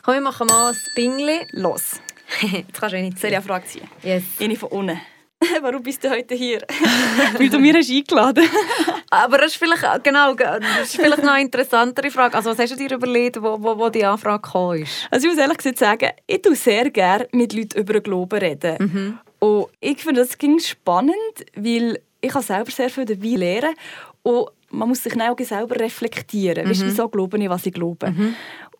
Komm, 0.03 0.15
wir 0.15 0.21
machen 0.21 0.49
mal 0.49 0.73
ein 0.73 0.79
Bingli. 0.97 1.47
Los. 1.53 2.01
Jetzt 2.41 2.73
kannst 2.73 2.93
du 2.93 2.99
eine 2.99 3.15
eine 3.23 3.43
Frage 3.43 3.67
ziehen? 3.67 3.89
Yes. 4.03 4.25
Eine 4.41 4.57
von 4.57 4.71
unten. 4.71 5.01
Warum 5.63 5.83
bist 5.83 6.03
du 6.05 6.11
heute 6.11 6.35
hier? 6.35 6.61
Weil 7.39 7.49
du 7.49 7.59
mir 7.59 7.75
hast 7.75 7.91
eingeladen 7.91 8.45
Aber 9.11 9.39
das 9.39 9.53
ist 9.53 9.57
vielleicht, 9.57 10.05
genau, 10.05 10.35
das 10.35 10.61
ist 10.85 10.97
vielleicht 10.97 11.23
noch 11.23 11.33
eine 11.33 11.43
interessantere 11.43 12.11
Frage. 12.11 12.37
Also 12.37 12.51
was 12.51 12.59
hast 12.59 12.73
du 12.73 12.77
dir 12.77 12.95
überlegt, 12.95 13.43
wo, 13.43 13.63
wo, 13.63 13.79
wo 13.79 13.89
die 13.89 14.05
Anfrage 14.05 14.83
ist? 14.83 15.09
Also 15.11 15.27
ich 15.27 15.35
muss 15.35 15.43
ehrlich 15.43 15.59
gesagt 15.59 15.79
sagen, 15.79 16.11
ich 16.27 16.43
tue 16.43 16.55
sehr 16.55 16.91
gerne 16.91 17.29
mit 17.33 17.53
Leuten 17.53 17.79
über 17.79 17.95
den 17.95 18.03
Glauben 18.03 18.39
reden. 18.39 18.77
Mhm. 18.79 19.19
Und 19.39 19.67
ich 19.81 20.03
finde, 20.03 20.21
das 20.21 20.39
ging 20.39 20.59
spannend, 20.61 21.15
weil 21.57 22.01
ich 22.21 22.31
kann 22.31 22.43
selber 22.43 22.71
sehr 22.71 22.91
viel 22.91 23.05
dabei 23.05 23.37
lernen 23.37 23.75
und 24.23 24.49
man 24.71 24.89
muss 24.89 25.03
sich 25.03 25.21
auch 25.21 25.39
selber 25.41 25.79
reflektieren. 25.79 26.65
Mhm. 26.65 26.71
Weißt, 26.71 26.85
wieso 26.87 27.09
glaube 27.09 27.39
ich, 27.39 27.49
was 27.49 27.67
ich 27.67 27.73
glaube? 27.73 28.11
Mhm. 28.11 28.35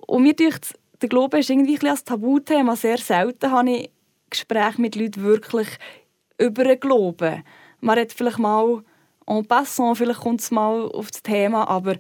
Und 0.07 0.23
mir 0.23 0.35
denkt, 0.35 0.75
der 1.01 1.09
Glaube 1.09 1.41
ist 1.41 1.51
irgendwie 1.51 1.79
ein 1.87 1.99
Tabuthema. 2.05 2.77
Sehr 2.77 2.99
selten 2.99 3.51
habe 3.51 3.71
ich 3.71 3.91
Gespräche 4.31 4.81
mit 4.81 4.97
Leuten 4.97 5.23
wirklich 5.23 5.69
über 6.43 6.65
den 6.65 6.81
Glauben. 6.81 7.43
Man 7.81 7.99
hat 7.99 8.13
vielleicht 8.13 8.39
mal 8.39 8.83
en 9.27 9.47
passant, 9.47 9.99
vielleicht 9.99 10.21
kommt 10.21 10.41
es 10.41 10.51
mal 10.51 10.91
auf 10.91 11.11
das 11.11 11.23
Thema, 11.23 11.69
aber 11.69 11.97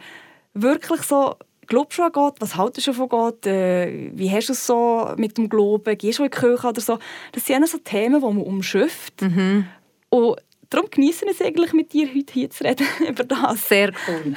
wirklich 0.55 1.03
so, 1.03 1.37
glaubst 1.67 1.99
du 1.99 2.03
an 2.03 2.13
Gott? 2.13 2.37
Was 2.41 2.57
haltest 2.57 2.89
du 2.89 2.93
von 2.93 3.09
Gott? 3.09 3.47
Äh, 3.47 4.11
wie 4.15 4.31
hast 4.31 4.49
du 4.49 4.53
es 4.53 4.67
so 4.67 5.13
mit 5.17 5.39
dem 5.39 5.49
Glauben? 5.49 5.97
Gehst 5.97 6.19
du 6.19 6.25
in 6.25 6.31
die 6.31 6.37
Kirche 6.37 6.69
oder 6.69 6.81
so? 6.81 6.99
Das 7.33 7.47
sind 7.47 7.67
so 7.69 7.79
Themen, 7.79 8.21
die 8.21 8.27
man 8.27 8.39
umschifft. 8.39 9.23
Mhm. 9.23 9.67
Und 10.11 10.37
darum 10.69 10.91
genieße 10.91 11.25
ich 11.25 11.33
es 11.33 11.43
eigentlich, 11.43 11.73
mit 11.73 11.93
dir 11.93 12.09
heute 12.09 12.33
hier 12.33 12.51
zu 12.51 12.65
reden 12.65 12.87
über 13.09 13.25
das. 13.25 13.69
Sehr 13.69 13.93
cool. 14.09 14.35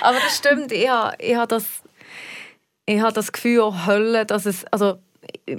aber 0.00 0.18
das 0.18 0.36
stimmt, 0.36 0.72
ich 0.72 0.88
habe, 0.88 1.16
ich 1.20 1.34
habe 1.34 1.48
das 1.48 1.82
ich 2.86 3.00
habe 3.00 3.12
das 3.12 3.32
Gefühl, 3.32 3.60
auch 3.60 3.86
Hölle, 3.86 4.26
dass 4.26 4.46
es, 4.46 4.64
also 4.66 4.98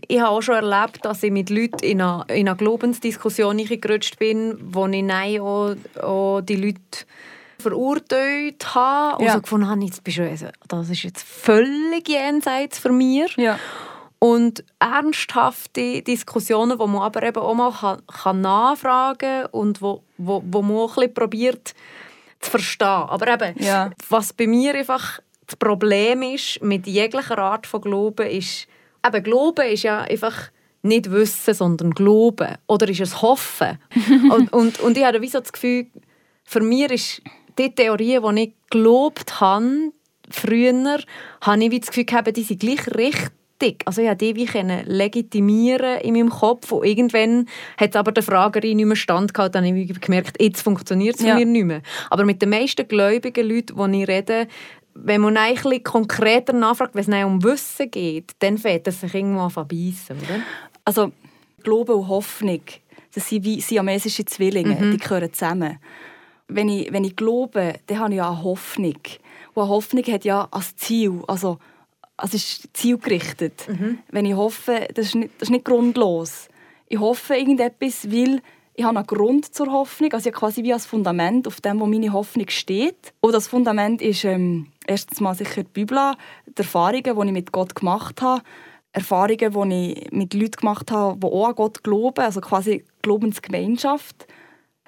ich 0.08 0.20
habe 0.20 0.30
auch 0.30 0.42
schon 0.42 0.56
erlebt, 0.56 1.04
dass 1.04 1.24
ich 1.24 1.32
mit 1.32 1.50
Leuten 1.50 1.80
in 1.84 2.02
eine, 2.02 2.26
in 2.30 2.48
eine 2.48 2.56
Glaubensdiskussion 2.58 3.58
gerutscht 3.58 4.18
bin, 4.20 4.58
wo 4.62 4.86
ich 4.88 5.04
nein 5.04 5.40
auch, 5.40 5.76
auch 6.02 6.42
die 6.42 6.56
Leute 6.56 6.80
verurteilt 7.60 8.76
habe 8.76 9.18
und 9.18 9.26
Ja. 9.26 9.34
so 9.34 9.42
gefunden 9.42 9.68
habe, 9.70 9.84
jetzt 9.84 10.04
bist 10.04 10.18
du, 10.18 10.30
also, 10.30 10.48
das 10.68 10.90
ist 10.90 11.04
jetzt 11.04 11.24
völlig 11.24 12.08
jenseits 12.08 12.80
von 12.80 12.98
mir. 12.98 13.28
Ja. 13.38 13.58
Und 14.20 14.64
ernsthafte 14.80 16.02
Diskussionen, 16.02 16.80
wo 16.80 16.88
man 16.88 17.02
aber 17.02 17.24
eben 17.24 17.38
auch 17.42 17.54
mal 17.54 17.72
kann, 17.72 18.02
kann 18.08 18.42
nachfragen 18.42 19.46
und 19.52 19.82
wo, 19.82 20.04
wo, 20.18 20.42
wo 20.50 20.62
man 20.62 20.78
auch 20.78 20.92
ein 20.92 20.96
bisschen 20.96 21.14
probiert 21.14 21.74
zu 22.40 22.52
verstehen. 22.52 22.88
Aber 22.88 23.28
eben, 23.28 23.56
Ja. 23.64 23.92
was 24.10 24.34
bei 24.34 24.48
mir 24.48 24.74
einfach 24.76 25.20
das 25.48 25.56
Problem 25.58 26.22
ist 26.24 26.62
mit 26.64 26.88
jeglicher 26.88 27.38
Art 27.38 27.68
von 27.68 27.82
Glauben, 27.82 28.28
ist, 28.28 28.68
eben 29.06 29.24
Glauben 29.24 29.68
ist 29.68 29.84
ja 29.84 30.02
einfach 30.02 30.50
nicht 30.82 31.12
Wissen, 31.12 31.54
sondern 31.54 31.92
Glauben. 31.92 32.56
Oder 32.68 32.88
ist 32.90 33.02
es 33.02 33.22
Hoffen. 33.22 33.80
und, 34.32 34.54
und, 34.54 34.80
und 34.80 34.98
ich 34.98 35.04
habe 35.04 35.22
wie 35.22 35.28
so 35.28 35.40
das 35.40 35.52
Gefühl, 35.52 35.88
für 36.44 36.62
mich 36.62 36.92
ist 36.92 37.22
die 37.58 37.74
Theorie, 37.74 38.20
die 38.20 38.42
ich 38.44 38.54
gelobt 38.70 39.40
habe, 39.42 39.92
früher, 40.30 41.00
habe 41.42 41.64
ich 41.64 41.72
wie 41.72 41.80
das 41.80 41.90
Gefühl 41.90 42.06
gehabt, 42.06 42.36
die 42.36 42.44
sind 42.44 42.60
gleich 42.60 42.88
richtig. 42.96 43.82
Also 43.86 44.02
ich 44.02 44.08
konnte 44.08 44.34
die 44.34 44.36
wie 44.36 44.92
legitimieren 44.92 46.02
in 46.02 46.14
meinem 46.14 46.30
Kopf 46.30 46.72
und 46.72 46.86
irgendwann 46.86 47.48
hat 47.78 47.96
aber 47.96 48.12
der 48.12 48.24
Fragerin 48.24 48.78
nicht 48.78 48.86
mehr 48.86 48.96
standgehalten, 48.96 49.64
dann 49.64 49.66
habe 49.66 49.80
ich 49.80 50.02
gemerkt, 50.02 50.42
jetzt 50.42 50.62
funktioniert 50.62 51.16
es 51.16 51.22
für 51.22 51.30
Ja. 51.30 51.36
mir 51.36 51.46
nicht 51.46 51.66
mehr. 51.66 51.82
Aber 52.10 52.26
mit 52.26 52.42
den 52.42 52.50
meisten 52.50 52.88
gläubigen 52.88 53.48
Leuten, 53.48 53.92
die 53.92 54.02
ich 54.02 54.08
rede, 54.08 54.48
wenn 54.96 55.22
man 55.22 55.38
ein 55.38 55.56
bisschen 55.56 55.84
konkreter 55.84 56.54
nachfragt, 56.54 56.96
wenn 56.96 57.14
es 57.14 57.26
um 57.26 57.44
Wissen 57.44 57.92
geht, 57.92 58.32
dann 58.40 58.58
fängt 58.58 58.88
es 58.88 59.02
sich 59.02 59.14
irgendwo 59.14 59.42
an 59.42 59.52
zu 59.52 59.66
beißen, 59.66 60.18
oder? 60.18 60.40
Also 60.86 61.12
Glaube 61.64 61.96
und 61.96 62.08
Hoffnung, 62.08 62.62
das 63.14 63.30
sind 63.30 63.44
wie 63.44 63.60
siamesische 63.60 64.24
Zwillinge, 64.26 64.92
die 64.92 64.98
gehören 64.98 65.34
zusammen. 65.34 65.80
Wenn 66.48 66.70
ich, 66.70 66.92
wenn 66.94 67.04
ich 67.04 67.16
glaube, 67.16 67.76
dann 67.88 68.00
habe 68.00 68.12
ich 68.12 68.18
ja 68.18 68.30
eine 68.30 68.44
Hoffnung. 68.44 68.98
Und 69.54 69.64
eine 69.64 69.70
Hoffnung 69.70 70.04
hat 70.06 70.26
ja 70.26 70.48
als 70.52 70.76
Ziel, 70.76 71.22
also 71.28 71.58
es 72.24 72.34
ist 72.34 72.70
zielgerichtet. 72.74 73.68
Wenn 74.12 74.26
ich 74.26 74.36
hoffe, 74.36 74.88
das 74.94 75.08
ist, 75.08 75.16
nicht, 75.16 75.34
das 75.40 75.50
ist 75.50 75.52
nicht 75.52 75.66
grundlos. 75.66 76.48
Ich 76.88 77.00
hoffe 77.00 77.36
irgendetwas, 77.36 78.10
weil 78.12 78.42
ich 78.78 78.84
habe 78.84 78.98
einen 78.98 79.08
Grund 79.08 79.54
zur 79.54 79.72
Hoffnung, 79.72 80.12
also 80.14 80.30
ich 80.30 80.36
quasi 80.36 80.64
wie 80.64 80.74
ein 80.74 80.80
Fundament, 80.80 81.48
auf 81.48 81.62
dem 81.62 81.80
wo 81.80 81.86
meine 81.86 82.12
Hoffnung 82.12 82.50
steht. 82.50 83.14
Und 83.22 83.34
das 83.34 83.48
Fundament 83.48 84.02
ist 84.02 84.26
ähm, 84.26 84.68
erstens 84.86 85.22
mal 85.22 85.34
sicher 85.34 85.64
die 85.64 85.70
Bibel, 85.72 86.14
die 86.46 86.58
Erfahrungen, 86.58 87.04
die 87.04 87.10
ich 87.10 87.32
mit 87.32 87.52
Gott 87.52 87.74
gemacht 87.74 88.22
habe, 88.22 88.44
Erfahrungen, 88.92 89.70
die 89.70 89.94
ich 89.94 90.12
mit 90.12 90.34
Leuten 90.34 90.58
gemacht 90.60 90.92
habe, 90.92 91.20
die 91.20 91.28
auch 91.28 91.48
an 91.48 91.56
Gott 91.56 91.84
glauben, 91.84 92.24
also 92.24 92.42
quasi 92.42 92.84
Glaubensgemeinschaft. 93.02 94.28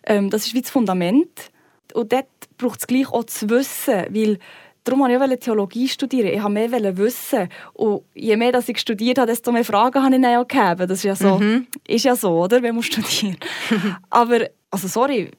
Ähm, 0.05 0.29
das 0.29 0.47
ist 0.47 0.53
wie 0.53 0.61
das 0.61 0.71
Fundament. 0.71 1.51
Und 1.93 2.11
dort 2.11 2.27
braucht 2.57 2.79
es 2.79 2.87
gleich 2.87 3.11
auch 3.11 3.23
zu 3.23 3.49
wissen, 3.49 4.05
weil 4.09 4.39
darum 4.87 5.01
wollte 5.01 5.33
ich 5.33 5.39
Theologie 5.39 5.87
studieren. 5.87 6.27
Ich 6.27 6.43
wollte 6.43 6.69
mehr 6.69 6.97
wissen. 6.97 7.49
Und 7.73 8.03
je 8.13 8.35
mehr 8.37 8.51
dass 8.51 8.69
ich 8.69 8.79
studiert 8.79 9.17
habe, 9.17 9.27
desto 9.27 9.51
mehr 9.51 9.65
Fragen 9.65 10.01
habe 10.01 10.15
ich 10.15 10.21
dann 10.21 10.37
auch 10.37 10.47
gegeben. 10.47 10.87
Das 10.87 10.99
ist 10.99 11.03
ja 11.03 11.15
so, 11.15 11.41
ist 11.87 12.05
ja 12.05 12.15
so 12.15 12.29
oder? 12.43 12.61
wenn 12.61 12.75
man 12.75 12.83
studiert. 12.83 13.37
aber, 14.09 14.49
also 14.71 14.87
sorry, 14.87 15.31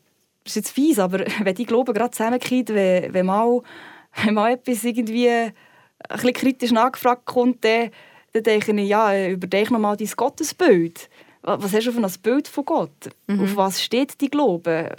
das 0.45 0.53
ist 0.53 0.57
jetzt 0.57 0.71
fies, 0.73 0.99
aber 0.99 1.25
wenn 1.43 1.55
die 1.55 1.67
Glauben 1.67 1.95
gerade 1.95 2.11
zusammenkommt, 2.11 2.69
wenn, 2.71 3.13
wenn, 3.13 3.27
mal, 3.27 3.63
wenn 4.25 4.35
mal 4.35 4.53
etwas 4.53 4.85
irgendwie 4.85 5.29
ein 5.29 5.53
bisschen 6.09 6.33
kritisch 6.33 6.71
nachgefragt 6.71 7.25
kommt, 7.25 7.65
dann, 7.65 7.91
dann 8.33 8.43
denke 8.43 8.73
ich, 8.73 8.89
ja, 8.89 9.29
überdenke 9.29 9.73
nochmal 9.73 9.97
dein 9.97 10.11
Gottesbild. 10.15 11.09
Was 11.43 11.73
hast 11.73 11.87
du 11.87 11.93
für 11.93 12.03
ein 12.03 12.13
Bild 12.23 12.49
von 12.49 12.65
Gott? 12.65 13.11
Auf 13.29 13.57
was 13.57 13.83
steht 13.83 14.21
die 14.21 14.29
Glaube? 14.29 14.97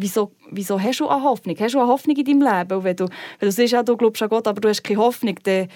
Wieso, 0.00 0.32
wieso 0.50 0.80
hast 0.80 1.00
du 1.00 1.08
eine 1.08 1.22
Hoffnung? 1.22 1.56
Hast 1.58 1.74
du 1.74 1.78
eine 1.78 1.88
Hoffnung 1.88 2.16
in 2.16 2.24
deinem 2.24 2.40
Leben? 2.40 2.78
Und 2.78 2.84
wenn 2.84 2.96
du, 2.96 3.04
wenn 3.38 3.48
du 3.48 3.52
siehst, 3.52 3.72
ja, 3.74 3.82
du 3.82 3.96
glaubst 3.98 4.22
an 4.22 4.30
Gott, 4.30 4.48
aber 4.48 4.60
du 4.60 4.68
hast 4.68 4.82
keine 4.82 4.98
Hoffnung, 4.98 5.38
dann, 5.42 5.68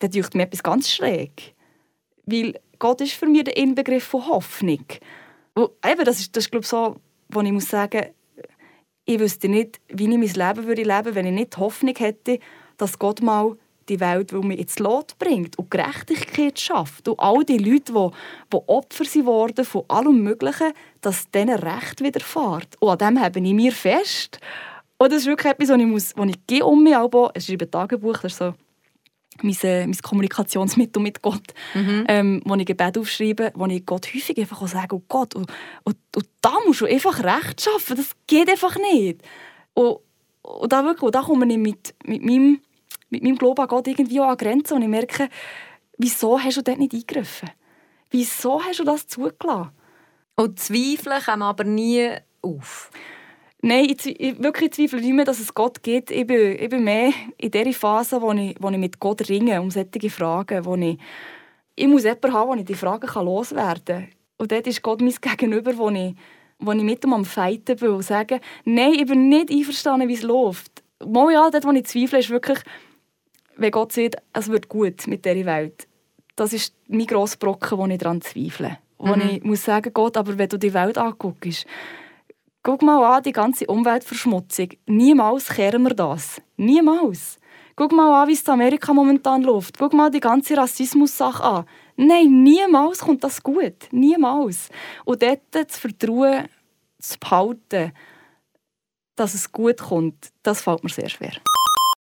dann 0.00 0.10
dünkt 0.10 0.34
mir 0.34 0.42
etwas 0.42 0.62
ganz 0.64 0.90
schräg. 0.90 1.54
Weil 2.26 2.58
Gott 2.80 3.00
ist 3.00 3.12
für 3.12 3.26
mich 3.26 3.44
der 3.44 3.56
Inbegriff 3.56 4.04
von 4.04 4.26
Hoffnung. 4.26 4.84
Und 5.54 5.70
eben, 5.86 6.04
das 6.04 6.18
ist, 6.18 6.36
das 6.36 6.44
ist 6.44 6.50
glaube 6.50 6.64
ich, 6.64 6.68
so, 6.68 6.96
wo 7.28 7.40
ich 7.40 7.52
muss 7.52 7.68
sagen, 7.68 8.06
ich 9.04 9.20
wüsste 9.20 9.48
nicht, 9.48 9.80
wie 9.88 10.04
ich 10.04 10.08
mein 10.08 10.20
Leben 10.20 10.66
würde 10.66 10.82
leben, 10.82 11.14
wenn 11.14 11.26
ich 11.26 11.32
nicht 11.32 11.56
die 11.56 11.60
Hoffnung 11.60 11.94
hätte, 11.96 12.40
dass 12.78 12.98
Gott 12.98 13.22
mal 13.22 13.56
die 13.88 14.00
Welt, 14.00 14.30
die 14.30 14.36
mir 14.36 14.58
ins 14.58 14.78
Lot 14.78 15.18
bringt 15.18 15.58
und 15.58 15.70
Gerechtigkeit 15.70 16.58
schafft. 16.58 17.08
Und 17.08 17.18
all 17.20 17.44
die 17.44 17.58
Leute, 17.58 17.92
die, 17.92 18.10
die 18.52 18.60
Opfer 18.66 19.04
sind 19.04 19.66
von 19.66 19.84
allem 19.88 20.22
Möglichen, 20.22 20.72
dass 21.02 21.30
denen 21.30 21.58
Recht 21.58 22.00
widerfährt. 22.00 22.76
Und 22.80 22.90
an 22.90 22.98
dem 22.98 23.20
habe 23.20 23.38
ich 23.38 23.54
mir 23.54 23.72
fest. 23.72 24.38
Und 24.96 25.12
das 25.12 25.22
ist 25.22 25.26
wirklich 25.26 25.52
etwas, 25.52 25.68
was 25.68 25.78
ich, 25.78 25.86
muss, 25.86 26.12
was 26.16 26.28
ich 26.28 26.46
gehe 26.46 26.64
um 26.64 26.82
mich 26.82 26.96
auch. 26.96 27.30
Es 27.34 27.48
ist 27.48 27.60
ein 27.60 27.70
Tagebuch, 27.70 28.18
das 28.18 28.32
ist 28.32 28.38
so 28.38 28.54
mein, 29.42 29.56
äh, 29.62 29.86
mein 29.86 29.96
Kommunikationsmittel 29.96 31.02
mit 31.02 31.22
Gott, 31.22 31.54
ähm, 32.08 32.42
wo 32.44 32.54
ich 32.54 32.66
Gebet 32.66 32.98
aufschreibe, 32.98 33.52
wo 33.54 33.66
ich 33.66 33.84
Gott 33.84 34.06
häufig 34.14 34.38
einfach 34.38 34.62
auch 34.62 34.68
sage, 34.68 34.94
oh 34.94 35.02
Gott, 35.08 35.34
und, 35.34 35.50
und, 35.84 35.96
und 36.14 36.26
da 36.40 36.52
musst 36.66 36.82
du 36.82 36.86
einfach 36.86 37.22
Recht 37.22 37.62
schaffen, 37.62 37.96
das 37.96 38.12
geht 38.26 38.50
einfach 38.50 38.76
nicht. 38.76 39.22
Und, 39.74 39.98
und 40.42 40.72
da 40.72 40.84
wirklich, 40.84 41.02
und 41.02 41.14
da 41.14 41.22
komme 41.22 41.50
ich 41.50 41.58
mit, 41.58 41.94
mit, 42.04 42.22
meinem, 42.22 42.60
mit 43.10 43.22
meinem 43.22 43.36
Glauben 43.36 43.62
an 43.62 43.68
Gott 43.68 43.88
irgendwie 43.88 44.20
auch 44.20 44.28
an 44.28 44.36
Grenzen 44.36 44.74
und 44.74 44.82
ich 44.82 44.88
merke, 44.88 45.28
wieso 45.98 46.38
hast 46.38 46.58
du 46.58 46.62
dort 46.62 46.78
nicht 46.78 46.92
eingegriffen? 46.92 47.50
Wieso 48.10 48.62
hast 48.62 48.80
du 48.80 48.84
das 48.84 49.06
zugelassen? 49.06 49.70
Und 50.36 50.58
Zweifel 50.58 51.20
kommen 51.24 51.42
aber 51.42 51.64
nie 51.64 52.10
auf. 52.40 52.90
Nein, 53.64 53.84
ich, 53.90 54.20
ich 54.20 54.42
wirklich 54.42 54.72
zweifle 54.72 55.00
nicht 55.00 55.12
mehr, 55.12 55.24
dass 55.24 55.38
es 55.38 55.54
Gott 55.54 55.82
gibt. 55.82 56.10
Ich 56.10 56.26
bin, 56.26 56.58
ich 56.58 56.68
bin 56.68 56.82
mehr 56.82 57.12
in 57.38 57.50
dieser 57.50 57.72
Phase, 57.72 58.20
wo 58.20 58.32
ich, 58.32 58.56
wo 58.58 58.70
ich 58.70 58.78
mit 58.78 58.98
Gott 58.98 59.28
ringe, 59.28 59.60
um 59.60 59.70
solche 59.70 60.10
Fragen. 60.10 60.64
Wo 60.64 60.74
ich, 60.74 60.98
ich 61.76 61.86
muss 61.86 62.02
jemanden 62.02 62.32
haben, 62.32 62.50
wo 62.50 62.54
ich 62.54 62.64
die 62.64 62.74
Fragen 62.74 63.06
kann 63.06 63.24
loswerden 63.24 63.84
kann. 63.84 64.08
Und 64.38 64.50
dort 64.50 64.66
ist 64.66 64.82
Gott 64.82 65.00
mein 65.00 65.14
Gegenüber, 65.20 65.76
wo 65.76 65.90
ich, 65.90 66.14
wo 66.58 66.72
ich 66.72 66.82
mit 66.82 67.04
ihm 67.04 67.12
am 67.12 67.24
Fighten 67.24 67.76
bin 67.76 67.90
und 67.90 68.02
sage, 68.02 68.40
nein, 68.64 68.94
ich 68.94 69.06
bin 69.06 69.28
nicht 69.28 69.50
einverstanden, 69.50 70.08
wie 70.08 70.14
es 70.14 70.22
läuft. 70.22 70.82
Mal 71.06 71.32
ja, 71.32 71.48
dort, 71.50 71.64
wo 71.64 71.70
ich 71.70 71.84
zweifle, 71.84 72.18
ist 72.18 72.30
wirklich, 72.30 72.58
wenn 73.56 73.70
Gott 73.70 73.92
sagt, 73.92 74.16
es 74.32 74.48
wird 74.48 74.68
gut 74.68 75.06
mit 75.06 75.24
dieser 75.24 75.46
Welt. 75.46 75.86
Das 76.34 76.52
ist 76.52 76.74
mein 76.88 77.06
grosser 77.06 77.36
Brocken, 77.36 77.78
wo 77.78 77.86
ich 77.86 77.98
daran 77.98 78.22
zweifle. 78.22 78.78
Wo 79.02 79.14
ich 79.14 79.42
muss 79.42 79.64
sagen, 79.64 79.92
Gott, 79.92 80.16
aber 80.16 80.38
wenn 80.38 80.48
du 80.48 80.58
die 80.58 80.72
Welt 80.72 80.96
anguckst, 80.96 81.66
Guck 82.64 82.82
mal 82.82 83.16
an, 83.16 83.24
die 83.24 83.32
ganze 83.32 83.66
Umweltverschmutzung. 83.66 84.68
Niemals 84.86 85.48
kehren 85.48 85.82
wir 85.82 85.94
das. 85.94 86.40
Niemals. 86.56 87.38
Guck 87.74 87.90
mal 87.90 88.22
an, 88.22 88.28
wie 88.28 88.34
es 88.34 88.42
in 88.42 88.52
Amerika 88.52 88.94
momentan 88.94 89.42
läuft. 89.42 89.78
Guck 89.78 89.92
mal 89.92 90.12
die 90.12 90.20
ganze 90.20 90.56
Rassismus-Sache 90.56 91.42
an. 91.42 91.64
Nein, 91.96 92.44
niemals 92.44 93.00
kommt 93.00 93.24
das 93.24 93.42
gut. 93.42 93.88
Niemals. 93.90 94.68
Und 95.04 95.22
dort 95.22 95.40
das 95.50 95.76
Vertrauen 95.76 96.46
zu 97.00 97.18
behalten, 97.18 97.92
dass 99.16 99.34
es 99.34 99.50
gut 99.50 99.78
kommt, 99.78 100.30
das 100.44 100.62
fällt 100.62 100.84
mir 100.84 100.90
sehr 100.90 101.08
schwer. 101.08 101.32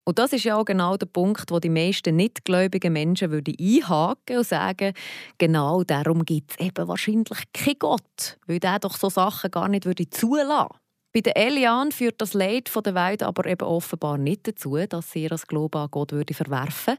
Und 0.08 0.18
das 0.18 0.32
ist 0.32 0.44
ja 0.44 0.56
auch 0.56 0.64
genau 0.64 0.96
der 0.96 1.04
Punkt, 1.04 1.50
wo 1.50 1.58
die 1.58 1.68
meisten 1.68 2.16
nichtgläubigen 2.16 2.94
Menschen 2.94 3.30
würden 3.30 3.54
einhaken 3.60 4.38
und 4.38 4.46
sagen, 4.46 4.94
genau 5.36 5.84
darum 5.84 6.24
gibt 6.24 6.52
es 6.52 6.66
eben 6.66 6.88
wahrscheinlich 6.88 7.52
keinen 7.52 7.78
Gott, 7.78 8.38
weil 8.46 8.58
der 8.58 8.78
doch 8.78 8.96
so 8.96 9.10
Sachen 9.10 9.50
gar 9.50 9.68
nicht 9.68 9.84
würde 9.84 10.08
zulassen. 10.08 10.78
Bei 11.12 11.20
der 11.20 11.36
Elian 11.36 11.92
führt 11.92 12.22
das 12.22 12.32
Leid 12.32 12.72
der 12.74 12.94
Welt 12.94 13.22
aber 13.22 13.44
eben 13.44 13.68
offenbar 13.68 14.16
nicht 14.16 14.48
dazu, 14.48 14.78
dass 14.78 15.12
sie 15.12 15.28
das 15.28 15.46
Glauben 15.46 15.78
an 15.78 15.90
Gott 15.90 16.12
würde 16.12 16.32
verwerfen 16.32 16.96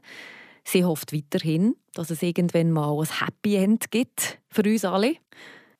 Sie 0.62 0.84
hofft 0.84 1.12
weiterhin, 1.12 1.74
dass 1.94 2.10
es 2.10 2.22
irgendwann 2.22 2.70
mal 2.70 2.96
ein 2.96 3.26
Happy 3.26 3.56
End 3.56 3.90
gibt 3.90 4.38
für 4.50 4.62
uns 4.62 4.84
alle. 4.84 5.16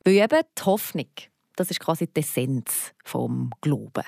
Weil 0.05 0.15
eben 0.15 0.41
die 0.59 0.63
Hoffnung, 0.65 1.11
das 1.55 1.71
ist 1.71 1.79
quasi 1.79 2.09
die 2.09 2.23
Essenz 2.23 2.93
vom 3.05 3.53
Glauben. 3.61 4.03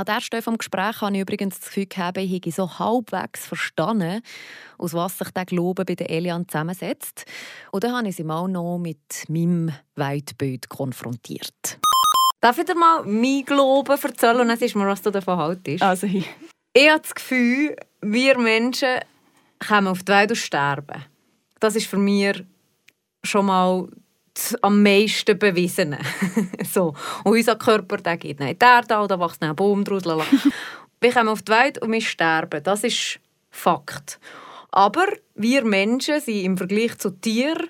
An 0.00 0.06
dieser 0.06 0.22
Stelle 0.22 0.42
des 0.42 0.58
Gesprächs 0.58 1.02
habe 1.02 1.14
ich 1.14 1.20
übrigens 1.20 1.60
das 1.60 1.68
Gefühl 1.68 1.84
gehabt, 1.84 2.16
ich 2.16 2.32
habe 2.32 2.50
so 2.50 2.78
halbwegs 2.78 3.46
verstanden, 3.46 4.22
aus 4.78 4.94
was 4.94 5.18
sich 5.18 5.28
der 5.28 5.44
Glaube 5.44 5.84
bei 5.84 5.94
der 5.94 6.08
Elian 6.08 6.48
zusammensetzt. 6.48 7.26
Und 7.70 7.84
dann 7.84 7.94
habe 7.94 8.08
ich 8.08 8.16
sie 8.16 8.24
mal 8.24 8.48
noch 8.48 8.78
mit 8.78 8.98
meinem 9.28 9.74
Weltbild 9.96 10.70
konfrontiert. 10.70 11.78
Darf 12.40 12.56
ich 12.56 12.64
dir 12.64 12.74
mal 12.74 13.04
mein 13.04 13.44
Glauben 13.44 13.90
erzählen 13.90 14.40
und 14.40 14.48
dann 14.48 14.56
siehst 14.56 14.74
du 14.74 14.78
mir, 14.78 14.86
was 14.86 15.02
du 15.02 15.10
davon 15.10 15.36
haltest? 15.36 15.82
Also 15.82 16.06
ich. 16.06 16.26
Ich 16.72 16.88
habe 16.88 17.02
das 17.02 17.14
Gefühl, 17.14 17.76
wir 18.00 18.38
Menschen 18.38 19.00
kommen 19.58 19.88
auf 19.88 20.02
die 20.02 20.12
Welt 20.12 20.30
und 20.30 20.36
sterben. 20.36 21.04
Das 21.58 21.76
ist 21.76 21.88
für 21.88 21.98
mich 21.98 22.42
schon 23.22 23.44
mal 23.44 23.86
am 24.62 24.82
meisten 24.82 25.38
bewiesen. 25.38 25.96
so. 26.72 26.94
Und 27.24 27.32
unser 27.32 27.56
Körper 27.56 27.98
der 27.98 28.16
geht 28.16 28.40
nicht 28.40 28.60
der 28.62 28.82
da, 28.82 29.06
da 29.06 29.18
wächst 29.20 29.42
ein 29.42 29.56
Baum 29.56 29.84
draus. 29.84 30.04
wir 31.00 31.12
kommen 31.12 31.28
auf 31.28 31.42
die 31.42 31.52
Welt 31.52 31.78
und 31.82 31.92
wir 31.92 32.00
sterben. 32.00 32.62
Das 32.62 32.84
ist 32.84 33.18
Fakt. 33.50 34.20
Aber 34.70 35.06
wir 35.34 35.64
Menschen 35.64 36.20
sind 36.20 36.44
im 36.44 36.56
Vergleich 36.56 36.96
zu 36.98 37.10
Tieren 37.10 37.68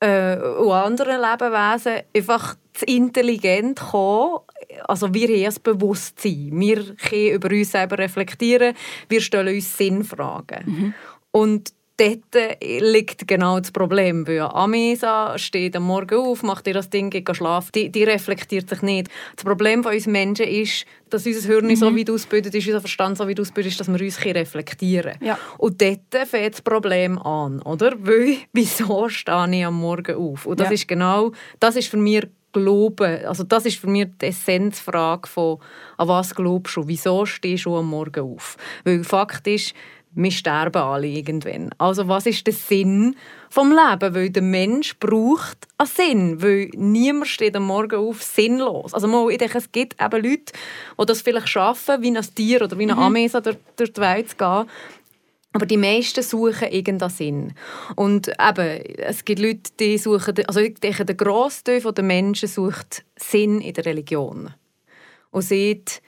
äh, 0.00 0.36
und 0.36 0.72
anderen 0.72 1.20
Lebewesen 1.20 2.02
einfach 2.14 2.56
zu 2.72 2.84
intelligent 2.86 3.78
gekommen. 3.78 4.40
Also 4.88 5.12
wir 5.14 5.28
haben 5.28 5.54
ein 5.54 5.62
Bewusstsein. 5.62 6.50
Wir 6.52 6.96
können 6.96 7.34
über 7.34 7.50
uns 7.50 7.70
selber 7.70 7.98
reflektieren. 7.98 8.74
Wir 9.08 9.20
stellen 9.20 9.54
uns 9.54 9.76
Sinnfragen. 9.76 10.64
Mhm. 10.66 10.94
Und 11.32 11.72
dort 12.00 12.52
liegt 12.60 13.28
genau 13.28 13.60
das 13.60 13.70
Problem. 13.70 14.26
Weil 14.26 14.40
Amisa 14.40 15.36
steht 15.38 15.76
am 15.76 15.84
Morgen 15.84 16.18
auf, 16.18 16.42
macht 16.42 16.66
ihr 16.66 16.74
das 16.74 16.90
Ding, 16.90 17.10
geht 17.10 17.36
schlafen. 17.36 17.70
Die, 17.74 17.90
die, 17.90 18.04
reflektiert 18.04 18.68
sich 18.68 18.82
nicht. 18.82 19.08
Das 19.36 19.44
Problem 19.44 19.82
von 19.82 19.92
uns 19.92 20.06
Menschen 20.06 20.46
ist, 20.46 20.86
dass 21.10 21.26
unser 21.26 21.46
Hirn 21.48 21.66
mhm. 21.66 21.76
so 21.76 21.96
weit 21.96 22.10
ausgebildet 22.10 22.54
ist, 22.54 22.66
unser 22.66 22.80
Verstand 22.80 23.18
so 23.18 23.28
weit 23.28 23.40
ausgebildet 23.40 23.72
ist, 23.72 23.80
dass 23.80 23.88
wir 23.88 24.00
uns 24.00 24.24
reflektieren 24.24 25.12
können. 25.12 25.24
Ja. 25.24 25.38
Und 25.58 25.80
dort 25.82 26.28
fängt 26.28 26.54
das 26.54 26.62
Problem 26.62 27.18
an. 27.18 27.60
Oder? 27.62 27.92
Weil, 27.98 28.36
wieso 28.52 29.08
stehe 29.08 29.58
ich 29.58 29.66
am 29.66 29.78
Morgen 29.78 30.16
auf? 30.16 30.46
Und 30.46 30.60
das 30.60 30.68
ja. 30.68 30.74
ist 30.74 30.88
genau, 30.88 31.32
das 31.58 31.76
ist 31.76 31.88
für 31.88 31.96
mich 31.96 32.26
Glauben, 32.52 33.24
also 33.26 33.44
das 33.44 33.64
ist 33.64 33.78
für 33.78 33.86
mich 33.86 34.08
die 34.20 34.26
Essenzfrage 34.26 35.28
von, 35.28 35.58
an 35.96 36.08
was 36.08 36.34
glaubst 36.34 36.76
du, 36.76 36.88
wieso 36.88 37.24
stehst 37.24 37.64
du 37.64 37.76
am 37.76 37.86
Morgen 37.86 38.24
auf? 38.24 38.56
Weil 38.82 39.04
Fakt 39.04 39.46
ist, 39.46 39.72
wir 40.12 40.30
sterben 40.30 40.82
alle 40.82 41.06
irgendwann. 41.06 41.70
Also 41.78 42.08
was 42.08 42.26
ist 42.26 42.46
der 42.46 42.54
Sinn 42.54 43.16
vom 43.48 43.70
Leben? 43.70 44.14
Weil 44.14 44.30
der 44.30 44.42
Mensch 44.42 44.98
braucht 44.98 45.68
einen 45.78 45.88
Sinn, 45.88 46.42
weil 46.42 46.70
niemand 46.74 47.28
steht 47.28 47.56
am 47.56 47.66
Morgen 47.66 47.96
auf 47.96 48.22
sinnlos. 48.22 48.92
Also 48.92 49.06
mal, 49.06 49.30
ich 49.30 49.38
denke, 49.38 49.58
es 49.58 49.70
gibt 49.70 50.02
eben 50.02 50.24
Leute, 50.24 50.52
die 51.00 51.06
das 51.06 51.22
vielleicht 51.22 51.48
schaffen, 51.48 52.02
wie 52.02 52.16
ein 52.16 52.26
Tier 52.34 52.62
oder 52.62 52.76
wie 52.78 52.84
eine 52.84 52.96
mhm. 52.96 53.02
Ameise 53.02 53.40
durch, 53.40 53.56
durch 53.76 53.92
die 53.92 54.00
Welt 54.00 54.30
zu 54.30 54.36
gehen. 54.36 54.66
Aber 55.52 55.66
die 55.66 55.76
meisten 55.76 56.22
suchen 56.22 56.68
irgendeinen 56.70 57.10
Sinn. 57.10 57.54
Und 57.96 58.28
eben, 58.28 58.84
es 58.98 59.24
gibt 59.24 59.40
Leute, 59.40 59.70
die 59.80 59.98
suchen, 59.98 60.34
also 60.46 60.60
ich 60.60 60.78
denke, 60.78 61.04
der 61.04 61.16
Grossteil 61.16 61.80
der 61.80 62.04
Menschen 62.04 62.48
sucht 62.48 63.04
Sinn 63.16 63.60
in 63.60 63.74
der 63.74 63.84
Religion. 63.84 64.54
Und 65.32 65.42
sieht, 65.42 66.02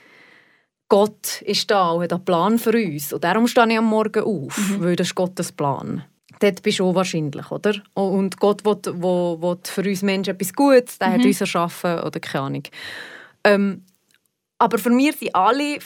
Gott 0.93 1.41
ist 1.47 1.71
da 1.71 1.93
und 1.93 2.03
hat 2.03 2.13
einen 2.13 2.23
Plan 2.23 2.59
für 2.59 2.77
uns. 2.77 3.15
Und 3.15 3.25
darum 3.25 3.47
stehe 3.47 3.67
ich 3.67 3.79
am 3.79 3.87
Morgen 3.87 4.25
auf, 4.25 4.59
mhm. 4.59 4.85
weil 4.85 4.95
das 4.95 5.07
ist 5.07 5.15
Gottes 5.15 5.51
Plan. 5.51 6.05
Dort 6.39 6.63
bist 6.63 6.81
du 6.81 6.95
wahrscheinlich, 6.95 7.51
oder? 7.51 7.73
Und 7.95 8.39
Gott 8.39 8.63
will, 8.67 8.77
will, 8.85 9.41
will 9.41 9.57
für 9.65 9.89
uns 9.89 10.03
Menschen 10.03 10.35
etwas 10.35 10.53
Gutes, 10.53 10.99
der 10.99 11.09
mhm. 11.09 11.13
hat 11.15 11.25
uns 11.25 11.41
erschaffen 11.41 12.01
oder 12.01 12.21
keine 12.21 12.45
Ahnung. 12.45 12.63
Ähm, 13.43 13.87
aber 14.59 14.77
für 14.77 14.91
mich 14.91 15.17
sind 15.17 15.35
alle, 15.35 15.79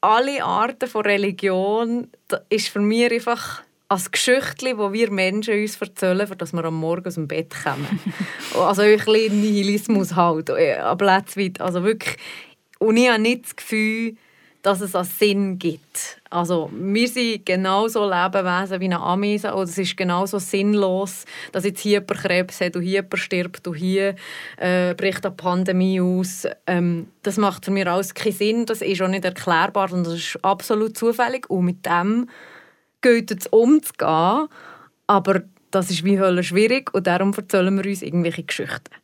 alle 0.00 0.42
Arten 0.42 0.88
von 0.88 1.02
Religion, 1.02 2.08
ist 2.48 2.68
für 2.68 2.80
mich 2.80 3.12
einfach 3.12 3.60
als 3.88 4.10
Geschichte, 4.10 4.78
wo 4.78 4.94
wir 4.94 5.10
Menschen 5.10 5.60
uns 5.60 5.76
erzählen, 5.76 6.26
für 6.26 6.36
dass 6.36 6.54
wir 6.54 6.64
am 6.64 6.80
Morgen 6.80 7.06
aus 7.06 7.16
dem 7.16 7.28
Bett 7.28 7.54
kommen. 7.62 8.00
also 8.58 8.80
ein 8.80 8.96
bisschen 8.96 9.42
Nihilismus 9.42 10.16
halt, 10.16 10.48
aber 10.48 11.22
Also 11.60 11.84
wirklich, 11.84 12.16
und 12.78 12.96
ich 12.96 13.10
habe 13.10 13.20
nicht 13.20 13.44
das 13.44 13.56
Gefühl, 13.56 14.16
dass 14.64 14.80
es 14.80 14.96
einen 14.96 15.04
Sinn 15.04 15.58
gibt. 15.58 16.22
Also 16.30 16.70
wir 16.72 17.06
sind 17.06 17.44
genauso 17.44 18.08
Lebewesen 18.08 18.80
wie 18.80 18.86
eine 18.86 18.98
Ameise 18.98 19.54
und 19.54 19.68
es 19.68 19.76
ist 19.76 19.94
genauso 19.94 20.38
sinnlos, 20.38 21.26
dass 21.52 21.66
jetzt 21.66 21.80
hier 21.80 22.00
jemand 22.00 22.18
Krebs 22.18 22.62
hat 22.62 22.74
und 22.74 22.80
hier 22.80 23.02
jemand 23.02 23.18
stirbt 23.18 23.68
und 23.68 23.74
hier 23.74 24.14
äh, 24.56 24.94
bricht 24.94 25.26
eine 25.26 25.34
Pandemie 25.34 26.00
aus. 26.00 26.46
Ähm, 26.66 27.08
das 27.22 27.36
macht 27.36 27.66
für 27.66 27.72
mich 27.72 27.86
alles 27.86 28.14
keinen 28.14 28.32
Sinn, 28.32 28.66
das 28.66 28.80
ist 28.80 29.02
auch 29.02 29.08
nicht 29.08 29.26
erklärbar 29.26 29.92
und 29.92 30.06
das 30.06 30.14
ist 30.14 30.38
absolut 30.42 30.96
zufällig 30.96 31.50
und 31.50 31.66
mit 31.66 31.84
dem 31.84 32.30
gilt 33.02 33.30
es 33.32 33.46
umzugehen, 33.48 34.48
aber 35.06 35.42
das 35.72 35.90
ist 35.90 36.04
wie 36.04 36.18
Hölle 36.18 36.42
schwierig 36.42 36.94
und 36.94 37.06
darum 37.06 37.34
erzählen 37.34 37.76
wir 37.76 37.90
uns 37.90 38.00
irgendwelche 38.00 38.44
Geschichten. 38.44 39.03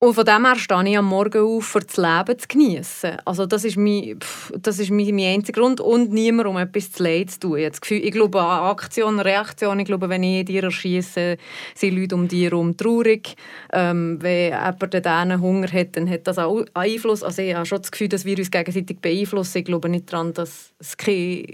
Und 0.00 0.14
von 0.14 0.24
dem 0.24 0.46
her 0.46 0.54
stehe 0.54 0.88
ich 0.88 0.96
am 0.96 1.06
Morgen 1.06 1.42
auf, 1.42 1.74
um 1.74 1.82
das 1.84 1.96
Leben 1.96 2.38
zu 2.38 2.46
genießen. 2.46 3.16
Also 3.24 3.46
das 3.46 3.64
ist, 3.64 3.76
mein, 3.76 4.16
das 4.56 4.78
ist 4.78 4.90
mein, 4.90 5.12
mein 5.12 5.34
einziger 5.34 5.60
Grund. 5.60 5.80
Und 5.80 6.12
niemand, 6.12 6.46
um 6.46 6.56
etwas 6.56 6.92
zu 6.92 7.02
leid 7.02 7.32
zu 7.32 7.40
tun. 7.40 7.58
Gefühl, 7.80 8.04
ich 8.04 8.12
glaube 8.12 8.40
an 8.40 8.70
Aktion, 8.70 9.18
Reaktion. 9.18 9.80
Ich 9.80 9.86
glaube, 9.86 10.08
wenn 10.08 10.22
ich 10.22 10.44
dir 10.44 10.62
erschieße, 10.62 11.36
sind 11.74 11.96
Leute 11.96 12.14
um 12.14 12.28
dich 12.28 12.44
herum 12.44 12.76
traurig. 12.76 13.34
Ähm, 13.72 14.18
wenn 14.22 14.52
jemand 14.52 15.04
dann 15.04 15.40
Hunger 15.40 15.72
hat, 15.72 15.96
dann 15.96 16.08
hat 16.08 16.28
das 16.28 16.38
auch 16.38 16.64
Einfluss. 16.74 17.24
Also 17.24 17.42
ich 17.42 17.54
habe 17.54 17.66
schon 17.66 17.82
das 17.82 17.90
Gefühl, 17.90 18.08
dass 18.08 18.24
wir 18.24 18.38
uns 18.38 18.52
gegenseitig 18.52 19.00
beeinflussen. 19.00 19.58
Ich 19.58 19.64
glaube 19.64 19.88
nicht 19.88 20.12
daran, 20.12 20.32
dass, 20.32 20.74
es 20.78 20.96
keine, 20.96 21.44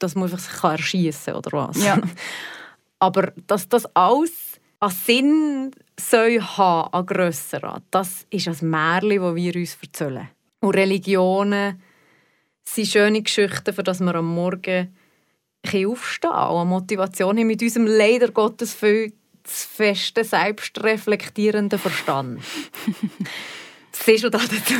dass 0.00 0.16
man 0.16 0.28
sich 0.28 0.40
erschießen 0.60 1.34
kann 1.34 1.36
oder 1.36 1.68
was. 1.68 1.84
Ja. 1.84 2.00
Aber 2.98 3.32
dass 3.46 3.68
das 3.68 3.86
alles 3.94 4.32
an 4.80 4.90
Sinn 4.90 5.70
soll 5.98 6.40
haben 6.40 6.92
an 6.92 7.06
grösseren, 7.06 7.82
das 7.90 8.26
ist 8.30 8.48
ein 8.48 8.70
Märchen, 8.70 9.20
das 9.20 9.34
wir 9.34 9.54
uns 9.56 9.78
erzählen. 9.82 10.28
Und 10.60 10.76
Religionen 10.76 11.82
sind 12.64 12.88
schöne 12.88 13.22
Geschichten, 13.22 13.72
für 13.72 13.82
das 13.82 14.00
wir 14.00 14.14
am 14.14 14.34
Morgen 14.34 14.94
aufstehen 15.64 16.30
können. 16.30 16.50
Und 16.50 16.68
Motivation 16.68 17.38
haben 17.38 17.46
mit 17.46 17.62
unserem 17.62 17.86
leider 17.86 18.28
Gottes 18.28 18.74
viel 18.74 19.12
zu 19.44 19.68
festen, 19.68 20.24
selbstreflektierenden 20.24 21.78
Verstand. 21.78 22.40
Siehst 23.92 24.24
du 24.24 24.30
da 24.30 24.38
dazu? 24.38 24.74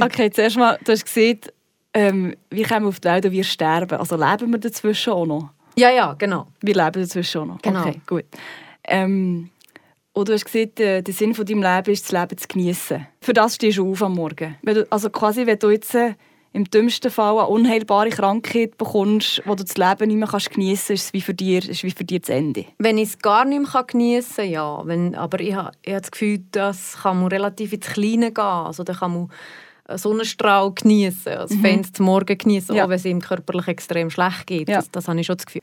okay, 0.00 0.30
zuerst 0.30 0.56
mal, 0.56 0.78
du 0.84 0.92
hast 0.92 1.04
gesagt, 1.04 1.52
ähm, 1.92 2.34
wir 2.50 2.66
kommen 2.66 2.86
auf 2.86 3.00
die 3.00 3.08
Welt 3.08 3.24
und 3.24 3.32
wir 3.32 3.44
sterben. 3.44 3.98
Also 3.98 4.16
leben 4.16 4.52
wir 4.52 4.58
dazwischen 4.58 5.12
auch 5.12 5.26
noch? 5.26 5.50
Ja, 5.76 5.90
ja, 5.90 6.14
genau. 6.14 6.48
Wir 6.60 6.74
leben 6.74 7.02
dazwischen 7.02 7.42
auch 7.42 7.46
noch? 7.46 7.62
Genau. 7.62 7.80
Okay, 7.80 8.00
gut. 8.06 8.24
Ähm, 8.84 9.50
und 10.20 10.28
du 10.28 10.32
hast 10.34 10.44
gesagt, 10.44 10.78
der 10.78 11.02
Sinn 11.08 11.34
von 11.34 11.44
deinem 11.44 11.62
Leben 11.62 11.92
ist, 11.92 12.04
das 12.04 12.20
Leben 12.20 12.38
zu 12.38 12.48
genießen. 12.48 13.06
Für 13.20 13.32
das 13.32 13.56
stehst 13.56 13.78
du 13.78 13.90
auf 13.90 14.02
am 14.02 14.14
Morgen. 14.14 14.56
Also 14.90 15.10
quasi, 15.10 15.46
wenn 15.46 15.58
du 15.58 15.70
jetzt 15.70 15.94
äh, 15.94 16.14
im 16.52 16.64
dümmsten 16.64 17.10
Fall 17.10 17.38
eine 17.38 17.46
unheilbare 17.46 18.10
Krankheit 18.10 18.76
bekommst, 18.76 19.42
wo 19.46 19.54
du 19.54 19.64
das 19.64 19.76
Leben 19.76 20.08
nicht 20.08 20.16
mehr 20.16 20.28
geniessen 20.28 20.88
kannst, 20.88 20.90
ist 20.90 21.06
es 21.06 21.12
wie 21.12 21.20
für 21.20 21.34
dich, 21.34 21.68
ist 21.68 21.84
wie 21.84 21.90
für 21.90 22.04
dich 22.04 22.22
das 22.22 22.30
Ende. 22.30 22.66
Wenn 22.78 22.98
ich 22.98 23.10
es 23.10 23.18
gar 23.18 23.44
nicht 23.44 23.72
mehr 23.72 23.84
geniessen 23.84 24.36
kann, 24.36 24.50
ja. 24.50 24.82
Wenn, 24.84 25.14
aber 25.14 25.40
ich 25.40 25.54
habe, 25.54 25.72
ich 25.82 25.92
habe 25.92 26.00
das 26.00 26.10
Gefühl, 26.10 26.40
das 26.52 26.98
kann 27.02 27.20
man 27.20 27.28
relativ 27.28 27.72
ins 27.72 27.86
Kleine 27.86 28.32
gehen. 28.32 28.44
Also 28.44 28.82
da 28.82 28.94
kann 28.94 29.12
man 29.12 29.30
einen 29.84 29.98
Sonnenstrahl 29.98 30.72
genießen, 30.72 31.32
also 31.32 31.54
mhm. 31.54 31.92
Zum 31.92 32.06
Morgen 32.06 32.36
genießen, 32.36 32.74
ja. 32.74 32.84
auch 32.84 32.88
wenn 32.88 32.96
es 32.96 33.04
ihm 33.04 33.20
körperlich 33.20 33.68
extrem 33.68 34.10
schlecht 34.10 34.46
geht. 34.46 34.68
Ja. 34.68 34.76
Das, 34.76 34.90
das 34.90 35.08
habe 35.08 35.20
ich 35.20 35.26
schon 35.26 35.36
das 35.36 35.46
Gefühl. 35.46 35.62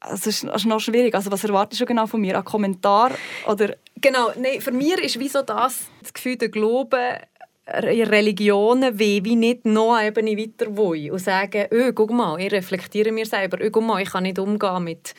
Es 0.00 0.26
ist 0.26 0.44
noch 0.44 0.80
schwierig. 0.80 1.14
Also, 1.14 1.30
was 1.32 1.42
erwartest 1.44 1.80
du 1.80 1.86
genau 1.86 2.06
von 2.06 2.20
mir? 2.20 2.36
Ein 2.36 2.44
Kommentar? 2.44 3.10
Oder? 3.46 3.76
Genau, 4.00 4.30
nee, 4.36 4.60
für 4.60 4.70
mich 4.70 4.98
ist 4.98 5.18
wie 5.18 5.28
so 5.28 5.42
das, 5.42 5.86
das 6.00 6.12
Gefühl, 6.12 6.36
der 6.36 6.50
Glaube 6.50 7.20
Religionen 7.68 8.98
wie, 8.98 9.24
wie 9.24 9.36
nicht 9.36 9.66
noch 9.66 9.94
eine 9.94 10.08
Ebene 10.08 10.38
weiter 10.38 10.74
wollen 10.76 11.10
und 11.10 11.18
sagen, 11.18 11.66
oh, 11.70 11.92
guck 11.92 12.10
mal, 12.10 12.40
ich 12.40 12.50
reflektiere 12.50 13.12
mir 13.12 13.26
selber, 13.26 13.58
oh, 13.62 13.68
guck 13.70 13.84
mal, 13.84 14.00
ich 14.00 14.10
kann 14.10 14.22
nicht 14.22 14.38
umgehen 14.38 14.84
mit, 14.84 15.14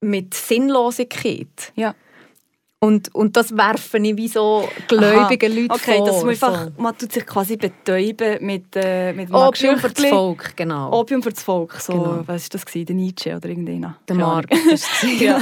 mit 0.00 0.32
Sinnlosigkeit. 0.32 1.72
Ja. 1.76 1.94
Und, 2.84 3.14
und 3.14 3.36
das 3.36 3.56
werfen 3.56 4.04
ich 4.04 4.16
wie 4.16 4.26
so 4.26 4.68
gläubige 4.88 5.46
Aha. 5.46 5.54
Leute 5.54 5.74
okay, 5.74 5.98
vor. 5.98 6.06
dass 6.06 6.20
man, 6.22 6.30
einfach, 6.30 6.70
man 6.76 6.98
tut 6.98 7.12
sich 7.12 7.24
quasi 7.24 7.56
betäuben 7.56 8.44
mit, 8.44 8.74
äh, 8.74 9.12
mit 9.12 9.32
Opium 9.32 9.78
für 9.78 9.88
das. 9.88 10.04
Volk, 10.06 10.56
genau. 10.56 10.90
Opium 10.92 11.22
für 11.22 11.30
das 11.30 11.44
Volk. 11.44 11.74
So, 11.74 11.92
Genau. 11.92 12.22
Was 12.26 12.42
war 12.42 12.48
das? 12.50 12.66
Gewesen? 12.66 12.86
Der 12.86 12.96
Nietzsche 12.96 13.36
oder 13.36 13.48
irgendeiner? 13.48 13.96
Der 14.08 14.16
Marx. 14.16 14.48
Ja. 15.20 15.40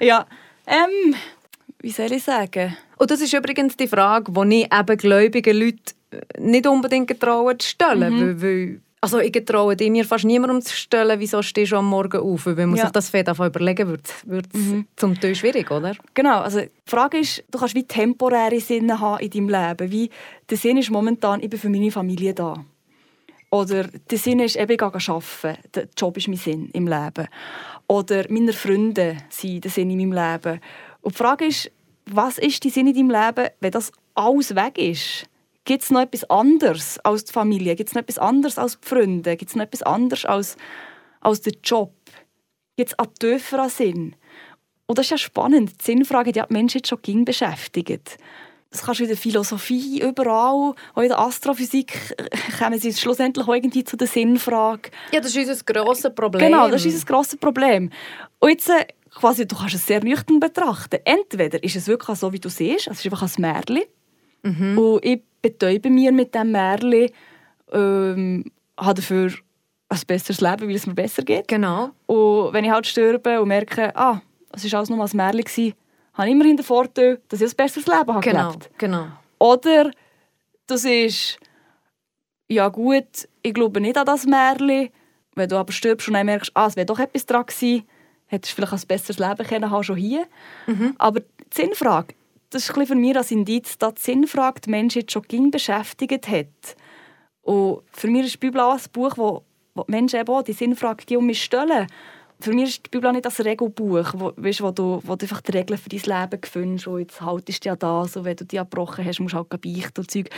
ja. 0.00 0.26
Ähm, 0.64 1.16
wie 1.80 1.90
soll 1.90 2.12
ich 2.12 2.22
sagen? 2.22 2.76
Und 2.98 3.10
das 3.10 3.20
ist 3.20 3.34
übrigens 3.34 3.76
die 3.76 3.88
Frage, 3.88 4.30
die 4.30 4.60
ich 4.60 4.72
eben 4.72 4.96
gläubigen 4.96 5.56
Leuten 5.58 5.82
nicht 6.38 6.68
unbedingt 6.68 7.08
getraue 7.08 7.58
zu 7.58 7.68
stellen. 7.68 8.14
Mhm. 8.14 8.20
Weil, 8.20 8.42
weil, 8.42 8.80
also 9.00 9.18
ich 9.18 9.32
getraue 9.32 9.76
die 9.76 9.90
mir 9.90 10.04
fast 10.04 10.24
niemandem 10.24 10.60
zu 10.60 10.74
stellen, 10.76 11.18
wieso 11.20 11.42
stehst 11.42 11.72
du 11.72 11.76
am 11.76 11.86
Morgen 11.86 12.20
auf. 12.20 12.46
Wenn 12.46 12.68
man 12.68 12.76
Ja. 12.78 12.84
sich 12.84 12.92
das 12.92 13.08
fett 13.08 13.28
davon 13.28 13.46
überlegen 13.46 13.88
wird, 13.88 14.08
wird 14.26 14.46
es 14.54 14.60
zum 14.96 15.18
Teil 15.18 15.34
schwierig, 15.34 15.70
oder? 15.70 15.94
Genau, 16.14 16.40
also 16.40 16.60
die 16.60 16.70
Frage 16.86 17.18
ist, 17.18 17.42
du 17.50 17.58
kannst 17.58 17.74
wie 17.74 17.84
temporäre 17.84 18.60
Sinne 18.60 19.00
haben 19.00 19.20
in 19.24 19.30
deinem 19.30 19.48
Leben. 19.48 19.90
Wie 19.90 20.10
der 20.48 20.58
Sinn 20.58 20.76
ist 20.76 20.90
momentan, 20.90 21.40
ich 21.42 21.48
bin 21.50 21.58
für 21.58 21.70
meine 21.70 21.90
Familie 21.90 22.34
da. 22.34 22.64
Oder 23.50 23.84
der 23.84 24.18
Sinn 24.18 24.38
ist, 24.38 24.56
eben, 24.56 24.70
ich 24.70 24.78
gehe 24.78 24.86
arbeiten. 24.88 25.58
Der 25.74 25.88
Job 25.96 26.16
ist 26.16 26.28
mein 26.28 26.36
Sinn 26.36 26.70
im 26.72 26.86
Leben. 26.86 27.26
Oder 27.88 28.26
meine 28.28 28.52
Freunde 28.52 29.16
sind 29.28 29.64
der 29.64 29.70
Sinn 29.70 29.90
in 29.90 29.96
meinem 29.98 30.12
Leben. 30.12 30.60
Und 31.00 31.14
die 31.14 31.18
Frage 31.18 31.46
ist, 31.46 31.70
was 32.06 32.38
ist 32.38 32.62
der 32.62 32.70
Sinn 32.70 32.86
in 32.86 32.94
deinem 32.94 33.10
Leben, 33.10 33.48
wenn 33.60 33.70
das 33.72 33.90
alles 34.14 34.54
weg 34.54 34.78
ist? 34.78 35.26
Gibt 35.70 35.84
es 35.84 35.90
noch 35.92 36.00
etwas 36.00 36.28
anderes 36.28 36.98
als 37.04 37.26
die 37.26 37.32
Familie? 37.32 37.76
Gibt 37.76 37.90
es 37.90 37.94
noch 37.94 38.02
etwas 38.02 38.18
anderes 38.18 38.58
als 38.58 38.80
die 38.80 38.88
Freunde? 38.88 39.36
Gibt 39.36 39.50
es 39.50 39.54
noch 39.54 39.62
etwas 39.62 39.84
anderes 39.84 40.24
als, 40.24 40.56
als 41.20 41.42
der 41.42 41.52
Job? 41.62 41.94
Gibt 42.76 42.90
es 42.90 42.98
einen 42.98 43.14
tieferen 43.14 43.68
Sinn? 43.68 44.16
Und 44.86 44.98
das 44.98 45.06
ist 45.06 45.10
ja 45.10 45.18
spannend. 45.18 45.70
Die 45.80 45.84
Sinnfrage 45.84 46.32
die 46.32 46.40
hat 46.40 46.50
die 46.50 46.54
Menschen 46.54 46.78
jetzt 46.78 46.88
schon 46.88 47.00
ging 47.02 47.24
beschäftigt. 47.24 48.18
Das 48.72 48.82
kannst 48.82 48.98
du 48.98 49.04
in 49.04 49.10
der 49.10 49.16
Philosophie 49.16 50.00
überall, 50.00 50.74
auch 50.94 51.02
in 51.02 51.08
der 51.08 51.20
Astrophysik 51.20 52.16
äh, 52.18 52.24
kommen 52.58 52.80
sie 52.80 52.92
schlussendlich 52.92 53.46
irgendwie 53.46 53.84
zu 53.84 53.96
der 53.96 54.08
Sinnfrage. 54.08 54.90
Ja, 55.12 55.20
das 55.20 55.36
ist 55.36 55.48
unser 55.48 55.64
grosses 55.72 56.12
Problem. 56.12 56.50
Genau, 56.50 56.68
das 56.68 56.84
ist 56.84 56.94
unser 56.94 57.06
grosses 57.06 57.36
Problem. 57.36 57.90
Und 58.40 58.50
jetzt, 58.50 58.68
äh, 58.68 58.88
quasi, 59.14 59.46
du 59.46 59.54
kannst 59.54 59.76
es 59.76 59.86
sehr 59.86 60.02
nüchtern 60.02 60.40
betrachten. 60.40 60.98
Entweder 61.04 61.62
ist 61.62 61.76
es 61.76 61.86
wirklich 61.86 62.18
so, 62.18 62.32
wie 62.32 62.40
du 62.40 62.48
siehst, 62.48 62.88
es 62.88 62.98
ist 62.98 63.04
einfach 63.04 63.22
ein 63.22 63.40
Märchen. 63.40 63.82
Und 64.42 65.04
ich 65.04 65.22
betäube 65.42 65.90
mir 65.90 66.12
mit 66.12 66.34
diesem 66.34 66.52
Märchen, 66.52 67.08
ähm, 67.72 68.44
habe 68.78 68.94
dafür 68.94 69.32
ein 69.88 70.00
besseres 70.06 70.40
Leben, 70.40 70.68
weil 70.68 70.74
es 70.76 70.86
mir 70.86 70.94
besser 70.94 71.22
geht. 71.22 71.48
Genau. 71.48 71.90
Und 72.06 72.52
wenn 72.52 72.64
ich 72.64 72.70
halt 72.70 72.86
sterbe 72.86 73.40
und 73.40 73.48
merke, 73.48 73.94
ah, 73.96 74.20
es 74.52 74.70
war 74.72 74.78
alles 74.78 74.90
nur 74.90 75.04
ein 75.04 75.10
Märchen, 75.16 75.40
gewesen, 75.44 75.74
habe 76.14 76.28
ich 76.28 76.32
immerhin 76.34 76.56
den 76.56 76.64
Vorteil, 76.64 77.20
dass 77.28 77.40
ich 77.40 77.50
ein 77.52 77.56
besseres 77.56 77.86
Leben 77.86 78.12
habe 78.14 78.20
Genau, 78.20 78.48
gelebt. 78.48 78.70
genau. 78.78 79.06
Oder 79.38 79.90
das 80.66 80.84
ist, 80.84 81.38
ja 82.48 82.68
gut, 82.68 83.28
ich 83.42 83.54
glaube 83.54 83.80
nicht 83.80 83.96
an 83.96 84.06
das 84.06 84.26
Märchen. 84.26 84.90
Wenn 85.36 85.48
du 85.48 85.56
aber 85.56 85.72
stirbst 85.72 86.08
und 86.08 86.14
dann 86.14 86.26
merkst, 86.26 86.50
ah, 86.54 86.66
es 86.66 86.76
wäre 86.76 86.86
doch 86.86 86.98
etwas 86.98 87.24
dran 87.24 87.46
gewesen, 87.46 87.84
hättest 88.26 88.52
du 88.52 88.56
vielleicht 88.62 88.84
ein 88.84 88.86
besseres 88.88 89.18
Leben 89.18 89.46
können 89.48 89.70
haben, 89.70 89.82
schon 89.84 89.96
hier. 89.96 90.26
Aber 90.98 91.20
die 91.20 91.26
Sinnfrage, 91.54 92.14
das 92.50 92.68
ist 92.68 92.88
für 92.88 92.94
mich 92.94 93.16
als 93.16 93.30
Indiz, 93.30 93.78
dass 93.78 93.94
die 93.94 94.02
Sinnfrage 94.02 94.60
die 94.60 94.70
Menschen 94.70 95.00
jetzt 95.00 95.12
schon 95.12 95.50
beschäftigt 95.50 96.28
hat. 96.28 96.76
Und 97.42 97.82
für 97.92 98.08
mich 98.08 98.26
ist 98.26 98.34
die 98.34 98.38
Bibel 98.38 98.60
auch 98.60 98.74
ein 98.74 98.80
Buch, 98.92 99.16
wo, 99.16 99.44
wo 99.74 99.84
die 99.84 99.92
Menschen 99.92 100.20
eben 100.20 100.32
auch 100.32 100.42
die 100.42 100.52
Sinnfrage 100.52 101.16
um 101.16 101.26
mich 101.26 101.42
stellen. 101.42 101.86
Für 102.40 102.52
mich 102.52 102.70
ist 102.70 102.86
die 102.86 102.90
Bibel 102.90 103.08
auch 103.08 103.12
nicht 103.12 103.24
das 103.24 103.44
Regelbuch, 103.44 104.12
wo, 104.14 104.32
weißt, 104.36 104.62
wo, 104.62 104.70
du, 104.70 105.00
wo 105.04 105.14
du 105.14 105.24
einfach 105.24 105.42
die 105.42 105.52
Regeln 105.52 105.78
für 105.78 105.88
dein 105.88 106.00
Leben 106.30 106.40
findest. 106.42 106.86
Und 106.86 107.00
jetzt 107.00 107.20
haltest 107.20 107.64
du 107.64 107.68
ja 107.68 107.76
da, 107.76 108.06
so, 108.06 108.24
wenn 108.24 108.36
du 108.36 108.44
die 108.44 108.58
abgebrochen 108.58 109.04
hast, 109.04 109.20
musst 109.20 109.34
du 109.34 109.38
halt 109.38 109.48
beichten 109.48 110.00
und 110.00 110.10
Zeug. 110.10 110.30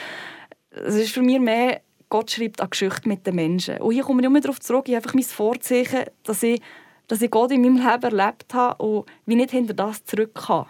Es 0.70 0.94
ist 0.94 1.12
für 1.12 1.22
mich 1.22 1.38
mehr, 1.38 1.80
Gott 2.08 2.30
schreibt 2.30 2.60
eine 2.60 2.68
Geschichte 2.68 3.08
mit 3.08 3.26
den 3.26 3.36
Menschen. 3.36 3.78
Und 3.78 3.92
hier 3.94 4.02
komme 4.02 4.20
ich 4.20 4.26
immer 4.26 4.40
darauf 4.40 4.60
zurück, 4.60 4.88
ich 4.88 4.94
habe 4.94 5.04
einfach 5.04 5.14
mein 5.14 5.24
Vorzeichen, 5.24 6.04
dass 6.24 6.42
ich, 6.42 6.60
dass 7.06 7.22
ich 7.22 7.30
Gott 7.30 7.52
in 7.52 7.62
meinem 7.62 7.76
Leben 7.76 8.18
erlebt 8.18 8.52
habe 8.52 8.82
und 8.82 9.06
wie 9.24 9.36
nicht 9.36 9.52
hinter 9.52 9.74
das 9.74 10.04
zurück 10.04 10.34
kann. 10.34 10.66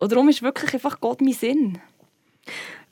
Und 0.00 0.10
darum 0.10 0.28
ist 0.28 0.42
wirklich 0.42 0.74
einfach 0.74 1.00
Gott 1.00 1.20
mein 1.20 1.34
Sinn. 1.34 1.78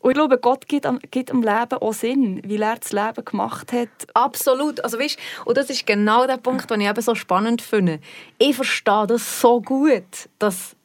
Und 0.01 0.11
ich 0.11 0.15
glaube, 0.15 0.39
Gott 0.39 0.69
gibt 0.69 0.87
am, 0.87 1.01
gibt 1.11 1.31
am 1.33 1.43
Leben 1.43 1.79
auch 1.81 1.93
Sinn, 1.93 2.41
weil 2.45 2.63
er 2.63 2.77
das 2.77 2.93
Leben 2.93 3.25
gemacht 3.25 3.73
hat. 3.73 3.89
Absolut. 4.15 4.83
Also, 4.85 4.99
weißt, 4.99 5.19
und 5.45 5.57
das 5.57 5.71
ist 5.71 5.87
genau 5.87 6.27
der 6.27 6.37
Punkt, 6.37 6.71
den 6.71 6.83
ich 6.83 6.89
eben 6.89 7.03
so 7.03 7.17
spannend 7.17 7.63
finde. 7.63 7.99
Ich 8.39 8.55
verstehe 8.55 9.07
das 9.09 9.41
so 9.41 9.61
gut, 9.61 10.29
dass, 10.39 10.77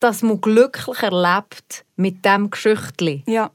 dass 0.00 0.22
man 0.22 0.40
glücklich 0.40 1.00
erlebt 1.00 1.84
mit 1.94 2.24
diesem 2.24 2.50
Geschichtli. 2.50 3.22
Ja. 3.26 3.52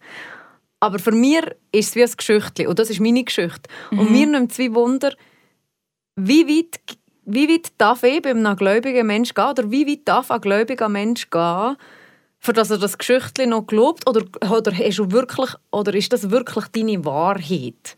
Aber 0.80 0.98
für 0.98 1.12
mich 1.12 1.42
ist 1.72 1.90
es 1.90 1.96
wie 1.96 2.04
ein 2.04 2.12
Geschichtli. 2.16 2.68
Und 2.68 2.80
das 2.80 2.90
ist 2.90 3.02
meine 3.02 3.24
Geschichte. 3.24 3.70
Und 3.92 4.12
mir 4.12 4.28
nimmt 4.28 4.52
es 4.52 4.58
wie 4.60 4.74
Wunder, 4.74 5.14
wie 6.16 6.48
weit, 6.48 6.80
wie 7.26 7.50
weit 7.50 7.72
darf 7.78 8.04
ich 8.04 8.22
bei 8.22 8.32
einem 8.32 8.56
gläubigen 8.56 9.06
Mensch 9.08 9.34
gehen? 9.34 9.46
Oder 9.46 9.70
wie 9.70 9.88
weit 9.88 10.02
darf 10.06 10.32
ein 10.32 10.42
gläubiger 10.42 10.90
Mensch 10.90 11.30
gehen, 11.30 11.76
für 12.42 12.54
dass 12.54 12.72
er 12.72 12.80
das 12.80 12.98
Geschichtli 12.98 13.46
noch 13.46 13.68
glaubt? 13.68 14.10
Oder, 14.10 14.26
oder, 14.52 14.72
hast 14.76 14.98
du 14.98 15.12
wirklich, 15.12 15.52
oder 15.72 15.94
ist 15.94 16.12
das 16.12 16.32
wirklich 16.32 16.66
deine 16.70 17.06
Wahrheit? 17.06 17.98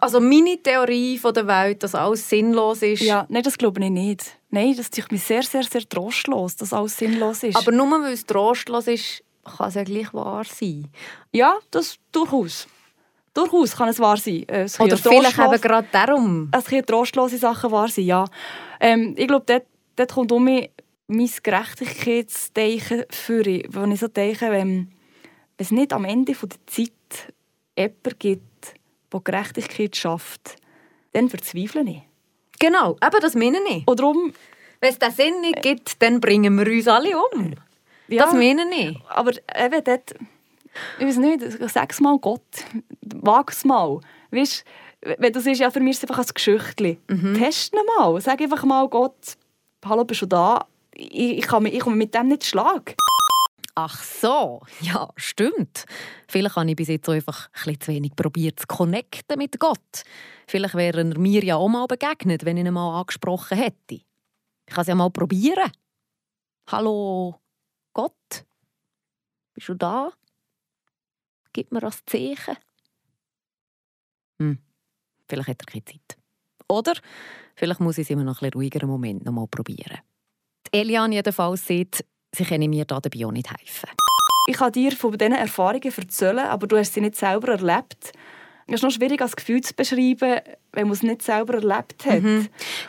Also 0.00 0.20
meine 0.20 0.62
Theorie 0.62 1.16
von 1.16 1.32
der 1.32 1.46
Welt, 1.46 1.82
dass 1.82 1.94
alles 1.94 2.28
sinnlos 2.28 2.82
ist. 2.82 3.00
ja, 3.00 3.26
nein, 3.30 3.42
das 3.42 3.56
glaube 3.56 3.82
ich 3.82 3.90
nicht. 3.90 4.38
Nein, 4.50 4.74
das 4.76 4.88
ist 4.88 5.10
mich 5.10 5.22
sehr, 5.22 5.42
sehr, 5.42 5.62
sehr 5.62 5.88
trostlos, 5.88 6.56
dass 6.56 6.74
alles 6.74 6.96
sinnlos 6.96 7.42
ist. 7.42 7.56
Aber 7.56 7.72
nur 7.72 7.90
weil 7.90 8.12
es 8.12 8.26
trostlos 8.26 8.86
ist, 8.86 9.24
kann 9.56 9.68
es 9.68 9.74
ja 9.74 9.84
gleich 9.84 10.12
wahr 10.12 10.44
sein. 10.44 10.86
ja, 11.32 11.54
das 11.70 11.96
durchaus. 12.12 12.68
Durchaus 13.32 13.76
kann 13.76 13.88
es 13.88 13.98
wahr 13.98 14.18
sein. 14.18 14.44
Es 14.46 14.78
Oder 14.78 14.96
vielleicht 14.98 15.38
eben 15.38 15.60
gerade 15.60 15.88
darum. 15.90 16.50
es 16.52 16.64
können 16.66 16.84
trostlose 16.84 17.38
Sachen 17.38 17.70
wahr 17.70 17.88
sein, 17.88 18.04
ja. 18.04 18.24
Ähm, 18.80 19.14
ich 19.16 19.26
glaube, 19.26 19.44
dort, 19.46 19.64
dort 19.96 20.12
kommt 20.12 20.32
um 20.32 20.44
mich 20.44 20.70
mein 21.08 21.30
Gerechtigkeitszeichen 21.42 23.04
für, 23.10 23.44
wo 23.70 23.84
ich 23.90 24.00
so 24.00 24.08
denke, 24.08 24.50
wenn, 24.50 24.92
es 25.56 25.70
nicht 25.70 25.92
am 25.92 26.04
Ende 26.04 26.32
der 26.32 26.48
Zeit 26.66 27.34
jemanden 27.76 28.18
gibt, 28.18 28.74
der 29.12 29.20
Gerechtigkeit 29.20 29.96
schafft, 29.96 30.56
dann 31.12 31.28
verzweifle 31.28 31.82
ich. 31.82 32.02
Genau, 32.58 32.96
eben 33.02 33.20
das 33.20 33.34
meine 33.34 33.58
ich. 33.68 33.86
Und 33.86 33.98
darum, 34.00 34.32
Wenn 34.80 34.90
es 34.90 34.98
den 34.98 35.10
Sinn 35.10 35.40
nicht 35.40 35.62
gibt, 35.62 36.00
dann 36.02 36.20
bringen 36.20 36.56
wir 36.58 36.66
uns 36.72 36.86
alle 36.88 37.16
um. 37.18 37.54
ja, 38.08 38.24
Das 38.24 38.34
meine 38.34 38.62
ich. 38.74 38.96
aber 39.08 39.32
eben 39.32 39.84
dort, 39.84 40.14
ich 40.98 41.06
weiß 41.06 41.16
nicht, 41.16 41.42
sag's 41.70 42.00
mal 42.00 42.18
Gott, 42.18 42.42
wag's 43.02 43.64
mal. 43.64 44.00
Weißt, 44.30 44.64
wenn 45.00 45.32
du 45.32 45.40
siehst, 45.40 45.60
ja, 45.60 45.70
für 45.70 45.80
mich 45.80 45.92
ist 45.92 46.04
es 46.04 46.10
einfach 46.10 46.22
ein 46.24 46.34
Geschichtli. 46.34 46.98
Test 47.36 47.74
ihn 47.74 47.80
mal, 47.96 48.20
sag 48.20 48.40
einfach 48.40 48.64
mal 48.64 48.88
Gott, 48.88 49.36
hallo, 49.84 50.04
bist 50.04 50.22
du 50.22 50.26
da? 50.26 50.66
Ich, 50.98 51.38
ich, 51.38 51.46
kann, 51.46 51.64
ich 51.66 51.80
komme 51.80 51.96
mit 51.96 52.14
dem 52.14 52.28
nicht 52.28 52.44
Schlag. 52.44 52.96
Ach 53.76 54.02
so, 54.02 54.60
ja, 54.80 55.08
stimmt. 55.14 55.84
Vielleicht 56.28 56.56
habe 56.56 56.68
ich 56.68 56.74
bis 56.74 56.88
jetzt 56.88 57.08
einfach 57.08 57.46
ein 57.46 57.52
bisschen 57.52 57.80
zu 57.80 57.92
wenig 57.92 58.16
probiert 58.16 58.58
zu 58.58 58.66
connecten 58.66 59.38
mit 59.38 59.60
Gott. 59.60 60.02
Vielleicht 60.48 60.74
wäre 60.74 60.98
er 60.98 61.18
mir 61.18 61.44
ja 61.44 61.54
auch 61.54 61.68
mal 61.68 61.86
begegnet, 61.86 62.44
wenn 62.44 62.56
ich 62.56 62.66
ihn 62.66 62.72
mal 62.72 62.98
angesprochen 62.98 63.56
hätte. 63.56 63.94
Ich 63.94 64.04
kann 64.66 64.82
es 64.82 64.88
ja 64.88 64.96
mal 64.96 65.10
probieren. 65.10 65.70
Hallo, 66.68 67.40
Gott? 67.92 68.44
Bist 69.54 69.68
du 69.68 69.74
da? 69.74 70.12
Gib 71.52 71.70
mir 71.70 71.80
das 71.80 72.04
Zeichen. 72.04 72.56
Hm, 74.40 74.58
vielleicht 75.28 75.48
hat 75.50 75.62
er 75.62 75.66
keine 75.66 75.84
Zeit. 75.84 76.18
Oder 76.68 76.94
vielleicht 77.54 77.78
muss 77.78 77.98
ich 77.98 78.10
es 78.10 78.10
einem 78.10 78.24
noch 78.24 78.42
ein 78.42 78.50
bisschen 78.50 78.54
ruhigeren 78.54 78.88
Moment 78.88 79.24
noch 79.24 79.32
mal 79.32 79.46
probieren. 79.46 79.98
Die 80.74 80.78
Eliane 80.78 81.14
jedenfalls 81.16 81.66
sieht, 81.66 82.04
sie 82.34 82.44
können 82.44 82.70
mir 82.70 82.84
da 82.84 83.00
dabei 83.00 83.26
auch 83.26 83.32
nicht 83.32 83.48
helfen. 83.50 83.88
Ich 84.46 84.56
kann 84.56 84.72
dir 84.72 84.92
von 84.92 85.16
diesen 85.16 85.34
Erfahrungen 85.34 85.92
erzählen, 85.96 86.38
aber 86.40 86.66
du 86.66 86.76
hast 86.78 86.94
sie 86.94 87.00
nicht 87.00 87.16
selber 87.16 87.52
erlebt. 87.52 88.12
Es 88.66 88.74
ist 88.74 88.82
noch 88.82 88.90
schwierig, 88.90 89.20
als 89.22 89.34
Gefühl 89.36 89.60
zu 89.62 89.74
beschreiben, 89.74 90.40
wenn 90.72 90.84
man 90.84 90.92
es 90.92 91.02
nicht 91.02 91.22
selber 91.22 91.54
erlebt 91.54 92.04
hat. 92.06 92.22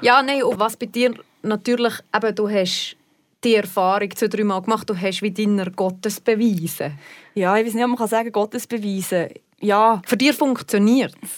Ja, 0.01 0.21
nein, 0.21 0.43
und 0.43 0.59
was 0.59 0.75
bei 0.75 0.85
dir 0.87 1.13
natürlich, 1.41 1.93
eben, 2.15 2.35
du 2.35 2.49
hast 2.49 2.95
die 3.43 3.55
Erfahrung 3.55 4.13
zwei, 4.15 4.27
drei 4.27 4.43
Mal 4.43 4.61
gemacht, 4.61 4.89
du 4.89 4.95
hast 4.99 5.21
wie 5.21 5.31
deiner 5.31 5.69
Gottes 5.71 6.19
bewiesen. 6.19 6.97
Ja, 7.33 7.55
ich 7.57 7.65
weiß 7.65 7.73
nicht, 7.73 7.83
ob 7.83 7.89
man 7.89 7.97
kann 7.97 8.07
sagen, 8.09 8.31
Gottes 8.31 8.67
beweisen. 8.67 9.29
Ja, 9.61 10.01
Für 10.05 10.17
dich 10.17 10.33
funktioniert 10.33 11.15
es. 11.21 11.29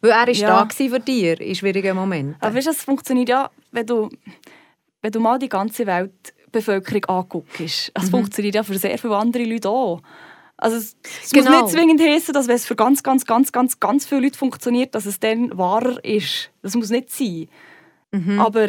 Weil 0.00 0.10
er 0.10 0.26
war 0.26 0.28
Ja. 0.30 0.64
da 0.64 0.68
für 0.74 0.98
dich 1.00 1.40
in 1.40 1.54
schwierigen 1.54 1.94
Momenten. 1.96 2.36
aber 2.40 2.54
weißt 2.56 2.66
du, 2.68 2.70
es 2.70 2.82
funktioniert 2.82 3.28
ja, 3.28 3.50
wenn 3.70 3.86
du, 3.86 4.08
wenn 5.02 5.12
du 5.12 5.20
mal 5.20 5.38
die 5.38 5.48
ganze 5.48 5.86
Weltbevölkerung 5.86 7.04
anguckst. 7.06 7.92
Es 7.94 8.10
funktioniert 8.10 8.54
ja 8.54 8.62
für 8.62 8.78
sehr 8.78 8.96
viele 8.98 9.16
andere 9.16 9.44
Leute 9.44 9.68
auch. 9.68 10.00
Also 10.56 10.76
es, 10.76 10.96
es 11.24 11.32
muss 11.34 11.44
Genau. 11.44 11.62
nicht 11.62 11.72
zwingend 11.72 12.00
heißen, 12.00 12.32
dass 12.32 12.46
wenn 12.46 12.54
es 12.56 12.66
für 12.66 12.76
ganz, 12.76 13.02
ganz, 13.02 13.24
ganz, 13.26 13.50
ganz, 13.52 13.80
ganz 13.80 14.06
viele 14.06 14.20
Leute 14.22 14.38
funktioniert, 14.38 14.94
dass 14.94 15.06
es 15.06 15.18
dann 15.18 15.56
wahrer 15.58 16.02
ist. 16.04 16.50
Das 16.62 16.74
muss 16.76 16.90
nicht 16.90 17.10
sein. 17.10 17.48
Aber 18.38 18.68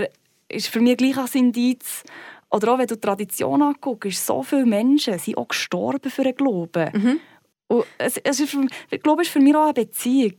es 0.49 0.65
ist 0.65 0.67
für 0.67 0.79
mich 0.79 0.97
gleich 0.97 1.17
ein 1.17 1.27
Indiz. 1.33 2.03
oder 2.49 2.73
auch 2.73 2.77
wenn 2.77 2.87
du 2.87 2.95
die 2.95 3.01
Tradition 3.01 3.61
anguckst, 3.61 4.25
so 4.25 4.43
viele 4.43 4.65
Menschen 4.65 5.17
sind 5.19 5.37
auch 5.37 5.47
gestorben 5.47 6.09
für 6.11 6.23
den 6.23 6.35
Glauben. 6.35 6.89
Mhm. 6.93 7.19
Und 7.67 7.85
es, 7.97 8.17
es 8.17 8.39
ist, 8.39 8.51
für- 8.51 8.67
der 8.91 8.99
Glaube 8.99 9.23
ist 9.23 9.31
für 9.31 9.39
mich 9.39 9.55
auch 9.55 9.63
eine 9.63 9.73
Beziehung. 9.73 10.33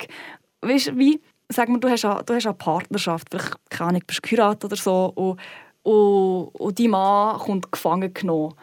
Weißt, 0.61 0.97
wie, 0.97 1.21
sag 1.49 1.69
mal, 1.69 1.79
du 1.81 1.89
hast, 1.91 2.05
eine, 2.05 2.23
du 2.25 2.35
hast 2.35 2.47
eine 2.47 2.55
Partnerschaft, 2.55 3.29
vielleicht, 3.31 3.55
keine 3.69 3.89
Ahnung, 3.91 4.03
bist 4.07 4.23
geheiratet 4.23 4.65
oder 4.65 4.77
so, 4.77 5.13
und, 5.15 5.41
und, 5.85 6.49
und 6.55 6.79
dein 6.79 6.91
Mann 6.91 7.39
kommt 7.39 7.71
gefangen 7.71 8.13
genommen. 8.13 8.55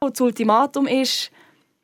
Und 0.00 0.12
das 0.14 0.20
Ultimatum 0.22 0.86
ist, 0.86 1.30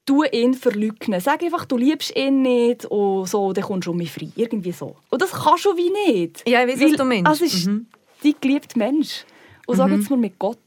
du 0.06 0.22
ihn 0.22 0.54
verleugnen. 0.54 1.20
Sag 1.20 1.42
einfach, 1.42 1.64
du 1.66 1.76
liebst 1.76 2.16
ihn 2.16 2.40
nicht 2.42 2.86
und 2.86 3.28
so, 3.28 3.52
dann 3.52 3.64
kommst 3.64 3.86
du 3.86 3.90
um 3.90 3.98
mich 3.98 4.10
frei. 4.12 4.28
Irgendwie 4.36 4.72
so. 4.72 4.96
Und 5.10 5.20
das 5.20 5.32
kannst 5.32 5.64
du 5.66 5.76
wie 5.76 5.90
nicht. 5.90 6.48
Ja, 6.48 6.64
ich 6.64 6.72
weiss, 6.72 6.80
Weil 6.80 6.90
was 6.92 6.96
du 6.96 7.04
meinst. 7.04 7.42
Es 7.42 7.52
ist 7.54 7.66
Mhm. 7.66 7.86
dein 8.22 8.34
geliebter 8.40 8.78
Mensch. 8.78 9.24
Und 9.66 9.76
so 9.76 9.84
geht 9.86 10.00
es 10.00 10.08
mir 10.08 10.16
mit 10.16 10.38
Gott. 10.38 10.58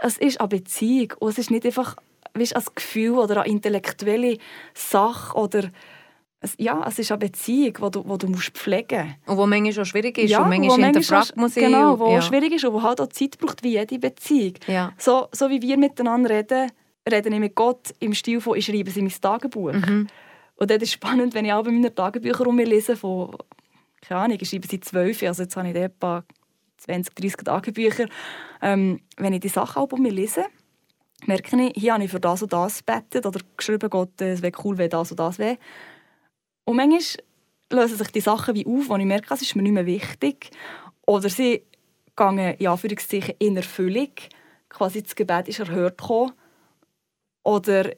Es 0.00 0.16
ist 0.16 0.40
eine 0.40 0.48
Beziehung 0.48 1.12
und 1.18 1.30
es 1.30 1.38
ist 1.38 1.50
nicht 1.50 1.66
einfach 1.66 1.96
weißt, 2.34 2.56
ein 2.56 2.62
Gefühl 2.74 3.18
oder 3.18 3.42
eine 3.42 3.50
intellektuelle 3.52 4.38
Sache 4.74 5.36
oder 5.36 5.64
ja, 6.58 6.84
es 6.86 6.98
ist 6.98 7.10
eine 7.10 7.18
Beziehung, 7.18 7.74
die 7.74 7.90
du, 7.90 8.02
die 8.02 8.18
du 8.18 8.26
musst 8.28 8.50
pflegen 8.50 9.14
Und 9.26 9.36
wo 9.36 9.46
manchmal 9.46 9.82
auch 9.82 9.86
schwierig 9.86 10.18
ist 10.18 10.30
ja, 10.30 10.38
und 10.38 10.46
wo 10.46 10.48
manchmal 10.48 10.84
hinterfragt 10.84 11.36
muss 11.36 11.56
ich. 11.56 11.64
Genau, 11.64 11.98
wo 11.98 12.12
ja. 12.12 12.22
schwierig 12.22 12.52
ist 12.52 12.64
und 12.64 12.72
wo 12.72 12.82
halt 12.82 13.00
auch 13.00 13.08
Zeit 13.08 13.38
braucht, 13.38 13.62
wie 13.62 13.72
jede 13.72 13.98
Beziehung. 13.98 14.54
Ja. 14.66 14.92
So, 14.98 15.28
so 15.32 15.48
wie 15.50 15.62
wir 15.62 15.76
miteinander 15.78 16.30
reden, 16.30 16.70
rede 17.10 17.28
ich 17.28 17.38
mit 17.38 17.54
Gott 17.54 17.94
im 18.00 18.14
Stil 18.14 18.40
von 18.40 18.56
«Ich 18.56 18.66
schreibe 18.66 18.90
sie 18.90 19.00
in 19.00 19.06
mein 19.06 19.20
Tagebuch». 19.20 19.72
Mhm. 19.72 20.08
Und 20.56 20.70
das 20.70 20.82
ist 20.82 20.92
spannend, 20.92 21.34
wenn 21.34 21.44
ich 21.44 21.52
auch 21.52 21.64
meine 21.64 21.94
Tagebücher 21.94 22.46
um 22.46 22.56
mich 22.56 22.68
lese 22.68 22.96
von, 22.96 23.36
keine 24.00 24.20
Ahnung, 24.20 24.38
ich 24.40 24.48
schreibe 24.48 24.68
sie 24.68 24.80
zwölf, 24.80 25.22
also 25.22 25.42
jetzt 25.42 25.56
habe 25.56 25.68
ich 25.68 25.74
etwa 25.74 26.24
20, 26.78 27.14
30 27.14 27.36
Tagebücher. 27.44 28.06
Ähm, 28.60 29.00
wenn 29.16 29.32
ich 29.32 29.40
die 29.40 29.48
Sachen 29.48 29.82
auch 29.82 29.90
lese, 29.98 30.46
merke 31.26 31.56
ich, 31.56 31.72
hier 31.80 31.94
habe 31.94 32.04
ich 32.04 32.10
für 32.10 32.20
das 32.20 32.42
und 32.42 32.52
das 32.52 32.84
gebetet 32.84 33.26
oder 33.26 33.40
geschrieben, 33.56 33.90
Gott, 33.90 34.20
es 34.20 34.42
wäre 34.42 34.52
cool, 34.64 34.78
wenn 34.78 34.90
das 34.90 35.10
und 35.10 35.20
das 35.20 35.38
wäre. 35.38 35.58
Und 36.64 36.76
manchmal 36.76 37.24
lösen 37.70 37.96
sich 37.96 38.08
die 38.08 38.20
Sachen 38.20 38.54
wie 38.54 38.66
auf, 38.66 38.88
wo 38.88 38.96
ich 38.96 39.04
merke, 39.04 39.32
es 39.34 39.42
ist 39.42 39.56
mir 39.56 39.62
nicht 39.62 39.72
mehr 39.72 39.86
wichtig. 39.86 40.50
Oder 41.06 41.28
sie 41.28 41.62
gehen 42.16 42.38
in 42.38 42.66
Anführungszeichen 42.66 43.34
in 43.38 43.56
Erfüllung. 43.56 44.10
Quasi 44.68 45.02
das 45.02 45.14
Gebet 45.14 45.48
ist 45.48 45.58
erhört 45.60 45.98
gekommen. 45.98 46.32
Oder 47.44 47.90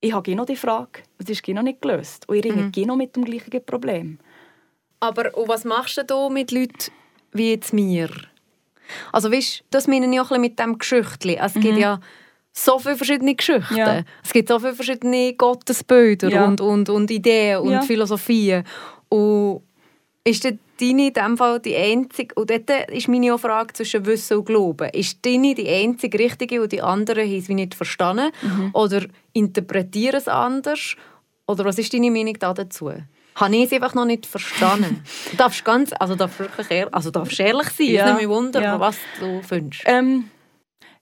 ich 0.00 0.12
habe 0.12 0.34
noch 0.34 0.46
die 0.46 0.56
Frage, 0.56 1.02
es 1.18 1.28
ist 1.28 1.46
noch 1.48 1.62
nicht 1.62 1.82
gelöst. 1.82 2.28
Und 2.28 2.36
ich 2.36 2.44
ringe 2.44 2.70
Mhm. 2.74 2.86
noch 2.86 2.96
mit 2.96 3.16
dem 3.16 3.24
gleichen 3.24 3.64
Problem. 3.64 4.18
Aber 5.00 5.30
was 5.46 5.64
machst 5.64 6.02
du 6.08 6.28
mit 6.30 6.50
Leuten 6.50 6.92
wie 7.32 7.50
jetzt 7.50 7.72
mir? 7.72 8.08
Also 9.12 9.30
weißt, 9.30 9.64
das 9.70 9.86
meine 9.86 10.06
ich 10.12 10.20
auch 10.20 10.30
ein 10.30 10.40
bisschen 10.40 10.40
mit 10.40 10.58
dem 10.58 10.78
Geschichtli. 10.78 11.36
Es 11.40 11.52
gibt 11.54 11.78
ja 11.78 12.00
so 12.64 12.78
viele 12.78 12.96
verschiedene 12.96 13.34
Geschichten. 13.34 13.76
Ja. 13.76 14.02
Es 14.24 14.32
gibt 14.32 14.48
so 14.48 14.58
viele 14.58 14.74
verschiedene 14.74 15.34
Gottesbilder 15.34 16.28
Ja. 16.28 16.44
und, 16.46 16.60
und, 16.60 16.88
und 16.88 17.10
Ideen 17.10 17.58
und 17.58 17.70
Ja. 17.70 17.82
Philosophien. 17.82 18.64
Und 19.08 19.62
ist 20.24 20.44
deine 20.44 21.06
in 21.08 21.12
dem 21.12 21.36
Fall 21.38 21.60
die 21.60 21.74
einzige, 21.76 22.34
und 22.34 22.50
dort 22.50 22.70
ist 22.90 23.08
meine 23.08 23.36
Frage 23.38 23.72
zwischen 23.72 24.04
Wissen 24.06 24.38
und 24.38 24.44
Glauben, 24.44 24.88
ist 24.90 25.24
deine 25.24 25.54
die 25.54 25.68
einzige 25.68 26.18
richtige 26.18 26.62
und 26.62 26.72
die 26.72 26.82
anderen 26.82 27.24
haben 27.26 27.38
es 27.38 27.48
wie 27.48 27.54
nicht 27.54 27.74
verstanden? 27.74 28.30
Mhm. 28.42 28.70
Oder 28.74 29.06
interpretieren 29.32 30.16
es 30.16 30.28
anders? 30.28 30.96
Oder 31.46 31.64
was 31.64 31.78
ist 31.78 31.92
deine 31.94 32.10
Meinung 32.10 32.34
da 32.38 32.52
dazu? 32.52 32.92
Habe 33.36 33.56
ich 33.56 33.64
es 33.66 33.72
einfach 33.72 33.94
noch 33.94 34.04
nicht 34.04 34.26
verstanden? 34.26 35.02
du 35.30 35.36
darfst 35.36 35.64
ganz, 35.64 35.92
also 35.98 36.14
darfst 36.16 36.40
wirklich 36.40 36.70
ehrlich, 36.70 36.92
also 36.94 37.10
darfst 37.10 37.38
ehrlich 37.40 37.68
sein, 37.70 37.86
Ja, 37.86 38.00
es 38.02 38.06
nimmt 38.08 38.18
mich 38.18 38.28
wunder, 38.28 38.60
ja. 38.60 38.78
was 38.80 38.96
du 39.20 39.40
findest. 39.42 39.82
Ähm, 39.86 40.24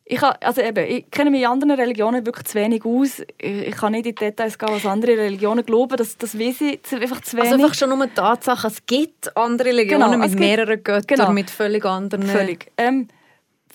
ich, 0.08 0.22
also 0.22 0.60
eben, 0.62 0.86
ich 0.88 1.10
kenne 1.10 1.30
mich 1.30 1.40
in 1.40 1.48
anderen 1.48 1.72
Religionen 1.72 2.24
wirklich 2.24 2.46
zu 2.46 2.54
wenig 2.54 2.84
aus. 2.84 3.22
Ich, 3.38 3.72
kann 3.72 3.90
nicht 3.90 4.06
in 4.06 4.14
die 4.14 4.24
Details 4.26 4.56
gehen, 4.56 4.68
was 4.70 4.86
andere 4.86 5.16
Religionen 5.18 5.66
glauben. 5.66 5.96
Das, 5.96 6.16
das 6.16 6.38
weiß 6.38 6.60
ich 6.60 6.80
einfach 6.92 7.20
zu 7.22 7.36
wenig. 7.36 7.50
Also 7.50 7.62
einfach 7.64 7.74
schon 7.74 7.88
nur 7.90 8.06
die 8.06 8.14
Tatsache, 8.14 8.68
es 8.68 8.86
gibt 8.86 9.36
andere 9.36 9.68
Religionen 9.70 10.04
Genau, 10.12 10.18
mit 10.18 10.28
gibt- 10.30 10.38
mehreren 10.40 10.84
Göttern, 10.84 11.06
genau. 11.08 11.32
mit 11.32 11.50
völlig 11.50 11.84
anderen... 11.84 12.22
Völlig. 12.24 12.70
Ähm, 12.76 13.08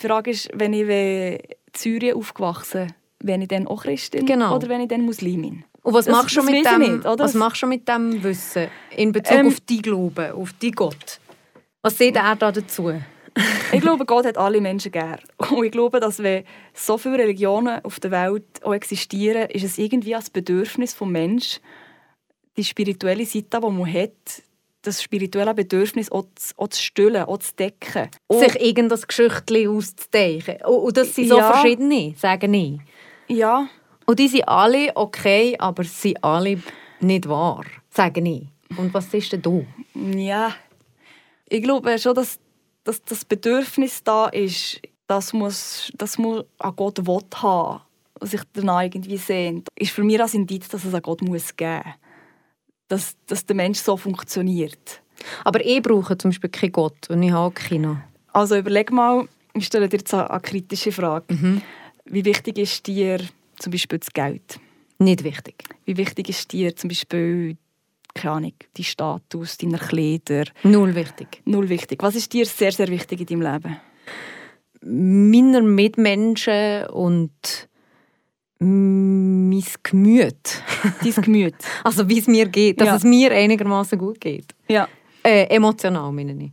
die 0.02 0.08
Frage 0.08 0.32
ist, 0.32 0.50
wenn 0.54 0.72
ich 0.72 0.88
in 0.88 1.38
Syrien 1.76 2.16
aufgewachsen 2.16 2.94
bin, 3.20 3.42
ich 3.42 3.50
dann 3.50 3.68
auch 3.68 3.84
Christin 3.84 4.26
Genau. 4.26 4.56
oder 4.56 4.70
wenn 4.70 4.80
ich 4.82 4.88
dann 4.88 5.02
Muslimin? 5.02 5.66
Und 5.84 5.94
was 5.94 6.06
Das- 6.06 6.16
machst 6.16 6.38
du 6.38 6.44
mit 6.44 6.66
dem, 6.66 6.80
nicht, 6.80 7.04
was 7.04 7.34
machst 7.34 7.62
du 7.62 7.68
mit 7.68 7.88
dem 7.90 8.24
Wissen 8.24 8.68
in 8.96 9.12
Bezug 9.12 9.38
Ähm, 9.38 9.48
auf 9.48 9.60
die 9.60 9.82
Glauben, 9.82 10.32
auf 10.32 10.54
die 10.62 10.72
Gott? 10.72 11.20
Was 11.82 11.98
sieht 11.98 12.16
er 12.16 12.36
da 12.38 12.52
dazu? 12.54 12.94
Ich 13.74 13.80
glaube, 13.80 14.06
Gott 14.06 14.26
hat 14.26 14.38
alle 14.38 14.60
Menschen 14.60 14.92
gern. 14.92 15.20
Und 15.38 15.64
ich 15.64 15.72
glaube, 15.72 16.00
dass 16.02 16.22
wenn 16.22 16.44
so 16.74 16.98
viele 16.98 17.20
Religionen 17.20 17.84
auf 17.86 18.00
der 18.02 18.12
Welt 18.12 18.44
auch 18.64 18.74
existieren, 18.74 19.50
ist 19.50 19.64
es 19.64 19.78
irgendwie 19.78 20.14
als 20.16 20.30
Bedürfnis 20.30 20.94
vom 20.94 21.12
Mensch, 21.14 21.62
die 22.58 22.66
spirituelle 22.66 23.26
Seite, 23.26 23.60
die 23.62 23.70
man 23.72 23.94
hat, 23.94 24.12
das 24.82 25.02
spirituelle 25.02 25.54
Bedürfnis 25.54 26.12
auch 26.12 26.26
zu, 26.36 26.54
auch 26.58 26.68
zu 26.68 26.82
stillen, 26.82 27.24
auch 27.24 27.38
zu 27.38 27.54
decken. 27.56 28.10
Und, 28.28 28.40
Sich 28.40 28.60
irgendein 28.60 29.00
Geschichtchen 29.08 29.68
auszudenken. 29.70 30.66
Und 30.66 30.98
das 30.98 31.16
sind 31.16 31.30
so 31.30 31.38
Ja. 31.38 31.54
verschiedene, 31.54 32.14
sagen 32.18 32.54
ich. 32.54 32.80
ja, 33.28 33.68
Und 34.06 34.20
die 34.20 34.28
sind 34.28 34.48
alle 34.50 34.92
okay, 34.96 35.56
aber 35.58 35.84
sie 35.86 36.10
sind 36.10 36.24
alle 36.24 36.62
nicht 37.00 37.30
wahr, 37.30 37.64
sagen 37.90 38.26
ich. 38.26 38.48
Und 38.78 38.94
was 38.94 39.14
ist 39.14 39.32
denn 39.32 39.42
du? 39.42 39.66
Ja, 39.94 40.54
ich 41.48 41.62
glaube 41.64 41.98
schon, 42.00 42.16
dass, 42.16 42.40
dass 42.84 43.04
das 43.04 43.26
Bedürfnis 43.26 44.04
da 44.04 44.28
ist, 44.28 44.82
dass 45.08 45.34
man, 45.34 45.54
dass 45.94 46.18
man 46.18 46.44
an 46.60 46.76
Gott 46.76 47.06
will 47.06 47.20
haben 47.36 47.82
und 48.20 48.30
sich 48.30 48.42
danach 48.54 48.84
irgendwie 48.84 49.18
sehnt, 49.18 49.68
ist 49.76 49.92
für 49.92 50.04
mich 50.04 50.22
als 50.22 50.34
Indiz, 50.34 50.68
dass 50.70 50.86
es 50.86 50.94
an 50.94 51.02
Gott 51.02 51.22
muss 51.22 51.56
geben 51.56 51.84
muss. 51.84 51.94
Dass, 52.88 53.16
dass 53.28 53.46
der 53.46 53.56
Mensch 53.56 53.80
so 53.80 53.96
funktioniert. 53.96 55.02
Aber 55.44 55.64
ich 55.64 55.82
brauche 55.82 56.18
zum 56.18 56.32
Beispiel 56.32 56.50
keinen 56.50 56.72
Gott 56.72 57.10
und 57.10 57.24
ich 57.24 57.32
habe 57.32 57.48
auch 57.48 57.54
keinen. 57.54 58.04
Also 58.34 58.58
überleg 58.58 58.92
mal, 58.92 59.28
ich 59.54 59.66
stelle 59.66 59.88
dir 59.88 59.98
jetzt 59.98 60.14
eine, 60.14 60.30
eine 60.30 60.42
kritische 60.42 60.92
Frage. 60.92 61.62
Wie 62.06 62.26
wichtig 62.26 62.58
ist 62.58 62.88
dir 62.88 63.20
zum 63.58 63.72
Beispiel 63.72 64.00
das 64.00 64.12
Geld? 64.12 64.60
Nicht 64.98 65.24
wichtig. 65.24 65.64
Wie 65.86 65.98
wichtig 65.98 66.30
ist 66.30 66.52
dir 66.52 66.76
zum 66.76 66.90
Beispiel, 66.90 67.58
keine 68.14 68.34
Ahnung, 68.36 68.54
dein 68.76 68.84
Status, 68.84 69.58
deine 69.58 69.78
Kleider? 69.78 70.46
Null 70.64 70.96
wichtig. 70.96 71.42
Null 71.46 71.70
wichtig. 71.70 72.02
Was 72.04 72.16
ist 72.16 72.32
dir 72.34 72.46
sehr, 72.46 72.72
sehr 72.72 72.88
wichtig 72.88 73.20
in 73.30 73.40
deinem 73.42 73.54
Leben? 73.54 73.78
Meiner 74.84 75.62
Mitmenschen 75.62 76.86
und 76.88 77.68
mein 78.60 79.64
Gemüt. 79.84 80.64
Dein 81.04 81.24
Gemüt. 81.24 81.56
Also 81.84 82.08
wie 82.10 82.20
es 82.20 82.28
mir 82.28 82.48
geht, 82.48 82.80
dass 82.80 82.88
Ja. 82.88 82.96
es 82.96 83.04
mir 83.04 83.32
einigermaßen 83.32 83.98
gut 83.98 84.20
geht. 84.22 84.54
Ja. 84.68 84.88
Äh, 85.24 85.46
emotional 85.56 86.12
meine 86.12 86.34
ich. 86.46 86.52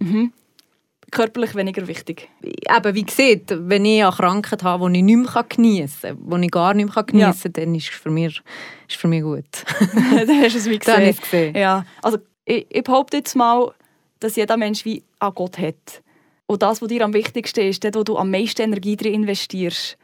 Körperlich 1.10 1.54
weniger 1.54 1.86
wichtig. 1.86 2.28
Eben, 2.42 2.94
wie 2.94 3.02
gesagt, 3.02 3.54
wenn 3.56 3.84
ich 3.84 4.02
eine 4.02 4.12
Krankheit 4.12 4.62
habe, 4.62 4.90
die 4.90 4.98
ich 4.98 5.04
nicht 5.04 5.16
mehr 5.16 5.44
geniessen 5.48 6.18
kann, 6.28 6.40
die 6.40 6.46
ich 6.46 6.50
gar 6.50 6.74
nicht 6.74 6.94
mehr 6.94 7.04
geniessen 7.04 7.52
kann, 7.52 7.64
dann 7.64 7.74
ist 7.74 7.90
es 7.90 7.96
für 7.96 8.10
mich, 8.10 8.42
ist 8.88 8.96
für 8.96 9.08
mich 9.08 9.22
gut. 9.22 9.44
da 9.80 10.32
hast 10.34 10.54
du 10.54 10.58
es 10.58 10.68
wie 10.68 10.78
gesehen. 10.78 11.02
ich 11.02 11.10
es 11.10 11.20
gesehen. 11.20 11.56
Ja. 11.56 11.86
Also, 12.02 12.18
ich, 12.44 12.66
ich 12.68 12.84
behaupte 12.84 13.16
jetzt 13.18 13.34
mal, 13.36 13.72
dass 14.20 14.36
jeder 14.36 14.56
Mensch 14.56 14.84
wie 14.84 15.02
an 15.18 15.32
Gott 15.34 15.58
hat. 15.58 16.02
Und 16.46 16.62
das, 16.62 16.80
was 16.80 16.88
dir 16.88 17.04
am 17.04 17.12
wichtigsten 17.12 17.60
ist, 17.60 17.84
dort, 17.84 17.96
wo 17.96 18.02
du 18.02 18.16
am 18.16 18.30
meisten 18.30 18.62
Energie 18.62 18.96
drin 18.96 19.14
investierst, 19.14 19.96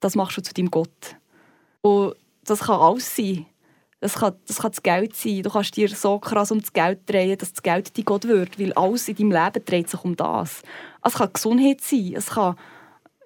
das 0.00 0.14
machst 0.14 0.36
du 0.36 0.42
zu 0.42 0.54
deinem 0.54 0.70
Gott. 0.70 1.16
Und 1.82 2.14
das 2.44 2.60
kann 2.60 2.80
alles 2.80 3.14
sein. 3.14 3.46
Das 4.00 4.14
kann, 4.14 4.34
das 4.46 4.58
kann 4.58 4.70
das 4.70 4.82
Geld 4.82 5.14
sein. 5.14 5.42
Du 5.42 5.50
kannst 5.50 5.76
dir 5.76 5.88
so 5.88 6.18
krass 6.18 6.50
um 6.50 6.60
das 6.60 6.72
Geld 6.72 7.00
drehen, 7.08 7.36
dass 7.36 7.52
das 7.52 7.62
Geld 7.62 7.96
dein 7.96 8.04
Gott 8.04 8.24
wird. 8.26 8.58
Weil 8.58 8.72
alles 8.72 9.08
in 9.08 9.16
deinem 9.16 9.32
Leben 9.32 9.64
dreht 9.64 9.90
sich 9.90 10.02
um 10.02 10.16
das. 10.16 10.62
Es 11.04 11.14
kann 11.14 11.30
Gesundheit 11.32 11.80
sein. 11.82 12.14
Es 12.16 12.26
kann 12.30 12.56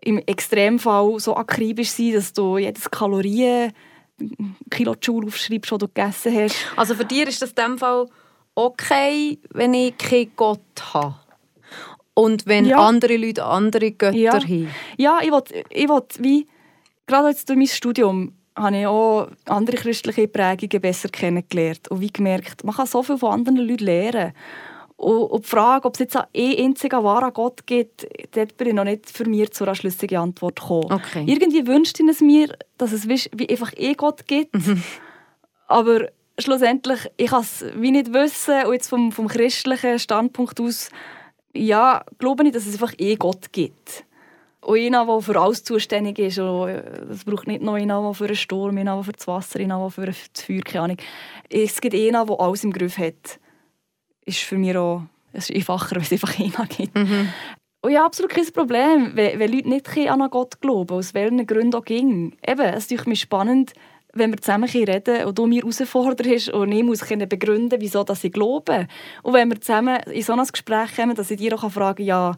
im 0.00 0.18
Extremfall 0.18 1.18
so 1.20 1.37
akribisch 1.37 1.90
sein, 1.90 2.12
dass 2.14 2.32
du 2.32 2.58
jedes 2.58 2.90
Kalorien 2.90 3.72
Kilojoule 4.70 5.28
aufschreibst, 5.28 5.72
das 5.72 5.78
du 5.78 5.87
gegessen 5.88 6.34
hast. 6.37 6.56
Also 6.77 6.94
für 6.94 7.04
dich 7.04 7.27
ist 7.29 7.42
das 7.42 7.50
in 7.50 7.54
dem 7.56 7.79
Fall 7.79 8.06
okay, 8.54 9.38
wenn 9.50 9.75
ich 9.75 9.96
keinen 9.98 10.33
Gott 10.37 10.60
habe. 10.92 11.14
Und 12.14 12.46
wenn 12.46 12.66
Ja. 12.66 12.79
andere 12.79 13.16
Leute 13.16 13.44
andere 13.44 13.90
Götter 13.92 14.16
Ja. 14.16 14.35
haben. 14.35 14.70
Ja, 14.96 15.18
ich 15.22 15.31
will, 15.33 15.42
ich 15.70 15.88
will 15.88 16.02
wie, 16.18 16.46
gerade 17.06 17.29
jetzt 17.29 17.48
durch 17.48 17.58
mein 17.58 17.66
Studium 17.66 18.33
habe 18.57 18.79
ich 18.79 18.87
auch 18.87 19.29
andere 19.46 19.77
christliche 19.77 20.29
Prägungen 20.29 20.81
besser 20.81 21.09
kennengelernt 21.09 21.88
und 21.88 22.00
wie 22.00 22.13
gemerkt, 22.13 22.65
man 22.65 22.75
kann 22.75 22.87
so 22.87 23.02
viel 23.02 23.19
von 23.19 23.33
anderen 23.33 23.59
Leuten 23.59 23.85
lernen. 23.85 24.33
Und, 24.96 25.44
die 25.44 25.48
Frage, 25.48 25.87
ob 25.87 25.94
es 25.94 26.00
jetzt 26.00 26.17
einen 26.17 26.57
einzigen 26.57 27.02
wahren 27.02 27.33
Gott 27.33 27.67
gibt, 27.67 28.07
dort 28.31 28.57
bin 28.57 28.69
ich 28.69 28.75
noch 28.75 28.85
nicht 28.85 29.11
für 29.11 29.29
mich 29.29 29.50
zu 29.52 29.65
einer 29.65 29.75
schlüssigen 29.75 30.19
Antwort 30.19 30.61
gekommen. 30.61 30.92
Okay. 30.92 31.25
Irgendwie 31.27 31.67
wünscht 31.67 31.98
ich 31.98 32.09
es 32.09 32.21
mir, 32.21 32.57
dass 32.79 32.92
es 32.92 33.09
wie 33.09 33.48
einfach 33.48 33.73
einen 33.77 33.96
Gott 33.96 34.27
gibt. 34.27 34.55
Aber 35.67 36.09
schlussendlich, 36.38 37.11
ich 37.17 37.31
kann 37.31 37.42
es 37.42 37.65
wie 37.77 37.90
nicht 37.90 38.13
wissen 38.13 38.67
und 38.67 38.73
jetzt 38.73 38.88
vom, 38.88 39.11
vom 39.11 39.27
christlichen 39.27 39.98
Standpunkt 39.98 40.61
aus, 40.61 40.90
ja, 41.52 42.05
glaube 42.19 42.44
ich, 42.44 42.52
dass 42.52 42.67
es 42.67 42.75
einfach 42.75 42.94
einen 42.98 43.19
Gott 43.19 43.52
gibt. 43.52 44.05
Und 44.65 44.79
einer, 44.79 45.04
der 45.04 45.21
für 45.21 45.40
alles 45.40 45.62
zuständig 45.62 46.19
ist. 46.19 46.38
es 46.38 47.25
braucht 47.25 47.46
nicht 47.46 47.62
noch 47.62 47.75
einen, 47.75 47.88
der 47.88 48.15
für 48.15 48.25
einen 48.25 48.37
Sturm, 48.37 48.77
einen, 48.79 48.87
der 48.87 49.02
für 49.02 49.12
das 49.12 49.27
Wasser, 49.27 49.60
einen, 49.60 49.79
der 49.79 49.90
für 49.90 50.06
das 50.06 50.17
Feuer, 50.35 50.62
keine 50.62 50.85
Ahnung. 50.85 50.96
Es 51.50 51.81
gibt 51.81 51.94
einen, 51.94 52.27
der 52.27 52.40
alles 52.40 52.65
im 52.65 52.73
Griff 52.73 52.98
hat. 52.98 53.38
Ist 54.25 54.40
für 54.40 54.56
mich 54.56 54.77
auch 54.77 55.02
es 55.35 55.50
ist 55.50 55.56
einfacher, 55.56 55.96
wenn 55.96 56.02
es 56.02 56.12
einfach 56.12 56.38
einen 56.38 56.69
gibt. 56.69 56.94
Mhm. 56.94 57.29
Und 57.83 57.92
ja, 57.92 58.06
absolut 58.06 58.33
kein 58.33 58.46
Problem, 58.46 59.10
wenn, 59.15 59.38
wenn 59.38 59.52
Leute 59.52 59.69
nicht 59.69 60.10
an 60.10 60.31
Gott 60.31 60.58
glauben, 60.62 60.94
aus 60.94 61.12
welchen 61.12 61.46
Gründen 61.46 61.75
auch 61.75 61.85
ging. 61.85 62.35
Eben, 62.46 62.62
es 62.62 62.90
ist 62.90 63.06
mich 63.06 63.21
spannend, 63.21 63.75
wenn 64.15 64.31
wir 64.31 64.38
zusammen 64.38 64.71
reden 64.71 65.27
und 65.27 65.37
du 65.37 65.46
mir 65.46 65.60
herausforderst 65.60 66.48
und 66.50 66.73
ich 66.73 66.83
muss 66.83 67.00
begründen, 67.00 67.81
wieso 67.81 68.04
dass 68.04 68.25
ich 68.25 68.33
glaube. 68.33 68.87
Und 69.23 69.35
wenn 69.35 69.50
wir 69.50 69.60
zusammen 69.60 69.98
in 70.10 70.23
so 70.23 70.33
ein 70.33 70.46
Gespräch 70.46 70.96
kommen, 70.96 71.15
dass 71.15 71.31
ich 71.31 71.37
dir 71.37 71.54
auch 71.54 71.71
fragen 71.71 71.96
kann, 71.96 72.06
ja, 72.06 72.37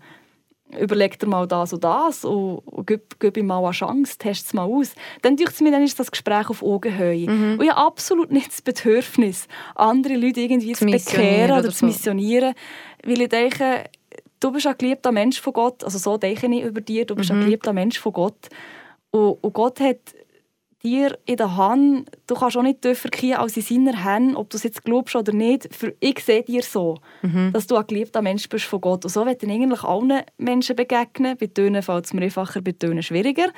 überleg 0.78 1.18
dir 1.18 1.26
mal 1.26 1.46
das 1.46 1.72
und 1.72 1.84
das 1.84 2.24
und, 2.24 2.58
und 2.58 2.86
gib, 2.86 3.18
gib 3.20 3.36
ihm 3.36 3.46
mal 3.46 3.62
eine 3.62 3.72
Chance, 3.72 4.18
test 4.18 4.46
es 4.46 4.54
mal 4.54 4.64
aus. 4.64 4.94
Dann 5.22 5.36
denke 5.36 5.62
mir, 5.62 5.70
dann 5.70 5.82
ist 5.82 5.98
das 5.98 6.10
Gespräch 6.10 6.50
auf 6.50 6.62
Augenhöhe. 6.62 7.30
Mhm. 7.30 7.58
Und 7.58 7.62
ich 7.62 7.70
habe 7.70 7.86
absolut 7.86 8.30
nicht 8.30 8.48
das 8.48 8.62
Bedürfnis, 8.62 9.48
andere 9.74 10.16
Leute 10.16 10.40
irgendwie 10.40 10.72
zu, 10.72 10.86
zu 10.86 10.90
bekehren 10.90 11.52
oder, 11.52 11.60
oder 11.60 11.70
zu 11.70 11.86
missionieren, 11.86 12.54
weil 13.04 13.20
ich 13.22 13.28
denke, 13.28 13.84
du 14.40 14.52
bist 14.52 14.66
ein 14.66 14.76
geliebter 14.76 15.12
Mensch 15.12 15.40
von 15.40 15.52
Gott, 15.52 15.84
also 15.84 15.98
so 15.98 16.16
denke 16.16 16.46
ich 16.46 16.62
über 16.62 16.80
dir, 16.80 17.04
du 17.04 17.14
bist 17.14 17.30
mhm. 17.30 17.38
ein 17.38 17.44
geliebter 17.44 17.72
Mensch 17.72 17.98
von 17.98 18.12
Gott. 18.12 18.48
Und, 19.10 19.42
und 19.42 19.52
Gott 19.52 19.80
hat 19.80 19.98
dir 20.86 21.18
in 21.26 21.36
der 21.36 21.56
Hand, 21.56 22.10
du 22.26 22.34
kannst 22.34 22.56
auch 22.56 22.62
nicht 22.62 22.86
verkehren 22.86 23.40
als 23.40 23.56
in 23.56 23.62
seiner 23.62 24.04
Hand, 24.04 24.36
ob 24.36 24.50
du 24.50 24.56
es 24.56 24.62
jetzt 24.62 24.84
glaubst 24.84 25.16
oder 25.16 25.32
nicht. 25.32 25.74
Für, 25.74 25.94
ich 26.00 26.20
sehe 26.20 26.42
dir 26.42 26.62
so, 26.62 26.98
mhm. 27.22 27.52
dass 27.52 27.66
du 27.66 27.76
ein 27.76 27.86
geliebter 27.86 28.22
Mensch 28.22 28.48
bist 28.48 28.66
von 28.66 28.80
Gott. 28.80 29.04
Und 29.04 29.10
so 29.10 29.26
wird 29.26 29.42
ich 29.42 29.50
eigentlich 29.50 29.82
allen 29.82 30.22
Menschen 30.38 30.76
begegnen. 30.76 31.36
Bei 31.38 31.46
Tönen 31.46 31.82
fällt 31.82 32.06
es 32.06 32.12
mir 32.12 32.22
einfacher, 32.22 32.60
bei 32.60 32.72
Tönen 32.72 33.02
schwieriger. 33.02 33.48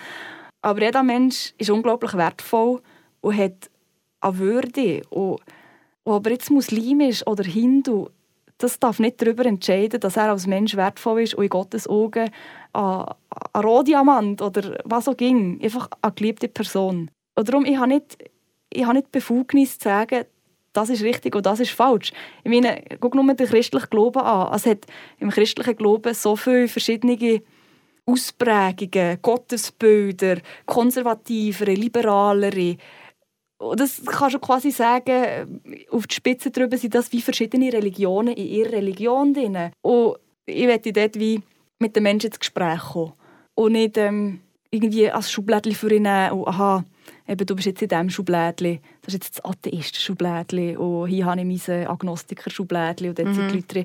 Aber 0.62 0.82
jeder 0.82 1.02
Mensch 1.02 1.52
ist 1.58 1.70
unglaublich 1.70 2.14
wertvoll 2.14 2.80
und 3.20 3.36
hat 3.36 3.70
eine 4.20 4.38
Würde. 4.38 5.02
Und 5.10 5.40
ob 6.04 6.26
er 6.26 6.32
jetzt 6.32 6.50
Muslim 6.50 7.00
ist 7.00 7.26
oder 7.26 7.44
Hindu, 7.44 8.08
das 8.58 8.80
darf 8.80 8.98
nicht 8.98 9.22
darüber 9.22 9.46
entscheiden, 9.46 10.00
dass 10.00 10.16
er 10.16 10.30
als 10.30 10.46
Mensch 10.46 10.76
wertvoll 10.76 11.22
ist 11.22 11.34
und 11.34 11.44
in 11.44 11.50
Gottes 11.50 11.86
Augen 11.86 12.30
ein, 12.72 13.04
ein 13.52 13.62
Rohdiamant 13.62 14.42
oder 14.42 14.78
was 14.84 15.08
auch 15.08 15.16
ging. 15.16 15.60
Einfach 15.62 15.88
eine 16.02 16.12
geliebte 16.12 16.48
Person. 16.48 17.10
Und 17.38 17.48
darum, 17.48 17.64
ich 17.64 17.76
habe 17.76 17.86
nicht, 17.86 18.18
ich 18.68 18.84
habe 18.84 18.94
nicht 18.94 19.12
Befugnis 19.12 19.78
zu 19.78 19.84
sagen, 19.84 20.24
das 20.72 20.90
ist 20.90 21.04
richtig 21.04 21.36
und 21.36 21.46
das 21.46 21.60
ist 21.60 21.70
falsch. 21.70 22.12
Ich 22.42 22.50
meine, 22.50 22.82
guck 22.98 23.14
nur 23.14 23.32
den 23.32 23.46
christlichen 23.46 23.90
Glauben 23.90 24.22
an. 24.22 24.52
Es 24.52 24.66
hat 24.66 24.86
im 25.20 25.30
christlichen 25.30 25.76
Glauben 25.76 26.14
so 26.14 26.34
viele 26.34 26.66
verschiedene 26.66 27.42
Ausprägungen, 28.06 29.22
Gottesbilder, 29.22 30.38
konservativere, 30.66 31.74
liberalere. 31.74 32.76
Und 33.58 33.78
das 33.78 34.02
kannst 34.04 34.34
du 34.34 34.40
quasi 34.40 34.72
sagen, 34.72 35.60
auf 35.92 36.08
die 36.08 36.14
Spitze 36.16 36.50
drüber 36.50 36.76
sind 36.76 36.96
das 36.96 37.12
wie 37.12 37.22
verschiedene 37.22 37.72
Religionen 37.72 38.34
in 38.34 38.46
ihrer 38.48 38.72
Religion 38.72 39.32
drin. 39.32 39.70
Und 39.82 40.16
ich 40.44 40.66
möchte 40.66 40.92
dort 40.92 41.16
wie 41.16 41.40
mit 41.78 41.94
den 41.94 42.02
Menschen 42.02 42.30
ins 42.30 42.40
Gespräch 42.40 42.80
kommen. 42.80 43.12
Und 43.54 43.72
nicht 43.72 43.96
ähm, 43.96 44.40
irgendwie 44.72 45.08
als 45.08 45.30
Schublädchen 45.30 45.74
für 45.74 45.92
ihn 45.92 46.02
nehmen 46.02 46.32
und 46.32 46.48
aha, 46.48 46.84
eben, 47.28 47.46
du 47.46 47.54
bist 47.54 47.66
jetzt 47.66 47.82
in 47.82 47.88
diesem 47.88 48.10
Schublädchen, 48.10 48.80
das 49.02 49.14
ist 49.14 49.24
jetzt 49.24 49.38
das 49.38 49.44
Atheisten-Schublädchen 49.44 50.76
und 50.76 51.08
hier 51.08 51.26
habe 51.26 51.40
ich 51.40 51.68
mein 51.68 51.86
Agnostiker-Schublädchen 51.86 53.10
und 53.10 53.18
dort 53.18 53.28
mhm. 53.28 53.34
sind 53.34 53.50
die 53.50 53.56
Leute 53.56 53.68
drin. 53.68 53.84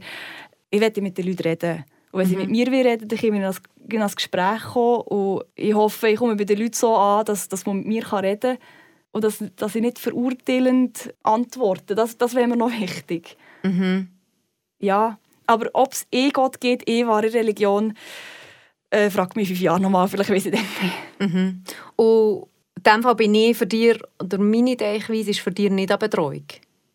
Ich 0.70 0.80
möchte 0.80 1.02
mit 1.02 1.18
den 1.18 1.28
Leuten 1.28 1.44
reden. 1.44 1.86
Und 2.12 2.20
wenn 2.20 2.28
mhm. 2.28 2.32
sie 2.32 2.38
mit 2.38 2.50
mir 2.50 2.68
reden, 2.68 3.08
dann 3.08 3.20
können 3.20 3.34
wir 3.34 3.54
in 3.90 4.02
ein 4.02 4.12
Gespräch 4.16 4.64
kommen 4.64 5.02
und 5.02 5.44
ich 5.56 5.74
hoffe, 5.74 6.10
ich 6.10 6.18
komme 6.18 6.36
bei 6.36 6.46
den 6.46 6.60
Leuten 6.60 6.74
so 6.74 6.96
an, 6.96 7.26
dass, 7.26 7.50
dass 7.50 7.66
man 7.66 7.78
mit 7.78 7.88
mir 7.88 8.14
reden 8.14 8.40
kann 8.40 8.58
und 9.12 9.24
dass, 9.24 9.44
dass 9.56 9.76
ich 9.76 9.82
nicht 9.82 10.00
verurteilend 10.00 11.14
antworte. 11.24 11.96
Das, 11.96 12.18
das 12.18 12.34
wäre 12.36 12.48
mir 12.48 12.58
noch 12.58 12.72
wichtig. 12.72 13.38
Mhm. 13.64 14.08
Ja, 14.80 15.18
aber 15.48 15.70
ob 15.74 15.94
es 15.94 16.08
eh 16.12 16.30
Gott 16.30 16.60
geht, 16.60 16.88
eh 16.90 17.06
wahre 17.06 17.34
Religion, 17.34 17.94
äh, 18.90 19.10
fragt 19.10 19.36
mich 19.36 19.48
fünf 19.48 19.60
Jahre 19.60 19.80
nochmal, 19.80 20.08
vielleicht 20.08 20.30
weiß 20.30 20.46
ich 20.46 20.52
dann 20.52 20.62
nicht. 20.62 21.34
Mhm. 21.34 21.64
Und 21.96 22.48
in 22.86 22.92
dem 22.92 23.04
Fall 23.04 23.16
bin 23.16 23.34
ich 23.34 23.58
für 23.58 23.66
dich, 23.66 23.98
oder 24.22 24.38
meine 24.38 24.76
Denkweise 24.76 25.32
ist 25.32 25.40
für 25.40 25.52
dich 25.52 25.70
nicht 25.70 25.90
eine 25.90 25.98
Betreuung? 25.98 26.44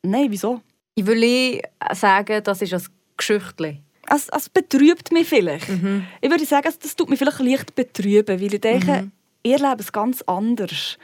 Nein, 0.03 0.27
wieso? 0.29 0.61
Ich 0.95 1.07
will 1.07 1.23
eh 1.23 1.63
sagen, 1.93 2.43
das 2.45 2.61
ist 2.63 2.75
ein 2.75 2.83
Geschichtchen. 3.17 3.83
Es, 4.11 4.29
es 4.29 4.49
betrübt 4.49 5.13
mich 5.13 5.29
vielleicht. 5.29 5.69
Mhm. 5.69 6.07
Ich 6.21 6.31
würde 6.31 6.45
sagen, 6.45 6.73
das 6.81 6.97
tut 6.97 7.09
mich 7.09 7.19
vielleicht 7.19 7.41
leicht 7.41 7.75
betrüben, 7.75 8.41
weil 8.41 8.55
ich 8.55 8.61
denke, 8.61 9.03
mhm. 9.03 9.13
ihr 9.43 9.59
lebt 9.59 9.81
es 9.81 9.93
ganz 9.93 10.23
anders. 10.23 10.99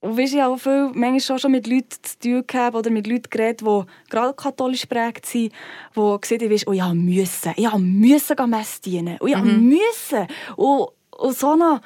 Und 0.00 0.16
weißt, 0.16 0.34
ich 0.34 0.40
habe 0.40 0.58
viel, 0.58 0.90
manchmal 0.94 1.38
schon 1.38 1.52
mit 1.52 1.66
Leuten 1.66 1.96
zu 2.02 2.18
tun 2.20 2.44
gehabt 2.46 2.76
oder 2.76 2.90
mit 2.90 3.08
Leuten 3.08 3.30
geredet, 3.30 3.62
die 3.62 3.82
gerade 4.10 4.34
katholisch 4.34 4.82
geprägt 4.82 5.26
sind, 5.26 5.52
die 5.96 6.16
gesehen 6.20 6.40
haben, 6.40 6.62
oh, 6.66 6.72
ich 6.72 6.94
musste, 6.94 7.52
ich 7.56 7.72
musste 7.72 8.46
Mess 8.46 8.80
dienen. 8.80 9.18
Und 9.18 9.28
ich 9.28 9.36
mhm. 9.36 9.68
musste. 9.68 10.28
Und, 10.56 10.88
und 11.16 11.36
so 11.36 11.52
eine 11.52 11.80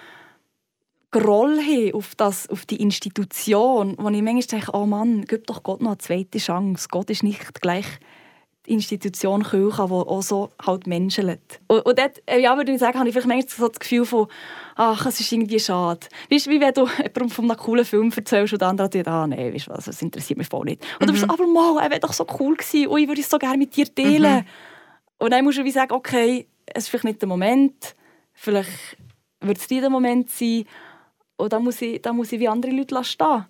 Groll 1.12 1.58
haben 1.58 1.94
auf, 1.94 2.14
das, 2.16 2.48
auf 2.48 2.66
die 2.66 2.82
Institution, 2.82 3.96
wo 3.98 4.08
ich 4.08 4.22
manchmal 4.22 4.60
denke, 4.60 4.72
oh 4.72 4.86
Mann, 4.86 5.24
gib 5.26 5.46
doch 5.46 5.62
Gott 5.62 5.80
noch 5.80 5.90
eine 5.90 5.98
zweite 5.98 6.38
Chance. 6.38 6.88
Gott 6.90 7.10
ist 7.10 7.22
nicht 7.22 7.60
gleich 7.60 7.86
die 8.66 8.72
Institution 8.72 9.42
Kirche, 9.42 9.86
die 9.86 9.92
auch 9.92 10.22
so 10.22 10.50
halt 10.64 10.86
menschelt. 10.86 11.60
Und, 11.66 11.80
und 11.84 11.98
dort, 11.98 12.22
äh, 12.26 12.40
ja, 12.40 12.56
würde 12.56 12.72
ich 12.72 12.78
sagen, 12.78 12.98
habe 12.98 13.08
ich 13.08 13.12
vielleicht 13.12 13.28
manchmal 13.28 13.48
so 13.48 13.68
das 13.68 13.80
Gefühl 13.80 14.04
von, 14.04 14.28
ach, 14.76 15.04
es 15.06 15.20
ist 15.20 15.32
irgendwie 15.32 15.58
schade. 15.58 16.06
Weißt 16.30 16.46
du, 16.46 16.50
wie 16.50 16.60
wenn 16.60 16.72
du 16.72 16.86
jemandem 16.86 17.28
von 17.28 17.50
einem 17.50 17.58
coolen 17.58 17.84
Film 17.84 18.12
erzählst 18.14 18.52
und 18.52 18.62
der 18.62 18.68
andere 18.68 18.88
sagt, 18.92 19.08
ah, 19.08 19.26
nein, 19.26 19.52
weißt 19.52 19.66
du 19.66 19.70
was, 19.72 19.86
das 19.86 20.00
interessiert 20.00 20.38
mich 20.38 20.48
voll 20.48 20.64
nicht. 20.64 20.82
Und 21.00 21.02
mhm. 21.02 21.06
du 21.06 21.12
bist 21.12 21.28
aber 21.28 21.46
mal, 21.46 21.82
er 21.82 21.90
wäre 21.90 22.00
doch 22.00 22.12
so 22.12 22.26
cool 22.38 22.56
gewesen 22.56 22.86
und 22.86 23.00
ich 23.00 23.08
würde 23.08 23.20
es 23.20 23.28
so 23.28 23.38
gerne 23.38 23.58
mit 23.58 23.74
dir 23.74 23.92
teilen. 23.92 24.40
Mhm. 24.40 24.46
Und 25.18 25.30
dann 25.32 25.44
musst 25.44 25.58
du 25.58 25.64
wie 25.64 25.70
sagen, 25.70 25.92
okay, 25.92 26.46
es 26.66 26.84
ist 26.84 26.88
vielleicht 26.88 27.04
nicht 27.04 27.20
der 27.20 27.28
Moment, 27.28 27.94
vielleicht 28.32 28.96
wird 29.40 29.58
es 29.58 29.68
nicht 29.68 29.82
der 29.82 29.90
Moment 29.90 30.30
sein, 30.30 30.64
und 31.36 31.52
da 31.52 31.58
muss 31.58 31.82
ich, 31.82 32.00
da 32.00 32.12
muss 32.12 32.30
ich 32.32 32.40
wie 32.40 32.48
andere 32.48 32.72
Leute 32.72 33.02
stehen 33.04 33.46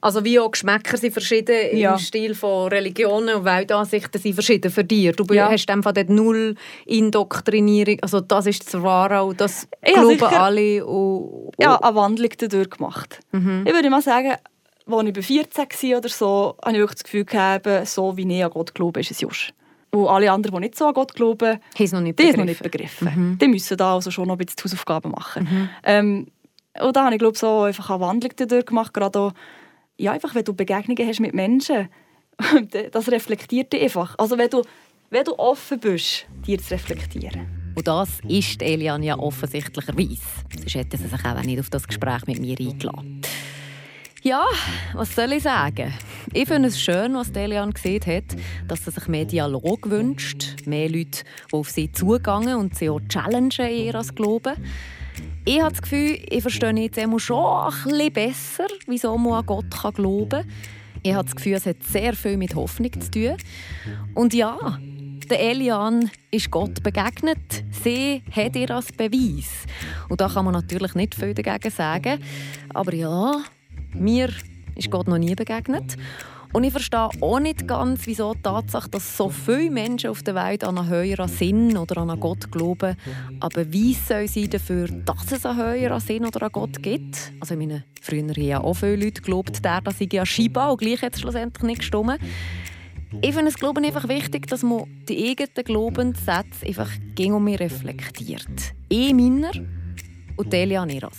Also 0.00 0.24
wie 0.24 0.38
auch 0.38 0.50
Geschmäcker 0.50 0.96
sind 0.96 1.12
verschieden 1.12 1.76
ja. 1.76 1.92
im 1.94 1.98
Stil 1.98 2.34
von 2.34 2.68
Religionen 2.68 3.36
und 3.36 3.44
Weltansichten 3.44 4.20
sind 4.20 4.34
verschieden 4.34 4.70
für 4.70 4.84
dich. 4.84 5.12
Du 5.16 5.24
ja. 5.32 5.50
hast 5.50 5.70
einfach 5.70 5.92
dort 5.92 6.10
null 6.10 6.54
Indoktrinierung, 6.86 7.98
also 8.02 8.20
das 8.20 8.46
ist 8.46 8.66
das 8.66 8.82
Wahre 8.82 9.22
und 9.22 9.40
das 9.40 9.68
ja, 9.86 9.94
glauben 9.94 10.22
alle. 10.22 10.84
Und, 10.84 11.20
und 11.46 11.54
ja, 11.58 11.76
eine 11.80 11.94
Wandlung 11.94 12.30
dadurch 12.36 12.70
gemacht. 12.70 13.20
Mhm. 13.32 13.64
Ich 13.66 13.72
würde 13.72 13.90
mal 13.90 14.02
sagen, 14.02 14.34
als 14.86 15.06
ich 15.06 15.12
bei 15.14 15.22
14 15.22 15.64
war 15.64 15.98
oder 15.98 16.08
so, 16.08 16.56
habe 16.62 16.72
ich 16.72 16.78
wirklich 16.78 16.96
das 16.96 17.04
Gefühl 17.04 17.24
gehabt, 17.24 17.86
so 17.86 18.16
wie 18.16 18.36
ich 18.36 18.44
an 18.44 18.50
Gott 18.50 18.74
glaube, 18.74 19.00
ist 19.00 19.10
es 19.10 19.20
just. 19.20 19.54
Und 19.92 20.06
alle 20.06 20.30
anderen, 20.30 20.56
die 20.56 20.60
nicht 20.66 20.76
so 20.76 20.86
an 20.86 20.94
Gott 20.94 21.14
glauben, 21.14 21.52
haben 21.52 21.60
es 21.78 21.92
noch 21.92 22.00
nicht 22.00 22.16
begriffen. 22.16 22.40
Noch 22.40 22.46
nicht 22.46 22.62
begriffen. 22.62 23.12
Mhm. 23.14 23.38
Die 23.38 23.48
müssen 23.48 23.76
da 23.76 23.94
also 23.94 24.10
schon 24.10 24.28
noch 24.28 24.34
ein 24.34 24.38
bisschen 24.38 24.64
Hausaufgaben 24.64 25.10
machen. 25.10 25.48
Mhm. 25.50 25.68
Ähm, 25.84 26.26
und 26.78 26.96
da 26.96 27.04
habe 27.04 27.14
ich 27.14 27.18
glaube 27.18 27.36
so 27.36 27.62
einfach 27.62 27.90
eine 27.90 28.00
Wandlung 28.00 28.32
dadurch 28.36 28.66
gemacht, 28.66 28.94
gerade 28.94 29.18
auch, 29.18 29.32
ja, 29.96 30.12
einfach, 30.12 30.34
wenn 30.34 30.44
du 30.44 30.54
Begegnungen 30.54 31.06
hast 31.06 31.20
mit 31.20 31.34
Menschen, 31.34 31.88
das 32.92 33.10
reflektiert 33.10 33.72
dich 33.72 33.82
einfach. 33.82 34.14
Also 34.18 34.38
wenn 34.38 34.50
du, 34.50 34.62
wenn 35.10 35.24
du 35.24 35.38
offen 35.38 35.80
bist, 35.80 36.26
dir 36.46 36.58
zu 36.58 36.74
reflektieren. 36.74 37.72
Und 37.74 37.86
das 37.86 38.20
ist 38.28 38.62
Elian 38.62 39.02
ja 39.02 39.18
offensichtlicherweise. 39.18 40.20
Sonst 40.56 40.74
hätte 40.74 40.96
sie 40.96 41.06
sich 41.06 41.24
auch 41.24 41.42
nicht 41.42 41.60
auf 41.60 41.70
das 41.70 41.86
Gespräch 41.86 42.26
mit 42.26 42.40
mir 42.40 42.58
eingeladen. 42.58 43.22
Ja, 44.22 44.44
was 44.92 45.14
soll 45.14 45.32
ich 45.32 45.44
sagen? 45.44 45.94
Ich 46.34 46.46
finde 46.46 46.68
es 46.68 46.78
schön, 46.78 47.14
was 47.14 47.30
Elian 47.30 47.70
gesehen 47.70 48.04
hat, 48.04 48.36
dass 48.68 48.86
er 48.86 48.92
sich 48.92 49.08
mehr 49.08 49.24
Dialog 49.24 49.88
wünscht, 49.88 50.66
mehr 50.66 50.90
Leute, 50.90 51.22
die 51.48 51.54
auf 51.54 51.70
sie 51.70 51.90
zugehen 51.90 52.54
und 52.54 52.76
sie 52.76 52.90
auch 52.90 53.00
challengen 53.08 53.50
in 53.60 53.86
ihr 53.86 54.02
Glauben. 54.14 54.56
Ich 55.44 55.60
habe 55.60 55.70
das 55.70 55.82
Gefühl, 55.82 56.18
ich 56.28 56.42
verstehe 56.42 56.72
jetzt 56.74 57.00
schon 57.22 57.44
ein 57.44 57.72
bisschen 57.84 58.12
besser, 58.12 58.66
wieso 58.86 59.16
man 59.16 59.34
an 59.34 59.46
Gott 59.46 59.70
glauben 59.94 60.28
kann. 60.28 60.44
Ich 61.02 61.14
habe 61.14 61.24
das 61.24 61.34
Gefühl, 61.34 61.54
es 61.54 61.64
hat 61.64 61.82
sehr 61.82 62.14
viel 62.14 62.36
mit 62.36 62.54
Hoffnung 62.54 62.92
zu 63.00 63.10
tun. 63.10 63.36
Und 64.14 64.34
ja, 64.34 64.78
der 65.30 65.40
Elian 65.40 66.10
ist 66.30 66.50
Gott 66.50 66.82
begegnet. 66.82 67.64
Sie 67.70 68.22
hat 68.30 68.54
ihr 68.54 68.70
als 68.70 68.92
Beweis. 68.92 69.64
Und 70.10 70.20
da 70.20 70.28
kann 70.28 70.44
man 70.44 70.52
natürlich 70.52 70.94
nicht 70.94 71.14
viel 71.14 71.32
dagegen 71.32 71.70
sagen. 71.70 72.20
Aber 72.74 72.94
ja, 72.94 73.40
mir 73.94 74.28
ist 74.76 74.90
Gott 74.90 75.08
noch 75.08 75.18
nie 75.18 75.34
begegnet. 75.34 75.96
Und 76.52 76.64
ich 76.64 76.72
verstehe 76.72 77.08
auch 77.20 77.38
nicht 77.38 77.68
ganz, 77.68 78.06
wieso 78.06 78.34
die 78.34 78.42
Tatsache, 78.42 78.90
dass 78.90 79.16
so 79.16 79.28
viele 79.28 79.70
Menschen 79.70 80.10
auf 80.10 80.22
der 80.22 80.34
Welt 80.34 80.64
an 80.64 80.78
einen 80.78 80.88
höheren 80.88 81.28
Sinn 81.28 81.76
oder 81.76 81.98
an 81.98 82.10
einen 82.10 82.20
Gott 82.20 82.50
glauben, 82.50 82.96
aber 83.38 83.72
wie 83.72 83.94
soll 83.94 84.26
sie 84.26 84.48
dafür, 84.48 84.88
dass 84.88 85.30
es 85.30 85.46
einen 85.46 85.58
höheren 85.58 86.00
Sinn 86.00 86.26
oder 86.26 86.42
einen 86.42 86.52
Gott 86.52 86.82
gibt? 86.82 87.32
Also 87.38 87.54
ich 87.54 87.60
meine, 87.60 87.84
früher 88.00 88.22
haben 88.22 88.42
ja 88.42 88.60
auch 88.60 88.74
viele 88.74 88.96
Leute 88.96 89.22
geglaubt, 89.22 89.64
der, 89.64 89.80
dass 89.80 90.00
ich 90.00 90.12
ja 90.12 90.26
Shiba 90.26 90.70
und 90.70 90.80
gleich 90.80 91.02
hat 91.02 91.14
es 91.14 91.20
schlussendlich 91.20 91.62
nicht 91.62 91.78
gestimmt. 91.80 92.18
Ich 93.22 93.34
finde 93.34 93.48
es 93.48 93.56
Glauben 93.56 93.84
einfach 93.84 94.08
wichtig, 94.08 94.46
dass 94.46 94.62
man 94.62 94.84
die 95.08 95.30
eigenen 95.30 95.64
Glaubenssätze 95.64 96.66
einfach 96.66 96.90
gegen 97.14 97.34
um 97.34 97.44
mich 97.44 97.58
reflektiert. 97.58 98.74
Eh 98.88 99.12
meiner 99.12 99.50
und 100.36 100.52
Delia 100.52 100.86
Neras. 100.86 101.18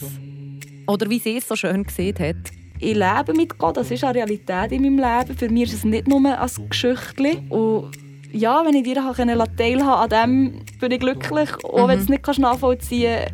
Oder 0.88 1.10
wie 1.10 1.20
sie 1.20 1.38
es 1.38 1.48
so 1.48 1.56
schön 1.56 1.84
gesehen 1.84 2.18
hat. 2.20 2.61
Ich 2.82 2.96
lebe 2.96 3.34
mit 3.36 3.60
Gott, 3.60 3.78
das 3.78 3.92
ist 3.92 4.04
eine 4.04 4.16
Realität 4.16 4.72
in 4.72 4.82
meinem 4.82 4.98
Leben. 4.98 5.38
Für 5.38 5.50
mich 5.50 5.66
ist 5.66 5.74
es 5.74 5.84
nicht 5.84 6.08
nur 6.08 6.20
ein 6.20 6.70
Geschichtchen. 6.70 7.48
Und 7.50 7.92
ja, 8.32 8.64
wenn 8.66 8.74
ich 8.74 8.84
dir 8.84 8.96
teilhaben 8.96 9.80
an 9.88 10.10
dem 10.10 10.66
bin 10.80 10.92
ich 10.92 11.00
glücklich. 11.00 11.50
Auch 11.64 11.88
wenn 11.88 11.98
du 11.98 12.04
es 12.04 12.10
mhm. 12.10 12.16
nicht 12.16 12.40
nachvollziehen 12.40 13.28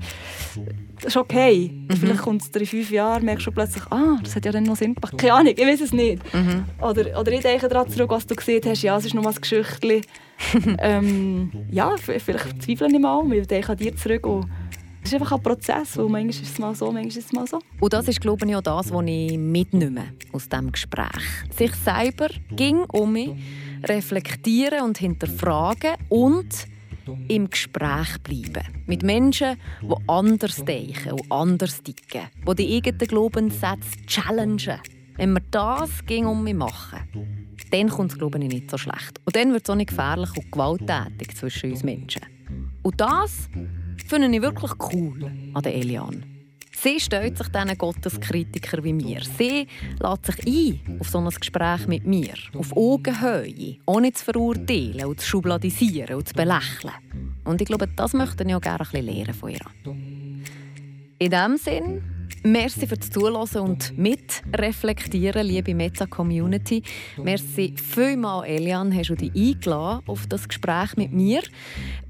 kannst, 0.56 1.06
ist 1.06 1.16
okay. 1.16 1.72
Mhm. 1.74 1.96
Vielleicht 1.96 2.22
kommt 2.22 2.42
es 2.42 2.50
in 2.50 2.66
fünf 2.66 2.92
Jahren, 2.92 3.24
merkst 3.24 3.48
du 3.48 3.52
plötzlich, 3.52 3.84
ah, 3.90 4.18
das 4.22 4.36
hat 4.36 4.44
ja 4.44 4.52
dann 4.52 4.64
noch 4.64 4.76
Sinn 4.76 4.96
gemacht. 4.96 5.18
Keine 5.18 5.34
Ahnung, 5.34 5.54
ich 5.56 5.66
weiß 5.66 5.80
es 5.80 5.94
nicht. 5.94 6.22
Mhm. 6.34 6.66
Oder, 6.82 7.18
oder 7.18 7.32
ich 7.32 7.42
denke 7.42 7.70
daran 7.70 7.90
zurück, 7.90 8.10
was 8.10 8.28
du 8.28 8.36
gesehen 8.36 8.62
hast, 8.66 8.82
ja, 8.82 8.98
es 8.98 9.06
ist 9.06 9.14
nur 9.14 9.26
ein 9.26 9.36
Geschichtchen. 9.36 10.02
ähm, 10.80 11.52
ja, 11.72 11.96
vielleicht 11.98 12.62
zweifle 12.62 12.88
ich 12.92 13.00
mal, 13.00 13.34
ich 13.34 13.48
denke 13.48 13.72
an 13.72 13.78
dir 13.78 13.96
zurück 13.96 14.28
und 14.28 14.46
es 15.08 15.14
ist 15.14 15.22
einfach 15.22 15.38
ein 15.38 15.42
Prozess, 15.42 15.98
wo 15.98 16.10
manchmal 16.10 16.30
ist 16.30 16.42
es 16.42 16.60
mal 16.60 16.76
so, 16.76 16.86
manchmal 16.92 17.08
ist 17.08 17.18
es 17.18 17.32
mal 17.32 17.48
so. 17.48 17.62
Und 17.80 17.94
das 17.94 18.10
ist, 18.10 18.20
glaube 18.20 18.46
ich, 18.46 18.56
auch 18.58 18.62
das, 18.62 18.92
was 18.92 19.06
ich 19.06 19.38
mitnehme 19.38 20.04
aus 20.34 20.50
diesem 20.50 20.70
Gespräch. 20.70 21.24
Sich 21.56 21.74
selber 21.76 22.28
ging 22.52 22.80
um 22.92 23.14
mich 23.14 23.32
reflektieren 23.86 24.82
und 24.84 24.98
hinterfragen 24.98 25.94
und 26.10 26.68
im 27.30 27.50
Gespräch 27.50 28.18
bleiben. 28.22 28.84
Mit 28.86 29.04
Menschen, 29.04 29.56
die 29.82 29.96
anders 30.08 30.66
denken 30.66 31.14
und 31.14 31.32
anders 31.32 31.82
ticken, 31.82 32.24
die 32.46 32.56
die 32.56 32.76
eigenen 32.76 33.08
Glaubenssätze 33.08 34.06
challengen. 34.08 34.82
Wenn 35.16 35.34
wir 35.34 35.42
das 35.52 36.06
ging 36.06 36.26
um 36.26 36.44
mich 36.44 36.54
machen, 36.54 37.00
dann 37.72 37.88
kommt 37.88 38.12
es, 38.12 38.18
glaube 38.18 38.40
ich, 38.40 38.52
nicht 38.52 38.70
so 38.70 38.78
schlecht. 38.78 39.22
Und 39.24 39.38
dann 39.38 39.54
wird 39.54 39.64
es 39.64 39.70
auch 39.70 39.76
nicht 39.76 39.90
gefährlich 39.90 40.36
und 40.36 40.52
gewalttätig 40.52 41.34
zwischen 41.38 41.72
uns 41.72 41.84
Menschen. 41.84 42.24
Und 42.84 43.00
das 43.00 43.50
finde 44.08 44.36
ich 44.36 44.42
wirklich 44.42 44.72
cool 44.92 45.32
an 45.54 45.62
der 45.62 45.76
Eliane. 45.76 46.24
Sie 46.80 47.00
stellt 47.00 47.38
sich 47.38 47.48
diesen 47.48 47.78
Gotteskritiker 47.78 48.84
wie 48.84 48.94
mir. 48.94 49.22
Sie 49.22 49.68
lässt 50.00 50.26
sich 50.28 50.46
ein 50.46 51.00
auf 51.00 51.10
so 51.10 51.18
ein 51.18 51.28
Gespräch 51.30 51.88
mit 51.88 52.06
mir. 52.06 52.36
Auf 52.54 52.76
Augenhöhe. 52.78 53.78
Ohne 53.88 54.14
zu 54.14 54.26
verurteilen 54.26 55.06
und 55.06 55.20
zu 55.20 55.28
schubladisieren 55.28 56.18
und 56.18 56.28
zu 56.28 56.36
belächeln. 56.36 56.94
Und 57.46 57.62
ich 57.62 57.68
glaube, 57.68 57.88
das 57.88 58.14
möchte 58.14 58.44
ich 58.44 58.54
auch 58.54 58.62
gerne 58.62 58.82
ein 58.82 58.92
bisschen 58.92 59.06
lernen 59.08 59.34
von 59.34 59.50
ihr. 59.50 59.60
In 61.20 61.32
diesem 61.32 61.58
Sinne 61.58 62.17
Merci 62.44 62.86
fürs 62.88 63.10
Zuhören 63.10 63.36
und 63.60 63.98
mitreflektieren, 63.98 65.46
liebe 65.46 65.76
Meta-Community. 65.76 66.82
Merci 67.22 67.74
vielmals, 67.76 68.48
Elian, 68.48 68.96
hast 68.96 69.10
du 69.10 69.16
dich 69.16 69.36
eingeladen 69.36 70.08
auf 70.08 70.28
das 70.28 70.48
Gespräch 70.48 70.96
mit 70.96 71.12
mir. 71.12 71.42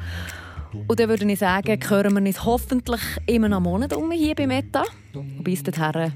und 0.87 0.99
dann 0.99 1.09
würde 1.09 1.31
ich 1.31 1.39
sagen, 1.39 1.79
hören 1.87 2.13
wir 2.13 2.21
uns 2.21 2.45
hoffentlich 2.45 3.01
immer 3.25 3.49
noch 3.49 3.59
Monat 3.59 3.93
um 3.93 4.11
hier 4.11 4.35
bei 4.35 4.45
Meta. 4.45 4.83
Und 5.13 5.43
bis 5.43 5.63
dahin, 5.63 6.13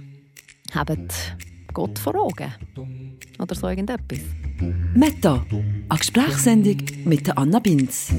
habt 0.73 1.35
Gott 1.73 1.99
vor 1.99 2.15
Augen. 2.15 2.53
Oder 3.39 3.55
so 3.55 3.67
irgendetwas. 3.67 4.19
Meta, 4.93 5.45
eine 5.51 5.99
Gesprächssendung 5.99 6.77
mit 7.05 7.35
Anna 7.35 7.59
Binz. 7.59 8.13